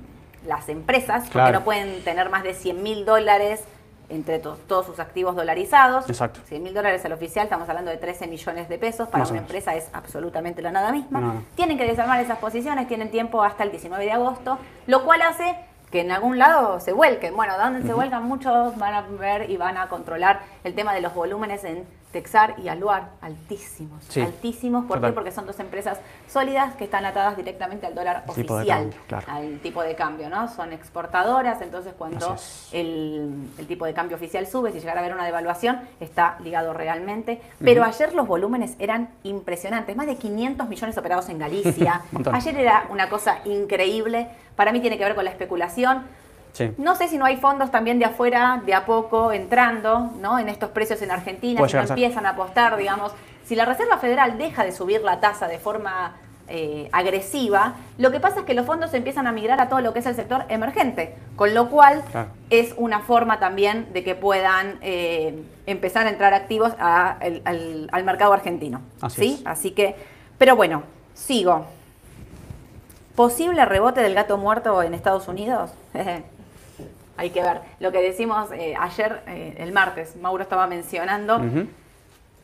las 0.47 0.69
empresas, 0.69 1.29
porque 1.33 1.53
no 1.53 1.65
pueden 1.65 2.05
tener 2.05 2.31
más 2.31 2.45
de 2.45 2.55
100 2.55 2.83
mil 2.83 3.05
dólares 3.05 3.65
entre 4.09 4.39
todos 4.39 4.87
sus 4.87 5.01
activos 5.01 5.35
dolarizados. 5.35 6.09
Exacto. 6.09 6.41
100 6.47 6.63
mil 6.63 6.75
dólares 6.75 7.05
al 7.05 7.13
oficial, 7.13 7.45
estamos 7.45 7.69
hablando 7.69 7.91
de 7.91 7.97
13 7.97 8.29
millones 8.29 8.69
de 8.69 8.79
pesos, 8.79 9.09
para 9.09 9.25
una 9.25 9.39
empresa 9.39 9.75
es 9.75 9.89
absolutamente 9.93 10.63
la 10.63 10.71
nada 10.71 10.93
misma. 10.93 11.43
Tienen 11.57 11.77
que 11.77 11.87
desarmar 11.87 12.21
esas 12.21 12.39
posiciones, 12.39 12.87
tienen 12.87 13.11
tiempo 13.11 13.43
hasta 13.43 13.65
el 13.65 13.73
19 13.73 14.05
de 14.05 14.13
agosto, 14.13 14.59
lo 14.87 15.05
cual 15.05 15.23
hace 15.23 15.57
que 15.97 16.03
en 16.03 16.13
algún 16.13 16.39
lado 16.39 16.79
se 16.79 16.93
vuelquen. 16.93 17.35
Bueno, 17.35 17.57
donde 17.57 17.81
se 17.81 17.95
vuelcan 17.95 18.23
muchos 18.25 18.77
van 18.77 18.93
a 18.93 19.01
ver 19.01 19.49
y 19.49 19.57
van 19.57 19.79
a 19.79 19.89
controlar 19.89 20.43
el 20.63 20.75
tema 20.75 20.93
de 20.93 21.01
los 21.01 21.15
volúmenes 21.15 21.65
en 21.65 21.87
Texar 22.17 22.55
y 22.65 22.69
Aluar, 22.69 23.11
altísimos. 23.21 24.17
Altísimos, 24.17 24.87
¿por 24.87 25.03
qué? 25.03 25.13
Porque 25.13 25.31
son 25.31 25.45
dos 25.45 25.61
empresas 25.61 25.99
sólidas 26.27 26.75
que 26.77 26.85
están 26.85 27.05
atadas 27.05 27.37
directamente 27.37 27.85
al 27.85 27.95
dólar 27.95 28.25
oficial, 28.27 28.91
al 29.27 29.59
tipo 29.59 29.83
de 29.83 29.95
cambio, 29.95 30.31
¿no? 30.31 30.49
Son 30.49 30.73
exportadoras, 30.73 31.61
entonces 31.61 31.93
cuando 31.93 32.35
el, 32.73 33.51
tipo 33.69 33.85
de 33.85 33.93
cambio 33.93 34.17
oficial 34.17 34.47
sube, 34.47 34.73
si 34.73 34.81
llegara 34.81 35.01
a 35.01 35.03
haber 35.03 35.15
una 35.15 35.27
devaluación, 35.27 35.79
está 36.01 36.39
ligado 36.43 36.73
realmente. 36.73 37.43
Pero 37.63 37.85
ayer 37.85 38.15
los 38.15 38.27
volúmenes 38.27 38.77
eran 38.79 39.11
impresionantes, 39.23 39.95
más 39.95 40.07
de 40.07 40.17
500 40.17 40.71
millones 40.71 40.97
operados 40.97 41.29
en 41.29 41.39
Galicia. 41.39 42.01
ayer 42.33 42.57
era 42.57 42.87
una 42.89 43.11
cosa 43.11 43.41
increíble, 43.45 44.31
para 44.57 44.73
mí 44.73 44.81
tiene 44.81 44.97
que 44.97 45.05
ver 45.05 45.15
con 45.15 45.27
la 45.27 45.31
especulación 45.33 46.05
no 46.79 46.95
sé 46.97 47.09
si 47.09 47.19
no 47.19 47.25
hay 47.25 47.37
fondos 47.37 47.71
también 47.71 47.99
de 47.99 48.05
afuera, 48.05 48.63
de 48.65 48.75
a 48.75 48.85
poco, 48.85 49.33
entrando 49.33 50.13
¿no? 50.21 50.39
en 50.39 50.49
estos 50.49 50.71
precios 50.71 51.03
en 51.03 51.11
Argentina, 51.11 51.67
si 51.67 51.75
no 51.75 51.83
empiezan 51.83 52.27
a 52.27 52.31
apostar, 52.31 52.77
digamos. 52.77 53.13
Si 53.45 53.55
la 53.55 53.65
Reserva 53.65 53.99
Federal 53.99 54.39
deja 54.39 54.65
de 54.65 54.73
subir 54.73 55.03
la 55.03 55.21
tasa 55.21 55.47
de 55.47 55.59
forma 55.59 56.17
eh, 56.49 56.89
agresiva, 56.93 57.75
lo 57.99 58.11
que 58.11 58.21
pasa 58.21 58.41
es 58.41 58.47
que 58.47 58.55
los 58.55 58.67
fondos 58.67 58.95
empiezan 58.95 59.27
a 59.27 59.33
migrar 59.33 59.61
a 59.61 59.69
todo 59.69 59.81
lo 59.81 59.93
que 59.93 60.01
es 60.01 60.07
el 60.07 60.15
sector 60.15 60.45
emergente, 60.49 61.17
con 61.37 61.55
lo 61.55 61.71
cual 61.71 62.03
es 62.51 62.75
una 62.77 63.01
forma 63.01 63.39
también 63.39 63.93
de 63.93 64.05
que 64.05 64.15
puedan 64.15 64.79
eh, 64.81 65.43
empezar 65.67 66.07
a 66.07 66.11
entrar 66.11 66.35
activos 66.35 66.73
al, 66.79 68.05
mercado 68.05 68.33
argentino. 68.33 68.81
Así, 69.01 69.43
Así 69.45 69.73
que, 69.73 69.97
pero 70.39 70.57
bueno, 70.57 70.83
sigo. 71.15 71.67
¿Posible 73.17 73.65
rebote 73.65 74.03
del 74.03 74.15
gato 74.15 74.37
muerto 74.37 74.83
en 74.83 74.93
Estados 74.93 75.27
Unidos? 75.27 75.71
hay 77.17 77.31
que 77.31 77.43
ver. 77.43 77.61
Lo 77.81 77.93
que 77.93 78.01
decimos 78.01 78.51
eh, 78.53 78.75
ayer, 78.79 79.23
eh, 79.27 79.55
el 79.59 79.73
martes, 79.73 80.17
Mauro 80.17 80.43
estaba 80.43 80.67
mencionando, 80.67 81.41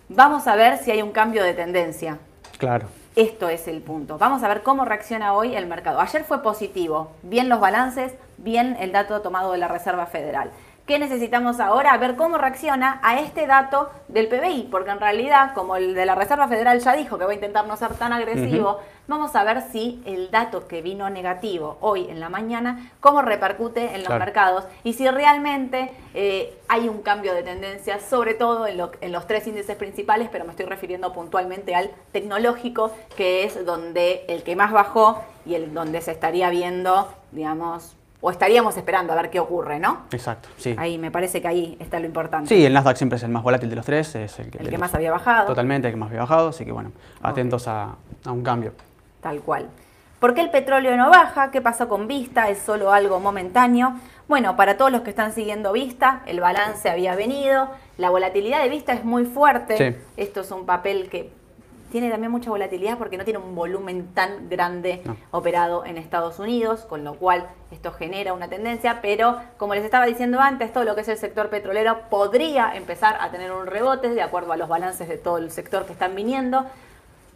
vamos 0.08 0.46
a 0.46 0.56
ver 0.56 0.78
si 0.78 0.90
hay 0.90 1.02
un 1.02 1.12
cambio 1.12 1.44
de 1.44 1.54
tendencia. 1.54 2.18
Claro. 2.58 2.86
Esto 3.14 3.50
es 3.50 3.68
el 3.68 3.82
punto. 3.82 4.16
Vamos 4.16 4.42
a 4.42 4.48
ver 4.48 4.62
cómo 4.62 4.84
reacciona 4.84 5.34
hoy 5.34 5.54
el 5.54 5.66
mercado. 5.66 6.00
Ayer 6.00 6.24
fue 6.24 6.42
positivo, 6.42 7.12
bien 7.22 7.48
los 7.50 7.60
balances, 7.60 8.12
bien 8.38 8.76
el 8.80 8.92
dato 8.92 9.20
tomado 9.20 9.52
de 9.52 9.58
la 9.58 9.68
Reserva 9.68 10.06
Federal. 10.06 10.50
¿Qué 10.86 10.98
necesitamos 10.98 11.60
ahora? 11.60 11.96
Ver 11.96 12.16
cómo 12.16 12.38
reacciona 12.38 12.98
a 13.04 13.20
este 13.20 13.46
dato 13.46 13.88
del 14.08 14.26
PBI, 14.26 14.66
porque 14.68 14.90
en 14.90 14.98
realidad, 14.98 15.54
como 15.54 15.76
el 15.76 15.94
de 15.94 16.04
la 16.04 16.16
Reserva 16.16 16.48
Federal 16.48 16.80
ya 16.80 16.94
dijo 16.94 17.18
que 17.18 17.24
va 17.24 17.30
a 17.30 17.34
intentar 17.34 17.68
no 17.68 17.76
ser 17.76 17.94
tan 17.94 18.12
agresivo, 18.12 18.80
vamos 19.06 19.36
a 19.36 19.44
ver 19.44 19.62
si 19.70 20.02
el 20.04 20.32
dato 20.32 20.66
que 20.66 20.82
vino 20.82 21.08
negativo 21.08 21.78
hoy 21.80 22.08
en 22.10 22.18
la 22.18 22.28
mañana, 22.28 22.90
cómo 22.98 23.22
repercute 23.22 23.94
en 23.94 24.02
los 24.02 24.10
mercados 24.18 24.64
y 24.82 24.94
si 24.94 25.08
realmente 25.08 25.92
eh, 26.14 26.58
hay 26.66 26.88
un 26.88 27.02
cambio 27.02 27.32
de 27.32 27.44
tendencia, 27.44 28.00
sobre 28.00 28.34
todo 28.34 28.66
en, 28.66 28.82
en 29.00 29.12
los 29.12 29.28
tres 29.28 29.46
índices 29.46 29.76
principales, 29.76 30.30
pero 30.32 30.44
me 30.44 30.50
estoy 30.50 30.66
refiriendo 30.66 31.12
puntualmente 31.12 31.76
al 31.76 31.92
tecnológico, 32.10 32.90
que 33.16 33.44
es 33.44 33.64
donde 33.64 34.24
el 34.26 34.42
que 34.42 34.56
más 34.56 34.72
bajó 34.72 35.22
y 35.46 35.54
el 35.54 35.72
donde 35.72 36.00
se 36.00 36.10
estaría 36.10 36.50
viendo, 36.50 37.08
digamos, 37.30 37.94
o 38.24 38.30
estaríamos 38.30 38.76
esperando 38.76 39.12
a 39.12 39.16
ver 39.16 39.30
qué 39.30 39.40
ocurre, 39.40 39.80
¿no? 39.80 40.02
Exacto, 40.12 40.48
sí. 40.56 40.76
Ahí 40.78 40.96
me 40.96 41.10
parece 41.10 41.42
que 41.42 41.48
ahí 41.48 41.76
está 41.80 41.98
lo 41.98 42.06
importante. 42.06 42.48
Sí, 42.48 42.64
el 42.64 42.72
Nasdaq 42.72 42.96
siempre 42.96 43.16
es 43.16 43.22
el 43.24 43.30
más 43.30 43.42
volátil 43.42 43.68
de 43.68 43.76
los 43.76 43.84
tres, 43.84 44.14
es 44.14 44.38
el 44.38 44.48
que, 44.48 44.78
más 44.78 44.94
había 44.94 45.10
bajado. 45.10 45.46
Totalmente, 45.48 45.88
el 45.88 45.94
que 45.94 45.98
más 45.98 46.08
había 46.08 46.20
bajado, 46.20 46.48
así 46.50 46.64
que 46.64 46.70
bueno, 46.70 46.92
atentos 47.20 47.66
a, 47.66 47.96
un 48.26 48.42
cambio. 48.42 48.72
Tal 49.20 49.40
cual. 49.40 49.68
¿Por 50.20 50.34
qué 50.34 50.40
el 50.40 50.50
petróleo 50.50 50.96
no 50.96 51.10
baja? 51.10 51.50
¿Qué 51.50 51.60
pasó 51.60 51.88
con 51.88 52.06
Vista? 52.06 52.48
¿Es 52.48 52.58
solo 52.58 52.92
algo 52.92 53.18
momentáneo? 53.18 53.94
Bueno, 54.28 54.54
para 54.54 54.76
todos 54.76 54.92
los 54.92 55.00
que 55.00 55.10
están 55.10 55.32
siguiendo 55.32 55.72
Vista, 55.72 56.22
el 56.26 56.38
balance 56.38 56.88
había 56.88 57.16
venido, 57.16 57.70
la 57.98 58.10
volatilidad 58.10 58.62
de 58.62 58.68
Vista 58.68 58.92
es 58.92 59.04
muy 59.04 59.24
fuerte. 59.24 59.98
Esto 60.16 60.42
es 60.42 60.50
un 60.52 60.64
papel 60.64 61.10
que 61.10 61.32
tiene 61.92 62.10
también 62.10 62.32
mucha 62.32 62.48
volatilidad 62.48 62.96
porque 62.96 63.18
no 63.18 63.24
tiene 63.24 63.38
un 63.38 63.54
volumen 63.54 64.14
tan 64.14 64.48
grande 64.48 65.02
operado 65.30 65.84
en 65.84 65.98
Estados 65.98 66.38
Unidos, 66.38 66.86
con 66.88 67.04
lo 67.04 67.16
cual 67.16 67.46
esto 67.70 67.92
genera 67.92 68.32
una 68.32 68.48
tendencia, 68.48 69.00
pero 69.02 69.36
como 69.58 69.74
les 69.74 69.84
estaba 69.84 70.06
diciendo 70.06 70.40
antes, 70.40 70.72
todo 70.72 70.84
lo 70.84 70.94
que 70.94 71.02
es 71.02 71.08
el 71.08 71.18
sector 71.18 71.50
petrolero 71.50 72.08
podría 72.08 72.74
empezar 72.74 73.18
a 73.20 73.30
tener 73.30 73.52
un 73.52 73.66
rebote 73.66 74.08
de 74.08 74.22
acuerdo 74.22 74.52
a 74.52 74.56
los 74.56 74.70
balances 74.70 75.06
de 75.06 75.18
todo 75.18 75.36
el 75.36 75.50
sector 75.50 75.84
que 75.84 75.92
están 75.92 76.14
viniendo. 76.14 76.64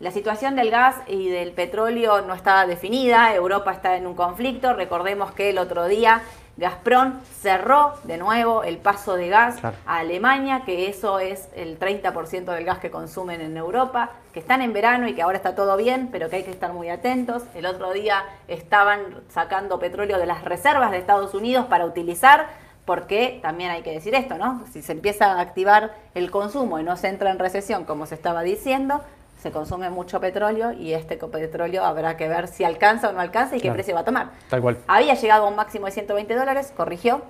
La 0.00 0.10
situación 0.10 0.56
del 0.56 0.70
gas 0.70 0.96
y 1.06 1.28
del 1.28 1.52
petróleo 1.52 2.22
no 2.22 2.32
está 2.32 2.66
definida, 2.66 3.34
Europa 3.34 3.72
está 3.72 3.96
en 3.96 4.06
un 4.06 4.14
conflicto, 4.14 4.72
recordemos 4.72 5.32
que 5.32 5.50
el 5.50 5.58
otro 5.58 5.86
día 5.86 6.22
Gazprom 6.56 7.20
cerró 7.42 7.94
de 8.04 8.16
nuevo 8.16 8.62
el 8.64 8.78
paso 8.78 9.14
de 9.14 9.28
gas 9.28 9.62
a 9.62 9.74
Alemania, 9.98 10.62
que 10.64 10.88
eso 10.88 11.18
es 11.18 11.48
el 11.54 11.78
30% 11.78 12.44
del 12.44 12.64
gas 12.64 12.78
que 12.78 12.90
consumen 12.90 13.42
en 13.42 13.56
Europa, 13.58 14.12
que 14.32 14.40
están 14.40 14.62
en 14.62 14.72
verano 14.72 15.06
y 15.06 15.14
que 15.14 15.20
ahora 15.20 15.36
está 15.36 15.54
todo 15.54 15.76
bien, 15.76 16.08
pero 16.10 16.30
que 16.30 16.36
hay 16.36 16.44
que 16.44 16.50
estar 16.50 16.72
muy 16.72 16.88
atentos. 16.88 17.42
El 17.54 17.66
otro 17.66 17.92
día 17.92 18.24
estaban 18.48 19.00
sacando 19.28 19.78
petróleo 19.78 20.18
de 20.18 20.26
las 20.26 20.44
reservas 20.44 20.90
de 20.90 20.98
Estados 20.98 21.34
Unidos 21.34 21.66
para 21.66 21.84
utilizar, 21.84 22.46
porque 22.86 23.38
también 23.42 23.70
hay 23.70 23.82
que 23.82 23.92
decir 23.92 24.14
esto, 24.14 24.38
¿no? 24.38 24.64
Si 24.72 24.80
se 24.80 24.92
empieza 24.92 25.32
a 25.32 25.40
activar 25.40 25.94
el 26.14 26.30
consumo 26.30 26.78
y 26.78 26.84
no 26.84 26.96
se 26.96 27.08
entra 27.08 27.30
en 27.30 27.38
recesión, 27.38 27.84
como 27.84 28.06
se 28.06 28.14
estaba 28.14 28.42
diciendo, 28.42 29.02
se 29.46 29.52
consume 29.52 29.90
mucho 29.90 30.18
petróleo 30.20 30.72
y 30.72 30.92
este 30.92 31.16
petróleo 31.16 31.84
habrá 31.84 32.16
que 32.16 32.26
ver 32.26 32.48
si 32.48 32.64
alcanza 32.64 33.10
o 33.10 33.12
no 33.12 33.20
alcanza 33.20 33.56
y 33.56 33.60
qué 33.60 33.70
precio 33.70 33.94
va 33.94 34.00
a 34.00 34.04
tomar. 34.04 34.30
Tal 34.50 34.60
cual. 34.60 34.78
Había 34.88 35.14
llegado 35.14 35.44
a 35.44 35.48
un 35.48 35.54
máximo 35.54 35.86
de 35.86 35.92
120 35.92 36.34
dólares, 36.34 36.72
corrigió. 36.76 37.22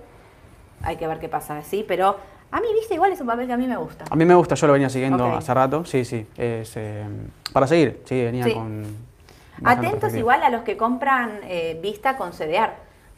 Hay 0.82 0.96
que 0.96 1.06
ver 1.06 1.18
qué 1.18 1.28
pasa, 1.28 1.62
sí, 1.62 1.84
pero 1.86 2.16
a 2.50 2.60
mí, 2.60 2.68
viste, 2.72 2.94
igual 2.94 3.12
es 3.12 3.20
un 3.20 3.26
papel 3.26 3.46
que 3.46 3.52
a 3.52 3.58
mí 3.58 3.66
me 3.66 3.76
gusta. 3.76 4.06
A 4.08 4.16
mí 4.16 4.24
me 4.24 4.34
gusta, 4.34 4.54
yo 4.54 4.66
lo 4.66 4.72
venía 4.72 4.88
siguiendo 4.88 5.26
hace 5.26 5.52
rato, 5.52 5.84
sí, 5.84 6.06
sí. 6.06 6.26
Es, 6.38 6.74
eh, 6.76 7.04
para 7.52 7.66
seguir, 7.66 8.00
sí, 8.06 8.24
venía 8.24 8.50
con... 8.54 8.86
Atentos 9.62 10.14
igual 10.14 10.42
a 10.42 10.48
los 10.48 10.62
que 10.62 10.78
compran 10.78 11.40
eh, 11.42 11.78
vista 11.82 12.16
con 12.16 12.32
CDR, 12.32 12.72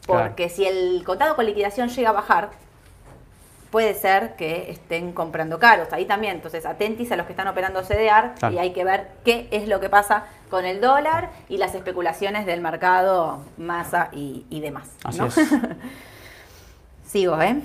porque 0.05 0.49
si 0.49 0.65
el 0.65 1.03
contado 1.05 1.37
con 1.37 1.45
liquidación 1.45 1.87
llega 1.87 2.09
a 2.09 2.13
bajar, 2.13 2.49
puede 3.71 3.93
ser 3.93 4.35
que 4.35 4.71
estén 4.71 5.11
comprando 5.13 5.59
caros. 5.59 5.89
Ahí 5.91 6.05
también, 6.05 6.35
entonces 6.35 6.65
atentis 6.65 7.11
a 7.11 7.15
los 7.15 7.25
que 7.25 7.33
están 7.33 7.47
operando 7.47 7.81
CDR 7.83 8.33
Claro. 8.39 8.55
y 8.55 8.57
hay 8.57 8.73
que 8.73 8.83
ver 8.83 9.07
qué 9.23 9.47
es 9.51 9.67
lo 9.67 9.79
que 9.79 9.89
pasa 9.89 10.25
con 10.49 10.65
el 10.65 10.81
dólar 10.81 11.29
y 11.49 11.57
las 11.57 11.75
especulaciones 11.75 12.45
del 12.47 12.61
mercado, 12.61 13.43
masa 13.57 14.09
y, 14.11 14.45
y 14.49 14.59
demás. 14.61 14.87
Así 15.03 15.19
¿no? 15.19 15.27
es. 15.27 15.35
Sigo, 17.05 17.41
¿eh? 17.41 17.55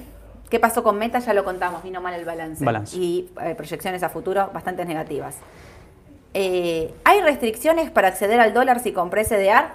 ¿Qué 0.51 0.61
pasó 0.61 0.83
con 0.83 0.99
Meta? 0.99 1.19
Ya 1.19 1.35
lo 1.35 1.45
contamos, 1.45 1.83
vino 1.83 2.01
mal 2.01 2.15
el 2.15 2.25
balance. 2.25 2.65
Balance. 2.65 2.97
Y 2.97 3.31
eh, 3.43 3.55
proyecciones 3.55 4.03
a 4.03 4.09
futuro 4.09 4.51
bastante 4.53 4.85
negativas. 4.85 5.37
Eh, 6.35 6.95
¿Hay 7.05 7.21
restricciones 7.23 7.91
para 7.91 8.09
acceder 8.09 8.41
al 8.41 8.53
dólar 8.55 8.81
si 8.81 8.93
compré 8.93 9.25
CDR? 9.25 9.69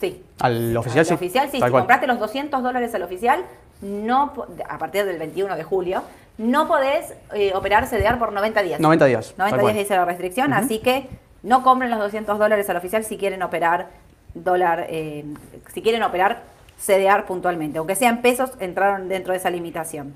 Sí. 0.00 0.22
Al 0.40 0.76
oficial 0.76 1.00
Al 1.00 1.06
sí. 1.06 1.14
oficial, 1.14 1.46
sí. 1.50 1.58
tal 1.58 1.68
Si 1.68 1.70
cual. 1.72 1.82
compraste 1.82 2.06
los 2.06 2.18
200 2.18 2.62
dólares 2.62 2.94
al 2.94 3.02
oficial, 3.02 3.44
no, 3.80 4.32
a 4.68 4.78
partir 4.78 5.04
del 5.04 5.18
21 5.18 5.56
de 5.56 5.64
julio, 5.64 6.02
no 6.38 6.68
podés 6.68 7.14
eh, 7.34 7.52
operar 7.54 7.88
CDR 7.88 8.18
por 8.18 8.32
90 8.32 8.62
días. 8.62 8.80
90 8.80 9.04
días. 9.06 9.34
90 9.36 9.56
tal 9.56 9.66
días 9.66 9.76
dice 9.76 9.96
la 9.96 10.04
restricción, 10.04 10.52
así 10.52 10.78
que 10.78 11.08
no 11.42 11.62
compren 11.62 11.90
los 11.90 11.98
200 11.98 12.38
dólares 12.38 12.68
al 12.70 12.76
oficial 12.76 13.04
si 13.04 13.16
quieren 13.16 13.42
operar 13.42 13.88
dólar, 14.34 14.86
eh, 14.88 15.24
si 15.72 15.82
quieren 15.82 16.02
operar 16.02 16.42
CDR 16.78 17.24
puntualmente, 17.26 17.78
aunque 17.78 17.96
sean 17.96 18.22
pesos, 18.22 18.50
entraron 18.60 19.08
dentro 19.08 19.32
de 19.32 19.38
esa 19.38 19.50
limitación. 19.50 20.14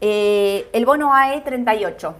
Eh, 0.00 0.68
el 0.72 0.86
bono 0.86 1.12
AE 1.12 1.40
38 1.40 2.14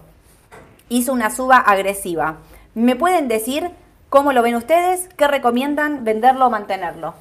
hizo 0.89 1.13
una 1.13 1.31
suba 1.31 1.59
agresiva. 1.59 2.37
¿Me 2.75 2.97
pueden 2.97 3.29
decir 3.29 3.71
cómo 4.09 4.33
lo 4.33 4.43
ven 4.43 4.57
ustedes? 4.57 5.09
¿Qué 5.17 5.29
recomiendan 5.29 6.05
venderlo 6.05 6.47
o 6.47 6.51
mantenerlo? 6.51 7.15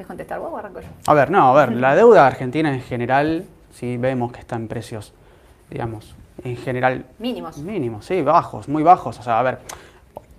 ¿Les 0.00 0.06
contestar 0.06 0.40
vos 0.40 0.48
o 0.50 0.56
arranco 0.56 0.80
yo? 0.80 0.86
A 1.08 1.12
ver, 1.12 1.30
no, 1.30 1.54
a 1.54 1.66
ver, 1.66 1.76
la 1.76 1.94
deuda 2.00 2.26
argentina 2.26 2.72
en 2.72 2.80
general, 2.80 3.44
sí 3.70 3.98
vemos 3.98 4.32
que 4.32 4.40
está 4.40 4.56
en 4.56 4.66
precios, 4.66 5.12
digamos, 5.68 6.14
en 6.42 6.56
general 6.56 7.04
Mínimos. 7.18 7.58
mínimos, 7.58 8.06
sí, 8.06 8.22
bajos, 8.22 8.66
muy 8.66 8.82
bajos. 8.82 9.18
O 9.18 9.22
sea, 9.22 9.38
a 9.38 9.42
ver, 9.42 9.58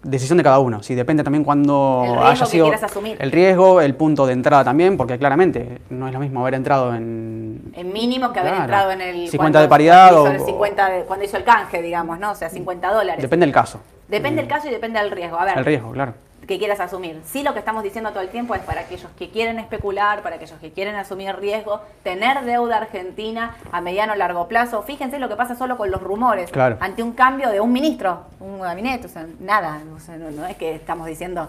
decisión 0.01 0.39
de 0.39 0.43
cada 0.43 0.57
uno. 0.57 0.81
Sí, 0.81 0.95
depende 0.95 1.23
también 1.23 1.43
cuando 1.43 2.03
haya 2.23 2.43
sido 2.47 2.71
el 3.19 3.31
riesgo, 3.31 3.81
el 3.81 3.93
punto 3.93 4.25
de 4.25 4.33
entrada 4.33 4.63
también, 4.63 4.97
porque 4.97 5.19
claramente 5.19 5.79
no 5.91 6.07
es 6.07 6.13
lo 6.15 6.19
mismo 6.19 6.41
haber 6.41 6.55
entrado 6.55 6.95
en 6.95 7.71
En 7.75 7.93
mínimo 7.93 8.33
que 8.33 8.39
haber 8.39 8.53
Claro. 8.53 8.63
entrado 8.63 8.91
en 8.93 9.01
el 9.01 9.29
50 9.29 9.61
de 9.61 9.67
paridad 9.67 10.09
cuando 10.09 10.23
o- 10.23 10.33
hizo 10.33 10.41
el 10.41 10.45
50 10.47 10.89
de- 10.89 11.03
cuando 11.03 11.23
hizo 11.25 11.37
el 11.37 11.43
canje, 11.43 11.83
digamos, 11.83 12.17
¿no? 12.17 12.31
O 12.31 12.35
sea, 12.35 12.49
50 12.49 12.91
dólares. 12.91 13.21
depende 13.21 13.45
del 13.45 13.53
caso, 13.53 13.79
Depende 14.07 14.41
del 14.41 14.49
caso 14.49 14.67
y 14.67 14.71
depende 14.71 14.99
del 14.99 15.11
riesgo. 15.11 15.37
A 15.39 15.45
ver, 15.45 15.57
el 15.59 15.65
riesgo, 15.65 15.91
claro. 15.91 16.15
Que 16.47 16.57
quieras 16.57 16.79
asumir. 16.79 17.21
Sí, 17.25 17.43
lo 17.43 17.53
que 17.53 17.59
estamos 17.59 17.83
diciendo 17.83 18.09
todo 18.11 18.21
el 18.21 18.29
tiempo 18.29 18.55
es 18.55 18.61
para 18.61 18.81
aquellos 18.81 19.09
que 19.17 19.29
quieren 19.29 19.59
especular, 19.59 20.21
para 20.21 20.37
aquellos 20.37 20.59
que 20.59 20.71
quieren 20.71 20.95
asumir 20.95 21.35
riesgo, 21.35 21.81
tener 22.03 22.41
deuda 22.43 22.77
argentina 22.77 23.55
a 23.71 23.81
mediano 23.81 24.13
o 24.13 24.15
largo 24.15 24.47
plazo. 24.47 24.81
Fíjense 24.83 25.19
lo 25.19 25.29
que 25.29 25.35
pasa 25.35 25.55
solo 25.55 25.77
con 25.77 25.91
los 25.91 26.01
rumores. 26.01 26.51
Claro. 26.51 26.77
Ante 26.79 27.03
un 27.03 27.13
cambio 27.13 27.49
de 27.49 27.59
un 27.59 27.71
ministro, 27.71 28.21
un 28.39 28.61
gabinete, 28.61 29.05
o 29.05 29.09
sea, 29.09 29.25
nada. 29.39 29.81
O 29.95 29.99
sea, 29.99 30.17
no, 30.17 30.31
no 30.31 30.45
es 30.45 30.57
que 30.57 30.75
estamos 30.75 31.05
diciendo 31.07 31.47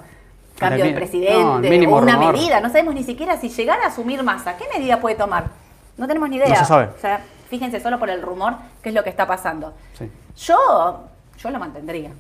cambio 0.59 0.85
de 0.85 0.93
presidente 0.93 1.43
no, 1.87 1.95
o 1.95 1.99
una 1.99 2.17
rumor. 2.17 2.35
medida. 2.35 2.61
No 2.61 2.69
sabemos 2.69 2.95
ni 2.95 3.03
siquiera 3.03 3.37
si 3.39 3.49
llegara 3.49 3.85
a 3.85 3.89
asumir 3.89 4.23
masa. 4.23 4.57
¿Qué 4.57 4.65
medida 4.73 5.01
puede 5.01 5.17
tomar? 5.17 5.47
No 5.97 6.07
tenemos 6.07 6.29
ni 6.29 6.37
idea. 6.37 6.49
No 6.49 6.55
se 6.57 6.65
sabe. 6.65 6.87
O 6.97 7.01
sea, 7.01 7.21
fíjense 7.49 7.81
solo 7.81 7.99
por 7.99 8.11
el 8.11 8.23
rumor 8.23 8.55
qué 8.83 8.91
es 8.91 8.95
lo 8.95 9.03
que 9.03 9.11
está 9.11 9.27
pasando. 9.27 9.73
Sí, 9.99 10.11
Yo, 10.37 11.05
yo 11.39 11.51
lo 11.51 11.59
mantendría. 11.59 12.11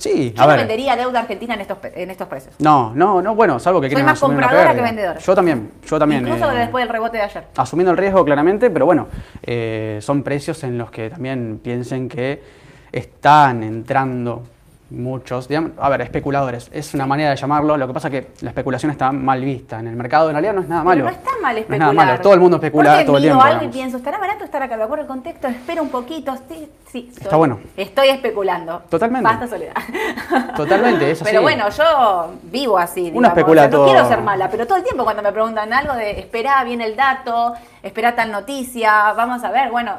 Sí 0.00 0.32
Yo 0.34 0.42
a 0.42 0.46
no 0.46 0.50
ver. 0.50 0.58
vendería 0.60 0.96
deuda 0.96 1.20
argentina 1.20 1.54
en 1.54 1.60
estos, 1.60 1.78
en 1.94 2.10
estos 2.10 2.26
precios. 2.26 2.54
No, 2.58 2.92
no, 2.94 3.22
no, 3.22 3.34
bueno, 3.34 3.60
salvo 3.60 3.80
que 3.80 3.90
Soy 3.90 4.02
más 4.02 4.14
asumir 4.14 4.38
una 4.38 4.46
compradora 4.48 4.74
que 4.74 4.82
vendedora. 4.82 5.18
Yo 5.20 5.34
también, 5.34 5.70
yo 5.86 5.98
también. 5.98 6.26
Incluso 6.26 6.50
eh, 6.50 6.58
después 6.58 6.82
del 6.82 6.92
rebote 6.92 7.18
de 7.18 7.22
ayer. 7.24 7.44
asumiendo 7.56 7.92
el 7.92 7.98
riesgo 7.98 8.24
claramente, 8.24 8.70
pero 8.70 8.86
bueno, 8.86 9.06
eh, 9.42 9.98
son 10.00 10.22
precios 10.22 10.64
en 10.64 10.78
los 10.78 10.90
que 10.90 11.10
también 11.10 11.60
piensen 11.62 12.08
que 12.08 12.42
están 12.90 13.62
entrando 13.62 14.42
muchos, 14.90 15.46
digamos, 15.48 15.72
a 15.78 15.88
ver, 15.88 16.00
especuladores, 16.02 16.68
es 16.72 16.92
una 16.94 17.06
manera 17.06 17.30
de 17.30 17.36
llamarlo, 17.36 17.76
lo 17.76 17.86
que 17.86 17.94
pasa 17.94 18.10
que 18.10 18.32
la 18.40 18.50
especulación 18.50 18.90
está 18.90 19.12
mal 19.12 19.40
vista 19.44 19.78
en 19.78 19.86
el 19.88 19.96
mercado, 19.96 20.28
en 20.30 20.34
realidad 20.34 20.52
no 20.54 20.60
es 20.62 20.68
nada 20.68 20.82
malo. 20.84 21.04
Pero 21.04 21.16
no 21.16 21.16
está 21.16 21.30
mal 21.40 21.54
No 21.54 21.60
especular. 21.60 21.88
es 21.90 21.94
nada 21.96 22.06
malo, 22.06 22.20
todo 22.22 22.34
el 22.34 22.40
mundo 22.40 22.56
especula 22.56 22.90
Porque 22.90 23.04
todo 23.04 23.16
el 23.18 23.22
tiempo. 23.22 23.42
algo 23.42 23.64
y 23.64 23.68
pienso, 23.68 23.96
¿estará 23.98 24.18
barato 24.18 24.44
estar 24.44 24.62
acá? 24.62 24.76
Me 24.76 24.82
acuerdo 24.84 25.02
el 25.02 25.08
contexto, 25.08 25.48
espera 25.48 25.80
un 25.82 25.90
poquito. 25.90 26.34
Sí, 26.48 26.68
sí, 26.90 27.06
estoy- 27.08 27.22
Está 27.24 27.36
bueno. 27.36 27.60
Estoy 27.76 28.08
especulando. 28.08 28.82
Totalmente. 28.88 29.24
Basta 29.28 29.46
soledad. 29.48 29.74
Totalmente, 30.56 31.10
es 31.10 31.22
así. 31.22 31.30
Pero 31.30 31.42
bueno, 31.42 31.68
yo 31.70 32.32
vivo 32.44 32.78
así. 32.78 33.00
Uno 33.02 33.10
digamos. 33.10 33.28
especula 33.28 33.60
O 33.62 33.64
sea, 33.64 33.70
todo. 33.70 33.86
No 33.86 33.92
quiero 33.92 34.08
ser 34.08 34.20
mala, 34.22 34.50
pero 34.50 34.66
todo 34.66 34.78
el 34.78 34.84
tiempo 34.84 35.04
cuando 35.04 35.22
me 35.22 35.32
preguntan 35.32 35.72
algo 35.72 35.94
de 35.94 36.18
espera 36.18 36.62
bien 36.64 36.80
el 36.80 36.96
dato, 36.96 37.54
espera 37.82 38.14
tal 38.14 38.30
noticia, 38.32 39.12
vamos 39.12 39.42
a 39.44 39.50
ver, 39.50 39.70
bueno. 39.70 39.92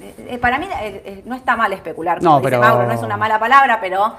Eh, 0.00 0.14
eh, 0.30 0.38
para 0.38 0.58
mí 0.58 0.68
eh, 0.80 1.22
no 1.26 1.34
está 1.34 1.56
mal 1.56 1.72
especular, 1.72 2.22
No, 2.22 2.38
dice 2.38 2.50
pero- 2.50 2.60
Mauro, 2.60 2.86
no 2.86 2.92
es 2.92 3.02
una 3.02 3.16
mala 3.16 3.38
palabra, 3.38 3.80
pero 3.80 4.14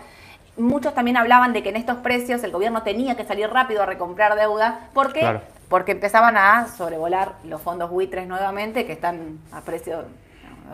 muchos 0.58 0.94
también 0.94 1.18
hablaban 1.18 1.54
de 1.54 1.64
que 1.64 1.70
en 1.70 1.78
estos 1.78 1.98
precios 1.98 2.44
el 2.44 2.52
gobierno 2.52 2.84
tenía 2.84 3.16
que 3.16 3.24
salir 3.26 3.50
rápido 3.50 3.82
a 3.84 3.86
recomprar 3.86 4.36
deuda. 4.36 4.88
¿Por 4.94 5.14
qué? 5.14 5.22
Claro. 5.22 5.42
Porque 5.70 5.92
empezaban 5.94 6.36
a 6.36 6.68
sobrevolar 6.68 7.34
los 7.44 7.62
fondos 7.62 7.90
buitres 7.90 8.28
nuevamente 8.28 8.86
que 8.86 8.92
están 8.94 9.40
a 9.52 9.62
precio 9.62 10.04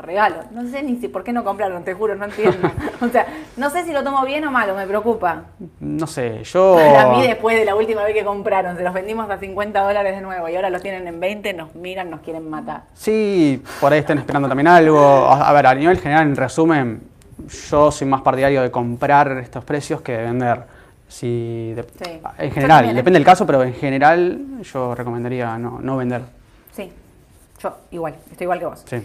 regalo. 0.02 0.38
No 0.52 0.68
sé 0.70 0.84
ni 0.84 0.98
si 0.98 1.08
por 1.08 1.24
qué 1.24 1.32
no 1.34 1.44
compraron, 1.44 1.84
te 1.84 1.94
juro, 1.94 2.16
no 2.16 2.26
entiendo. 2.26 2.70
o 3.02 3.08
sea, 3.10 3.26
no 3.58 3.70
sé 3.70 3.84
si 3.86 3.92
lo 3.94 4.04
tomo 4.04 4.24
bien 4.26 4.46
o 4.46 4.52
malo, 4.52 4.76
me 4.76 4.86
preocupa. 4.88 5.44
No 5.80 6.08
sé, 6.08 6.44
yo... 6.44 6.76
Para 6.94 7.10
mí, 7.10 7.24
después 7.28 7.58
de 7.58 7.66
la 7.66 7.76
última 7.76 8.04
vez 8.04 8.14
que 8.14 8.24
compraron, 8.26 8.78
se 8.78 8.84
los 8.84 8.94
vendimos 8.94 9.30
a 9.30 9.38
50 9.38 9.80
dólares 9.82 10.16
de 10.16 10.22
nuevo 10.22 10.48
y 10.50 10.56
ahora 10.56 10.70
los 10.70 10.82
tienen 10.82 11.08
en 11.08 11.20
20, 11.20 11.54
nos 11.54 11.76
miran, 11.76 12.10
nos 12.10 12.22
quieren 12.22 12.50
matar. 12.50 12.84
Sí, 12.94 13.64
por 13.80 13.94
ahí 13.94 14.00
están 14.00 14.18
esperando 14.18 14.48
también 14.48 14.68
algo. 14.68 15.00
A 15.00 15.50
a 15.50 15.54
ver, 15.54 15.68
a 15.68 15.76
nivel 15.76 16.00
general, 16.00 16.24
en 16.28 16.36
resumen, 16.36 17.02
yo 17.70 17.92
soy 17.92 18.08
más 18.08 18.22
partidario 18.22 18.62
de 18.62 18.72
comprar 18.72 19.32
estos 19.38 19.64
precios 19.64 20.02
que 20.02 20.14
de 20.14 20.24
vender. 20.24 20.64
Si 21.08 21.74
de- 21.76 21.84
Sí. 21.84 22.20
En 22.40 22.52
general, 22.52 22.78
también, 22.80 22.96
¿eh? 22.96 23.00
depende 23.00 23.20
del 23.20 23.26
caso, 23.26 23.46
pero 23.46 23.62
en 23.64 23.74
general 23.76 24.40
yo 24.64 24.96
recomendaría 24.96 25.58
no, 25.58 25.80
no 25.82 25.98
vender. 25.98 26.22
Sí, 26.74 26.92
yo 27.62 27.78
igual, 27.92 28.16
estoy 28.32 28.46
igual 28.46 28.60
que 28.60 28.66
vos. 28.66 28.84
Sí. 28.86 28.98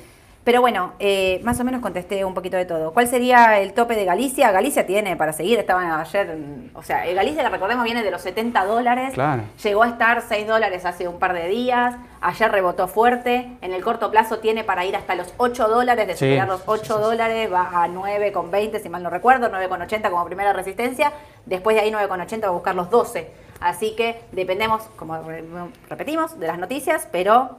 Pero 0.50 0.62
bueno, 0.62 0.94
eh, 0.98 1.40
más 1.44 1.60
o 1.60 1.64
menos 1.64 1.80
contesté 1.80 2.24
un 2.24 2.34
poquito 2.34 2.56
de 2.56 2.64
todo. 2.64 2.92
¿Cuál 2.92 3.06
sería 3.06 3.60
el 3.60 3.72
tope 3.72 3.94
de 3.94 4.04
Galicia? 4.04 4.50
Galicia 4.50 4.84
tiene 4.84 5.14
para 5.14 5.32
seguir, 5.32 5.60
estaban 5.60 5.88
ayer, 5.92 6.36
mm, 6.36 6.76
o 6.76 6.82
sea, 6.82 7.06
el 7.06 7.14
Galicia 7.14 7.44
que 7.44 7.48
recordemos 7.50 7.84
viene 7.84 8.02
de 8.02 8.10
los 8.10 8.20
70 8.20 8.64
dólares, 8.64 9.14
Claro. 9.14 9.44
llegó 9.62 9.84
a 9.84 9.88
estar 9.90 10.22
6 10.28 10.48
dólares 10.48 10.84
hace 10.84 11.06
un 11.06 11.20
par 11.20 11.34
de 11.34 11.46
días, 11.46 11.94
ayer 12.20 12.50
rebotó 12.50 12.88
fuerte, 12.88 13.52
en 13.60 13.72
el 13.72 13.84
corto 13.84 14.10
plazo 14.10 14.40
tiene 14.40 14.64
para 14.64 14.84
ir 14.84 14.96
hasta 14.96 15.14
los 15.14 15.32
8 15.36 15.68
dólares, 15.68 16.08
de 16.08 16.14
Sí, 16.14 16.26
superar 16.26 16.48
los 16.48 16.58
sí, 16.62 16.64
8 16.66 16.82
sí, 16.82 16.92
sí. 16.94 17.00
dólares, 17.00 17.52
va 17.52 17.84
a 17.84 17.86
9,20 17.86 18.80
si 18.80 18.88
mal 18.88 19.04
no 19.04 19.10
recuerdo, 19.10 19.48
9,80 19.52 20.10
como 20.10 20.24
primera 20.24 20.52
resistencia, 20.52 21.12
después 21.46 21.76
de 21.76 21.82
ahí 21.82 21.92
9,80 21.92 22.40
va 22.42 22.48
a 22.48 22.50
buscar 22.50 22.74
los 22.74 22.90
12. 22.90 23.30
Así 23.60 23.94
que 23.94 24.20
dependemos, 24.32 24.82
como 24.96 25.16
re- 25.22 25.44
repetimos, 25.88 26.40
de 26.40 26.48
las 26.48 26.58
noticias, 26.58 27.06
pero 27.12 27.58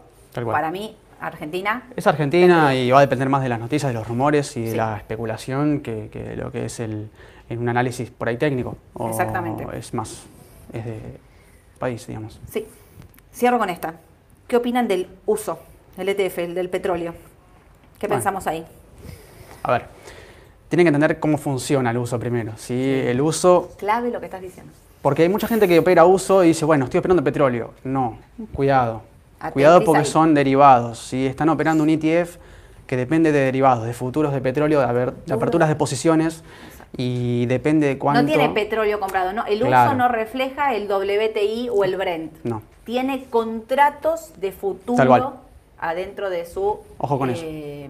para 0.52 0.72
mí, 0.72 0.98
Argentina 1.22 1.84
Es 1.96 2.08
Argentina 2.08 2.74
y 2.76 2.90
va 2.92 2.98
a 2.98 3.02
depender 3.02 3.30
más 3.30 3.44
de 3.44 3.50
las 3.50 3.60
noticias, 3.60 3.92
de 3.92 3.98
los 3.98 4.08
rumores 4.08 4.58
y 4.58 4.64
de 4.64 4.76
la 4.76 4.98
especulación 4.98 5.82
que, 5.82 6.10
que 6.12 6.36
lo 6.36 6.52
que 6.52 6.66
es 6.66 6.80
el, 6.80 7.10
en 7.50 7.60
un 7.60 7.70
análisis 7.70 8.10
por 8.10 8.28
ahí 8.28 8.38
técnico. 8.38 8.78
O 8.94 9.10
Exactamente. 9.10 9.66
Es 9.78 9.94
más, 9.94 10.24
es 10.74 10.86
de 10.86 11.00
país, 11.80 12.06
digamos. 12.08 12.40
Sí. 12.50 12.66
Cierro 13.34 13.60
con 13.60 13.70
esta. 13.70 13.94
¿Qué 14.48 14.58
opinan 14.58 14.88
del 14.88 15.08
uso, 15.26 15.60
el 15.98 16.10
ETF, 16.10 16.40
el 16.40 16.56
del 16.56 16.70
petróleo? 16.70 17.14
¿Qué 18.00 18.08
Bueno. 18.08 18.16
pensamos 18.16 18.48
ahí? 18.48 18.66
A 19.64 19.72
ver, 19.72 19.86
tienen 20.70 20.86
que 20.86 20.90
entender 20.90 21.20
cómo 21.20 21.38
funciona 21.38 21.92
el 21.92 21.98
uso 21.98 22.20
primero. 22.20 22.54
¿sí? 22.58 22.74
El 22.74 23.22
uso 23.22 23.72
Clave 23.78 24.10
lo 24.10 24.20
que 24.20 24.26
estás 24.26 24.42
diciendo. 24.42 24.72
Porque 25.02 25.24
hay 25.24 25.30
mucha 25.30 25.48
gente 25.48 25.68
que 25.68 25.80
opera 25.80 26.06
uso 26.06 26.44
y 26.44 26.50
dice, 26.50 26.66
bueno, 26.66 26.86
estoy 26.86 27.00
operando 27.00 27.24
petróleo. 27.24 27.74
No, 27.84 28.18
cuidado. 28.54 29.02
Cuidado 29.54 29.84
porque 29.84 30.06
son 30.06 30.34
derivados. 30.34 31.00
Si 31.00 31.26
están 31.26 31.50
operando 31.50 31.84
un 31.84 31.90
ETF 31.90 32.38
que 32.86 32.98
depende 32.98 33.32
de 33.32 33.40
derivados, 33.40 33.86
de 33.86 33.94
futuros 33.94 34.34
de 34.34 34.42
petróleo, 34.42 34.82
de, 34.82 35.34
aperturas 35.34 35.70
de 35.70 35.76
posiciones 35.76 36.44
y 36.96 37.46
depende 37.46 37.88
de 37.88 37.98
cuánto. 37.98 38.22
No 38.22 38.28
tiene 38.28 38.50
petróleo 38.50 39.00
comprado, 39.00 39.34
no. 39.34 39.46
El 39.46 39.64
uso 39.64 39.94
no 39.94 40.08
refleja 40.10 40.76
el 40.76 40.92
WTI 40.92 41.70
o 41.72 41.84
el 41.84 41.96
Brent. 41.96 42.34
No. 42.44 42.62
Tiene 42.84 43.26
contratos 43.30 44.34
de 44.38 44.52
futuro 44.52 45.36
adentro 45.80 46.30
de 46.30 46.46
su 46.46 46.80
Ojo 46.98 47.18
con 47.18 47.32
eh, 47.34 47.90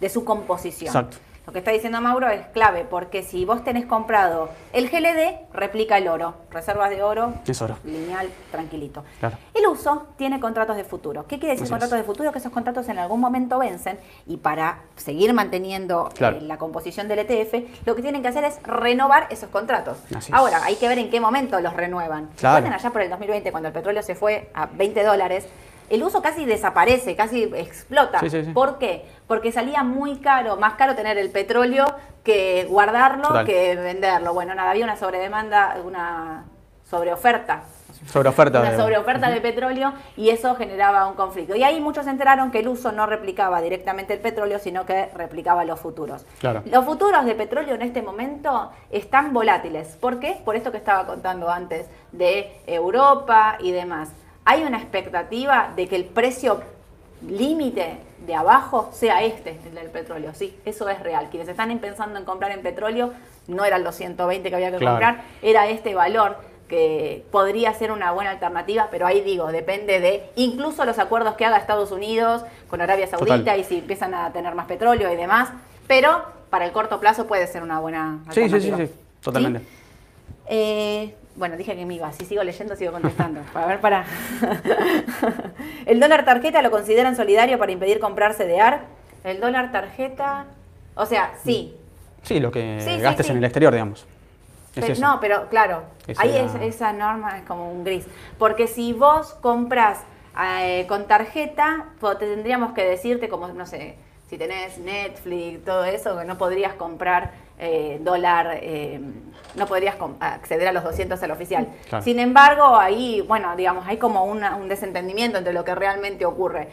de 0.00 0.08
su 0.08 0.24
composición. 0.24 0.88
Exacto. 0.88 1.16
Lo 1.46 1.52
que 1.52 1.58
está 1.58 1.70
diciendo 1.72 2.00
Mauro 2.00 2.28
es 2.28 2.46
clave, 2.48 2.86
porque 2.88 3.22
si 3.22 3.44
vos 3.44 3.62
tenés 3.64 3.84
comprado 3.84 4.48
el 4.72 4.88
GLD, 4.88 5.52
replica 5.52 5.98
el 5.98 6.08
oro. 6.08 6.34
Reservas 6.50 6.88
de 6.90 7.02
oro, 7.02 7.34
Es 7.46 7.60
oro. 7.60 7.76
lineal, 7.84 8.28
tranquilito. 8.50 9.04
Claro. 9.20 9.36
El 9.52 9.66
uso 9.66 10.06
tiene 10.16 10.40
contratos 10.40 10.76
de 10.76 10.84
futuro. 10.84 11.26
¿Qué 11.26 11.38
quiere 11.38 11.54
decir 11.54 11.68
contratos 11.68 11.92
es. 11.98 12.02
de 12.02 12.04
futuro? 12.06 12.32
Que 12.32 12.38
esos 12.38 12.50
contratos 12.52 12.88
en 12.88 12.98
algún 12.98 13.20
momento 13.20 13.58
vencen 13.58 13.98
y 14.26 14.38
para 14.38 14.78
seguir 14.96 15.34
manteniendo 15.34 16.08
Claro. 16.14 16.38
eh, 16.38 16.40
la 16.40 16.56
composición 16.56 17.08
del 17.08 17.18
ETF, 17.18 17.54
lo 17.86 17.94
que 17.94 18.00
tienen 18.02 18.22
que 18.22 18.28
hacer 18.28 18.44
es 18.44 18.62
renovar 18.62 19.26
esos 19.30 19.50
contratos. 19.50 19.98
Así 20.16 20.32
es. 20.32 20.32
Ahora, 20.32 20.64
hay 20.64 20.76
que 20.76 20.88
ver 20.88 20.98
en 20.98 21.10
qué 21.10 21.20
momento 21.20 21.60
los 21.60 21.74
renuevan. 21.74 22.30
Claro. 22.38 22.66
Allá 22.66 22.90
por 22.90 23.02
el 23.02 23.10
2020, 23.10 23.50
cuando 23.50 23.68
el 23.68 23.74
petróleo 23.74 24.02
se 24.02 24.14
fue 24.14 24.50
a 24.54 24.66
20 24.66 25.02
dólares, 25.04 25.46
el 25.90 26.02
uso 26.02 26.22
casi 26.22 26.44
desaparece, 26.44 27.16
casi 27.16 27.44
explota. 27.54 28.20
Sí, 28.20 28.30
sí, 28.30 28.44
sí. 28.44 28.52
¿Por 28.52 28.78
qué? 28.78 29.04
Porque 29.26 29.52
salía 29.52 29.82
muy 29.82 30.16
caro, 30.18 30.56
más 30.56 30.74
caro 30.74 30.94
tener 30.94 31.18
el 31.18 31.30
petróleo 31.30 31.86
que 32.22 32.66
guardarlo, 32.68 33.28
Total. 33.28 33.46
que 33.46 33.76
venderlo. 33.76 34.32
Bueno, 34.34 34.54
nada, 34.54 34.70
había 34.70 34.84
una 34.84 34.96
sobredemanda, 34.96 35.76
una 35.84 36.44
sobreoferta 36.88 37.62
Sobre 38.06 38.28
oferta. 38.28 38.60
una 38.60 38.76
sobreoferta 38.76 39.30
de 39.30 39.40
petróleo 39.40 39.92
y 40.16 40.30
eso 40.30 40.54
generaba 40.54 41.06
un 41.06 41.14
conflicto. 41.14 41.56
Y 41.56 41.62
ahí 41.62 41.80
muchos 41.80 42.04
se 42.04 42.10
enteraron 42.10 42.50
que 42.50 42.60
el 42.60 42.68
uso 42.68 42.92
no 42.92 43.06
replicaba 43.06 43.60
directamente 43.62 44.12
el 44.14 44.20
petróleo, 44.20 44.58
sino 44.58 44.84
que 44.84 45.06
replicaba 45.14 45.64
los 45.64 45.80
futuros. 45.80 46.24
Claro. 46.40 46.62
Los 46.66 46.84
futuros 46.84 47.24
de 47.24 47.34
petróleo 47.34 47.74
en 47.74 47.82
este 47.82 48.02
momento 48.02 48.70
están 48.90 49.32
volátiles. 49.32 49.96
¿Por 49.96 50.20
qué? 50.20 50.40
Por 50.44 50.56
esto 50.56 50.70
que 50.70 50.76
estaba 50.78 51.06
contando 51.06 51.48
antes 51.50 51.88
de 52.12 52.60
Europa 52.66 53.56
y 53.60 53.72
demás. 53.72 54.10
Hay 54.44 54.62
una 54.64 54.78
expectativa 54.78 55.72
de 55.74 55.88
que 55.88 55.96
el 55.96 56.04
precio 56.04 56.60
límite 57.26 57.96
de 58.26 58.34
abajo 58.34 58.90
sea 58.92 59.22
este, 59.22 59.58
el 59.66 59.74
del 59.74 59.88
petróleo. 59.90 60.32
Sí, 60.34 60.56
eso 60.64 60.88
es 60.88 61.00
real. 61.00 61.28
Quienes 61.30 61.48
están 61.48 61.76
pensando 61.78 62.18
en 62.18 62.24
comprar 62.24 62.50
en 62.52 62.62
petróleo 62.62 63.12
no 63.48 63.64
eran 63.64 63.84
los 63.84 63.94
120 63.94 64.48
que 64.48 64.54
había 64.54 64.70
que 64.70 64.78
Claro. 64.78 64.94
comprar, 64.96 65.22
era 65.42 65.68
este 65.68 65.94
valor 65.94 66.36
que 66.68 67.24
podría 67.30 67.72
ser 67.74 67.92
una 67.92 68.12
buena 68.12 68.30
alternativa, 68.30 68.88
pero 68.90 69.06
ahí 69.06 69.20
digo, 69.20 69.52
depende 69.52 70.00
de 70.00 70.30
incluso 70.36 70.84
los 70.86 70.98
acuerdos 70.98 71.34
que 71.34 71.44
haga 71.44 71.58
Estados 71.58 71.92
Unidos 71.92 72.42
con 72.68 72.80
Arabia 72.80 73.06
Saudita 73.06 73.36
Total. 73.38 73.60
y 73.60 73.64
si 73.64 73.78
empiezan 73.78 74.14
a 74.14 74.32
tener 74.32 74.54
más 74.54 74.66
petróleo 74.66 75.12
y 75.12 75.16
demás, 75.16 75.50
pero 75.86 76.24
para 76.48 76.64
el 76.64 76.72
corto 76.72 77.00
plazo 77.00 77.26
puede 77.26 77.46
ser 77.46 77.62
una 77.62 77.80
buena 77.80 78.20
Sí, 78.30 78.42
sí, 78.42 78.48
sí, 78.48 78.54
alternativa. 78.54 78.76
sí, 78.78 78.92
totalmente. 79.22 79.58
¿Sí? 79.60 79.66
Eh, 80.46 81.14
bueno, 81.36 81.56
dije 81.56 81.74
que 81.76 81.84
me 81.86 81.94
iba. 81.94 82.12
Si 82.12 82.24
sigo 82.24 82.42
leyendo, 82.42 82.76
sigo 82.76 82.92
contestando. 82.92 83.40
A 83.54 83.66
ver, 83.66 83.80
para. 83.80 84.04
el 85.86 86.00
dólar 86.00 86.24
tarjeta 86.24 86.62
lo 86.62 86.70
consideran 86.70 87.16
solidario 87.16 87.58
para 87.58 87.72
impedir 87.72 87.98
comprar 88.00 88.34
CDR. 88.34 88.80
El 89.24 89.40
dólar 89.40 89.72
tarjeta. 89.72 90.46
O 90.94 91.06
sea, 91.06 91.32
sí. 91.44 91.76
Sí, 92.22 92.40
lo 92.40 92.50
que 92.50 92.80
Sí, 92.80 92.98
gastes 93.00 93.26
sí. 93.26 93.32
en 93.32 93.38
el 93.38 93.44
exterior, 93.44 93.72
digamos. 93.72 94.06
Pero- 94.74 94.94
no, 95.00 95.20
pero 95.20 95.48
claro, 95.48 95.84
ahí 96.16 96.36
es- 96.36 96.54
esa 96.60 96.92
norma 96.92 97.38
es 97.38 97.44
como 97.44 97.70
un 97.70 97.84
gris. 97.84 98.06
Porque 98.38 98.66
si 98.66 98.92
vos 98.92 99.34
compras 99.34 100.00
eh, 100.40 100.84
con 100.88 101.06
tarjeta, 101.06 101.86
te 102.18 102.26
tendríamos 102.26 102.72
que 102.72 102.84
decirte 102.84 103.28
como, 103.28 103.46
no 103.48 103.66
sé, 103.66 103.94
si 104.28 104.36
tenés 104.36 104.78
Netflix, 104.78 105.64
todo 105.64 105.84
eso, 105.84 106.18
que 106.18 106.24
no 106.24 106.36
podrías 106.38 106.74
comprar 106.74 107.30
eh, 107.64 107.98
dólar, 108.02 108.58
eh, 108.60 109.00
no 109.54 109.66
podrías 109.66 109.96
acceder 110.20 110.68
a 110.68 110.72
los 110.72 110.84
200 110.84 111.22
al 111.22 111.30
oficial. 111.30 111.66
Claro. 111.88 112.04
Sin 112.04 112.18
embargo, 112.18 112.76
ahí, 112.78 113.20
bueno, 113.22 113.56
digamos, 113.56 113.86
hay 113.86 113.96
como 113.96 114.24
una- 114.24 114.56
un 114.56 114.68
desentendimiento 114.68 115.38
entre 115.38 115.52
lo 115.52 115.64
que 115.64 115.74
realmente 115.74 116.26
ocurre. 116.26 116.68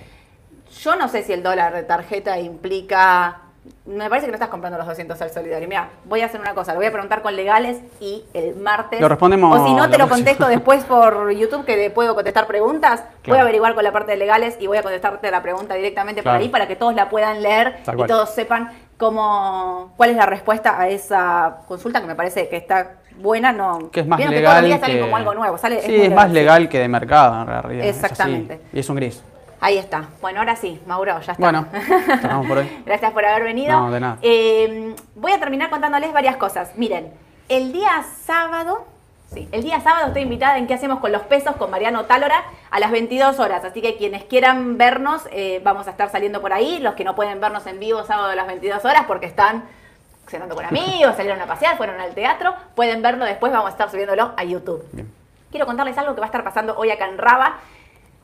Yo 0.81 0.95
no 0.95 1.07
sé 1.07 1.23
si 1.23 1.33
el 1.33 1.43
dólar 1.43 1.73
de 1.73 1.83
tarjeta 1.83 2.39
implica. 2.39 3.37
Me 3.85 4.09
parece 4.09 4.25
que 4.25 4.31
no 4.31 4.35
estás 4.35 4.49
comprando 4.49 4.79
los 4.79 4.87
200 4.87 5.21
al 5.21 5.29
solidario. 5.29 5.67
Mira, 5.67 5.89
voy 6.05 6.21
a 6.21 6.25
hacer 6.25 6.41
una 6.41 6.55
cosa, 6.55 6.73
lo 6.73 6.79
voy 6.79 6.87
a 6.87 6.91
preguntar 6.91 7.21
con 7.21 7.35
legales 7.35 7.77
y 7.99 8.23
el 8.33 8.55
martes. 8.55 8.99
Lo 8.99 9.07
respondemos 9.07 9.59
O 9.59 9.67
si 9.67 9.73
no, 9.75 9.87
te 9.89 9.99
lo 9.99 10.09
contesto 10.09 10.47
después 10.47 10.83
por 10.85 11.29
YouTube, 11.31 11.63
que 11.65 11.89
puedo 11.91 12.15
contestar 12.15 12.47
preguntas. 12.47 13.03
Voy 13.27 13.37
a 13.37 13.41
averiguar 13.41 13.75
con 13.75 13.83
la 13.83 13.91
parte 13.91 14.11
de 14.13 14.17
legales 14.17 14.57
y 14.59 14.65
voy 14.65 14.77
a 14.77 14.81
contestarte 14.83 15.29
la 15.29 15.43
pregunta 15.43 15.75
directamente 15.75 16.23
por 16.23 16.31
Claro. 16.31 16.39
ahí 16.43 16.49
para 16.49 16.67
que 16.67 16.75
todos 16.75 16.95
la 16.95 17.09
puedan 17.09 17.43
leer 17.43 17.77
y 17.95 18.07
todos 18.07 18.31
sepan 18.33 18.71
cómo, 19.01 19.93
cuál 19.97 20.11
es 20.11 20.15
la 20.15 20.27
respuesta 20.27 20.79
a 20.79 20.87
esa 20.87 21.57
consulta 21.67 21.99
que 22.01 22.07
me 22.07 22.13
parece 22.15 22.47
que 22.47 22.55
está 22.57 22.97
buena. 23.17 23.51
No, 23.51 23.89
Que 23.89 24.01
es 24.01 24.07
más 24.07 24.17
Vieron 24.17 24.35
legal. 24.35 24.43
que 24.43 24.45
todos 24.51 24.61
los 24.61 24.67
días 24.69 24.79
sale 24.79 24.93
que- 24.93 25.01
como 25.01 25.17
algo 25.17 25.33
nuevo. 25.33 25.57
Sale, 25.57 25.81
sí, 25.81 25.95
es, 26.03 26.13
más 26.13 26.31
legal 26.31 26.69
que 26.69 26.77
de 26.79 26.87
mercado, 26.87 27.41
en 27.41 27.47
realidad. 27.47 27.85
es. 27.85 27.95
Exactamente. 27.95 28.61
Y 28.71 28.79
es 28.79 28.89
un 28.89 28.95
gris. 28.97 29.23
Ahí 29.59 29.77
está. 29.79 30.05
Bueno, 30.21 30.39
ahora 30.39 30.55
sí, 30.55 30.79
Mauro, 30.85 31.19
ya 31.19 31.33
está. 31.33 31.35
Bueno, 31.37 31.65
por 32.47 32.59
hoy. 32.59 32.81
Gracias 32.85 33.11
por 33.11 33.25
haber 33.25 33.43
venido. 33.43 33.79
No, 33.79 33.91
de 33.91 33.99
nada. 33.99 34.17
Eh, 34.21 34.95
voy 35.15 35.31
a 35.31 35.39
terminar 35.39 35.69
contándoles 35.71 36.13
varias 36.13 36.37
cosas. 36.37 36.71
Miren, 36.75 37.11
el 37.49 37.73
día 37.73 38.03
sábado, 38.25 38.85
sí, 39.33 39.47
el 39.51 39.63
día 39.63 39.79
sábado 39.81 40.07
estoy 40.07 40.23
invitada 40.23 40.57
en 40.57 40.67
qué 40.67 40.73
hacemos 40.73 40.99
con 40.99 41.11
los 41.11 41.23
pesos 41.23 41.55
con 41.55 41.71
Mariano 41.71 42.05
Tálora 42.05 42.43
a 42.69 42.79
las 42.79 42.91
22 42.91 43.39
horas. 43.39 43.63
Así 43.63 43.81
que 43.81 43.97
quienes 43.97 44.23
quieran 44.25 44.77
vernos, 44.77 45.27
eh, 45.31 45.61
vamos 45.63 45.87
a 45.87 45.91
estar 45.91 46.09
saliendo 46.09 46.41
por 46.41 46.53
ahí. 46.53 46.79
Los 46.79 46.95
que 46.95 47.03
no 47.03 47.15
pueden 47.15 47.39
vernos 47.39 47.65
en 47.67 47.79
vivo 47.79 48.03
sábado 48.03 48.29
a 48.29 48.35
las 48.35 48.47
22 48.47 48.83
horas 48.85 49.03
porque 49.07 49.25
están 49.25 49.63
cenando 50.27 50.55
con 50.55 50.65
amigos, 50.65 51.15
salieron 51.15 51.41
a 51.41 51.45
pasear, 51.45 51.77
fueron 51.77 51.99
al 51.99 52.13
teatro, 52.13 52.55
pueden 52.75 53.01
verlo 53.01 53.25
después, 53.25 53.51
vamos 53.51 53.67
a 53.67 53.71
estar 53.71 53.91
subiéndolo 53.91 54.33
a 54.37 54.43
YouTube. 54.43 54.87
Bien. 54.93 55.11
Quiero 55.51 55.65
contarles 55.65 55.97
algo 55.97 56.15
que 56.15 56.21
va 56.21 56.27
a 56.27 56.29
estar 56.29 56.43
pasando 56.43 56.77
hoy 56.77 56.91
acá 56.91 57.07
en 57.07 57.17
Raba. 57.17 57.59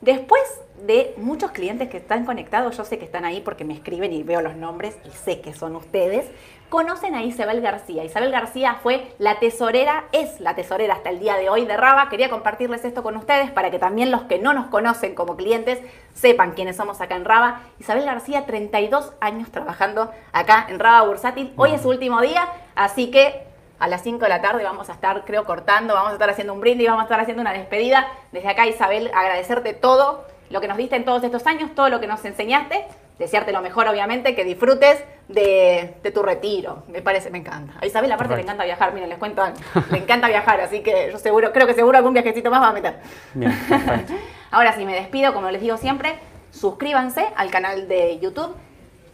Después 0.02 0.44
de 0.86 1.16
muchos 1.18 1.52
clientes 1.52 1.90
que 1.90 1.98
están 1.98 2.24
conectados, 2.26 2.78
yo 2.78 2.86
sé 2.86 3.00
que 3.00 3.06
están 3.06 3.26
ahí 3.26 3.42
porque 3.42 3.66
me 3.66 3.74
escriben 3.74 4.14
y 4.14 4.22
veo 4.22 4.42
los 4.42 4.56
nombres 4.56 4.96
y 5.06 5.10
sé 5.10 5.42
que 5.42 5.54
son 5.54 5.76
ustedes, 5.76 6.30
conocen 6.70 7.16
a 7.16 7.24
Isabel 7.24 7.62
García. 7.62 8.04
Isabel 8.04 8.32
García 8.32 8.78
fue 8.84 9.12
la 9.18 9.40
tesorera, 9.40 10.06
es 10.12 10.40
la 10.40 10.54
tesorera 10.54 10.94
hasta 10.94 11.10
el 11.10 11.20
día 11.20 11.36
de 11.38 11.50
hoy 11.50 11.66
de 11.66 11.78
Raba. 11.78 12.10
Quería 12.10 12.30
compartirles 12.30 12.86
esto 12.86 13.02
con 13.02 13.18
ustedes 13.18 13.50
para 13.50 13.72
que 13.72 13.80
también 13.80 14.12
los 14.12 14.22
que 14.24 14.38
no 14.38 14.54
nos 14.54 14.68
conocen 14.68 15.16
como 15.16 15.36
clientes 15.36 15.80
sepan 16.14 16.52
quiénes 16.52 16.76
somos 16.76 17.02
acá 17.02 17.16
en 17.16 17.26
Raba. 17.26 17.62
Isabel 17.80 18.06
García, 18.06 18.46
32 18.46 19.14
años 19.20 19.50
trabajando 19.50 20.12
acá 20.32 20.68
en 20.70 20.78
Raba 20.78 21.08
Bursátil. 21.08 21.54
Hoy 21.56 21.72
es 21.72 21.82
su 21.82 21.90
último 21.90 22.22
día, 22.22 22.48
así 22.76 23.10
que 23.10 23.47
a 23.80 23.88
las 23.88 24.02
5 24.04 24.20
de 24.20 24.30
la 24.30 24.42
tarde 24.42 24.64
vamos 24.64 24.90
a 24.90 24.94
estar, 24.94 25.24
creo, 25.26 25.46
cortando, 25.46 25.94
vamos 25.94 26.12
a 26.12 26.14
estar 26.14 26.30
haciendo 26.30 26.54
un 26.54 26.60
brindis, 26.62 26.88
vamos 26.88 27.02
a 27.02 27.06
estar 27.06 27.20
haciendo 27.20 27.42
una 27.42 27.54
despedida. 27.54 28.08
Desde 28.32 28.50
acá, 28.50 28.66
Isabel, 28.66 29.12
agradecerte 29.14 29.74
todo 29.74 30.26
lo 30.50 30.62
que 30.62 30.68
nos 30.68 30.78
diste 30.78 30.96
en 30.96 31.06
todos 31.06 31.24
estos 31.24 31.46
años, 31.46 31.72
todo 31.76 31.90
lo 31.90 32.00
que 32.00 32.08
nos 32.08 32.24
enseñaste, 32.26 32.86
desearte 33.20 33.52
lo 33.52 33.62
mejor, 33.62 33.88
obviamente, 33.88 34.36
que 34.36 34.44
disfrutes 34.44 35.04
de, 35.28 35.96
de 36.02 36.12
tu 36.12 36.24
retiro. 36.24 36.84
Me 36.88 37.02
parece, 37.02 37.30
me 37.30 37.40
encanta. 37.40 37.74
A 37.82 37.86
Isabel, 37.86 38.12
aparte, 38.12 38.30
le 38.36 38.36
Perfecto. 38.44 38.52
encanta 38.52 38.64
viajar, 38.66 38.94
miren, 38.94 39.10
les 39.10 39.18
cuento. 39.18 39.44
Le 39.92 39.98
encanta 39.98 40.28
viajar, 40.28 40.62
así 40.62 40.82
que 40.82 41.10
yo 41.12 41.18
seguro, 41.20 41.52
creo 41.52 41.68
que 41.68 41.74
seguro 41.74 41.98
algún 41.98 42.14
viajecito 42.14 42.50
más 42.50 42.62
va 42.62 42.70
a 42.70 42.74
meter. 42.74 43.00
Bien. 43.34 43.52
Ahora 44.52 44.74
sí, 44.74 44.86
me 44.86 44.94
despido, 44.94 45.34
como 45.34 45.52
les 45.52 45.62
digo 45.62 45.78
siempre, 45.78 46.18
suscríbanse 46.52 47.28
al 47.36 47.52
canal 47.52 47.88
de 47.88 48.18
YouTube. 48.20 48.56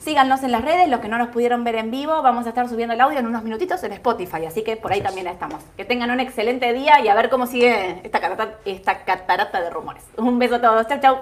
Síganos 0.04 0.44
en 0.44 0.52
las 0.52 0.66
redes, 0.66 0.90
los 0.90 1.00
que 1.00 1.08
no 1.08 1.18
nos 1.18 1.30
pudieron 1.30 1.64
ver 1.64 1.76
en 1.76 1.90
vivo, 1.90 2.22
vamos 2.22 2.46
a 2.46 2.50
estar 2.50 2.68
subiendo 2.68 2.94
el 2.94 3.00
audio 3.00 3.20
en 3.20 3.26
unos 3.26 3.42
minutitos 3.42 3.82
en 3.86 3.94
Spotify, 3.94 4.46
así 4.46 4.62
que 4.62 4.76
por 4.76 4.92
ahí 4.92 5.00
también 5.00 5.28
estamos. 5.28 5.64
Que 5.78 5.86
tengan 5.86 6.12
un 6.12 6.20
excelente 6.20 6.74
día 6.74 7.00
y 7.00 7.08
a 7.08 7.16
ver 7.16 7.30
cómo 7.30 7.48
sigue 7.48 8.02
esta 8.04 8.20
catarata, 8.20 8.58
esta 8.66 9.06
catarata 9.06 9.62
de 9.62 9.70
rumores. 9.70 10.04
Un 10.18 10.38
beso 10.40 10.56
a 10.56 10.62
todos, 10.62 10.88
chau 10.88 11.00
chau. 11.00 11.18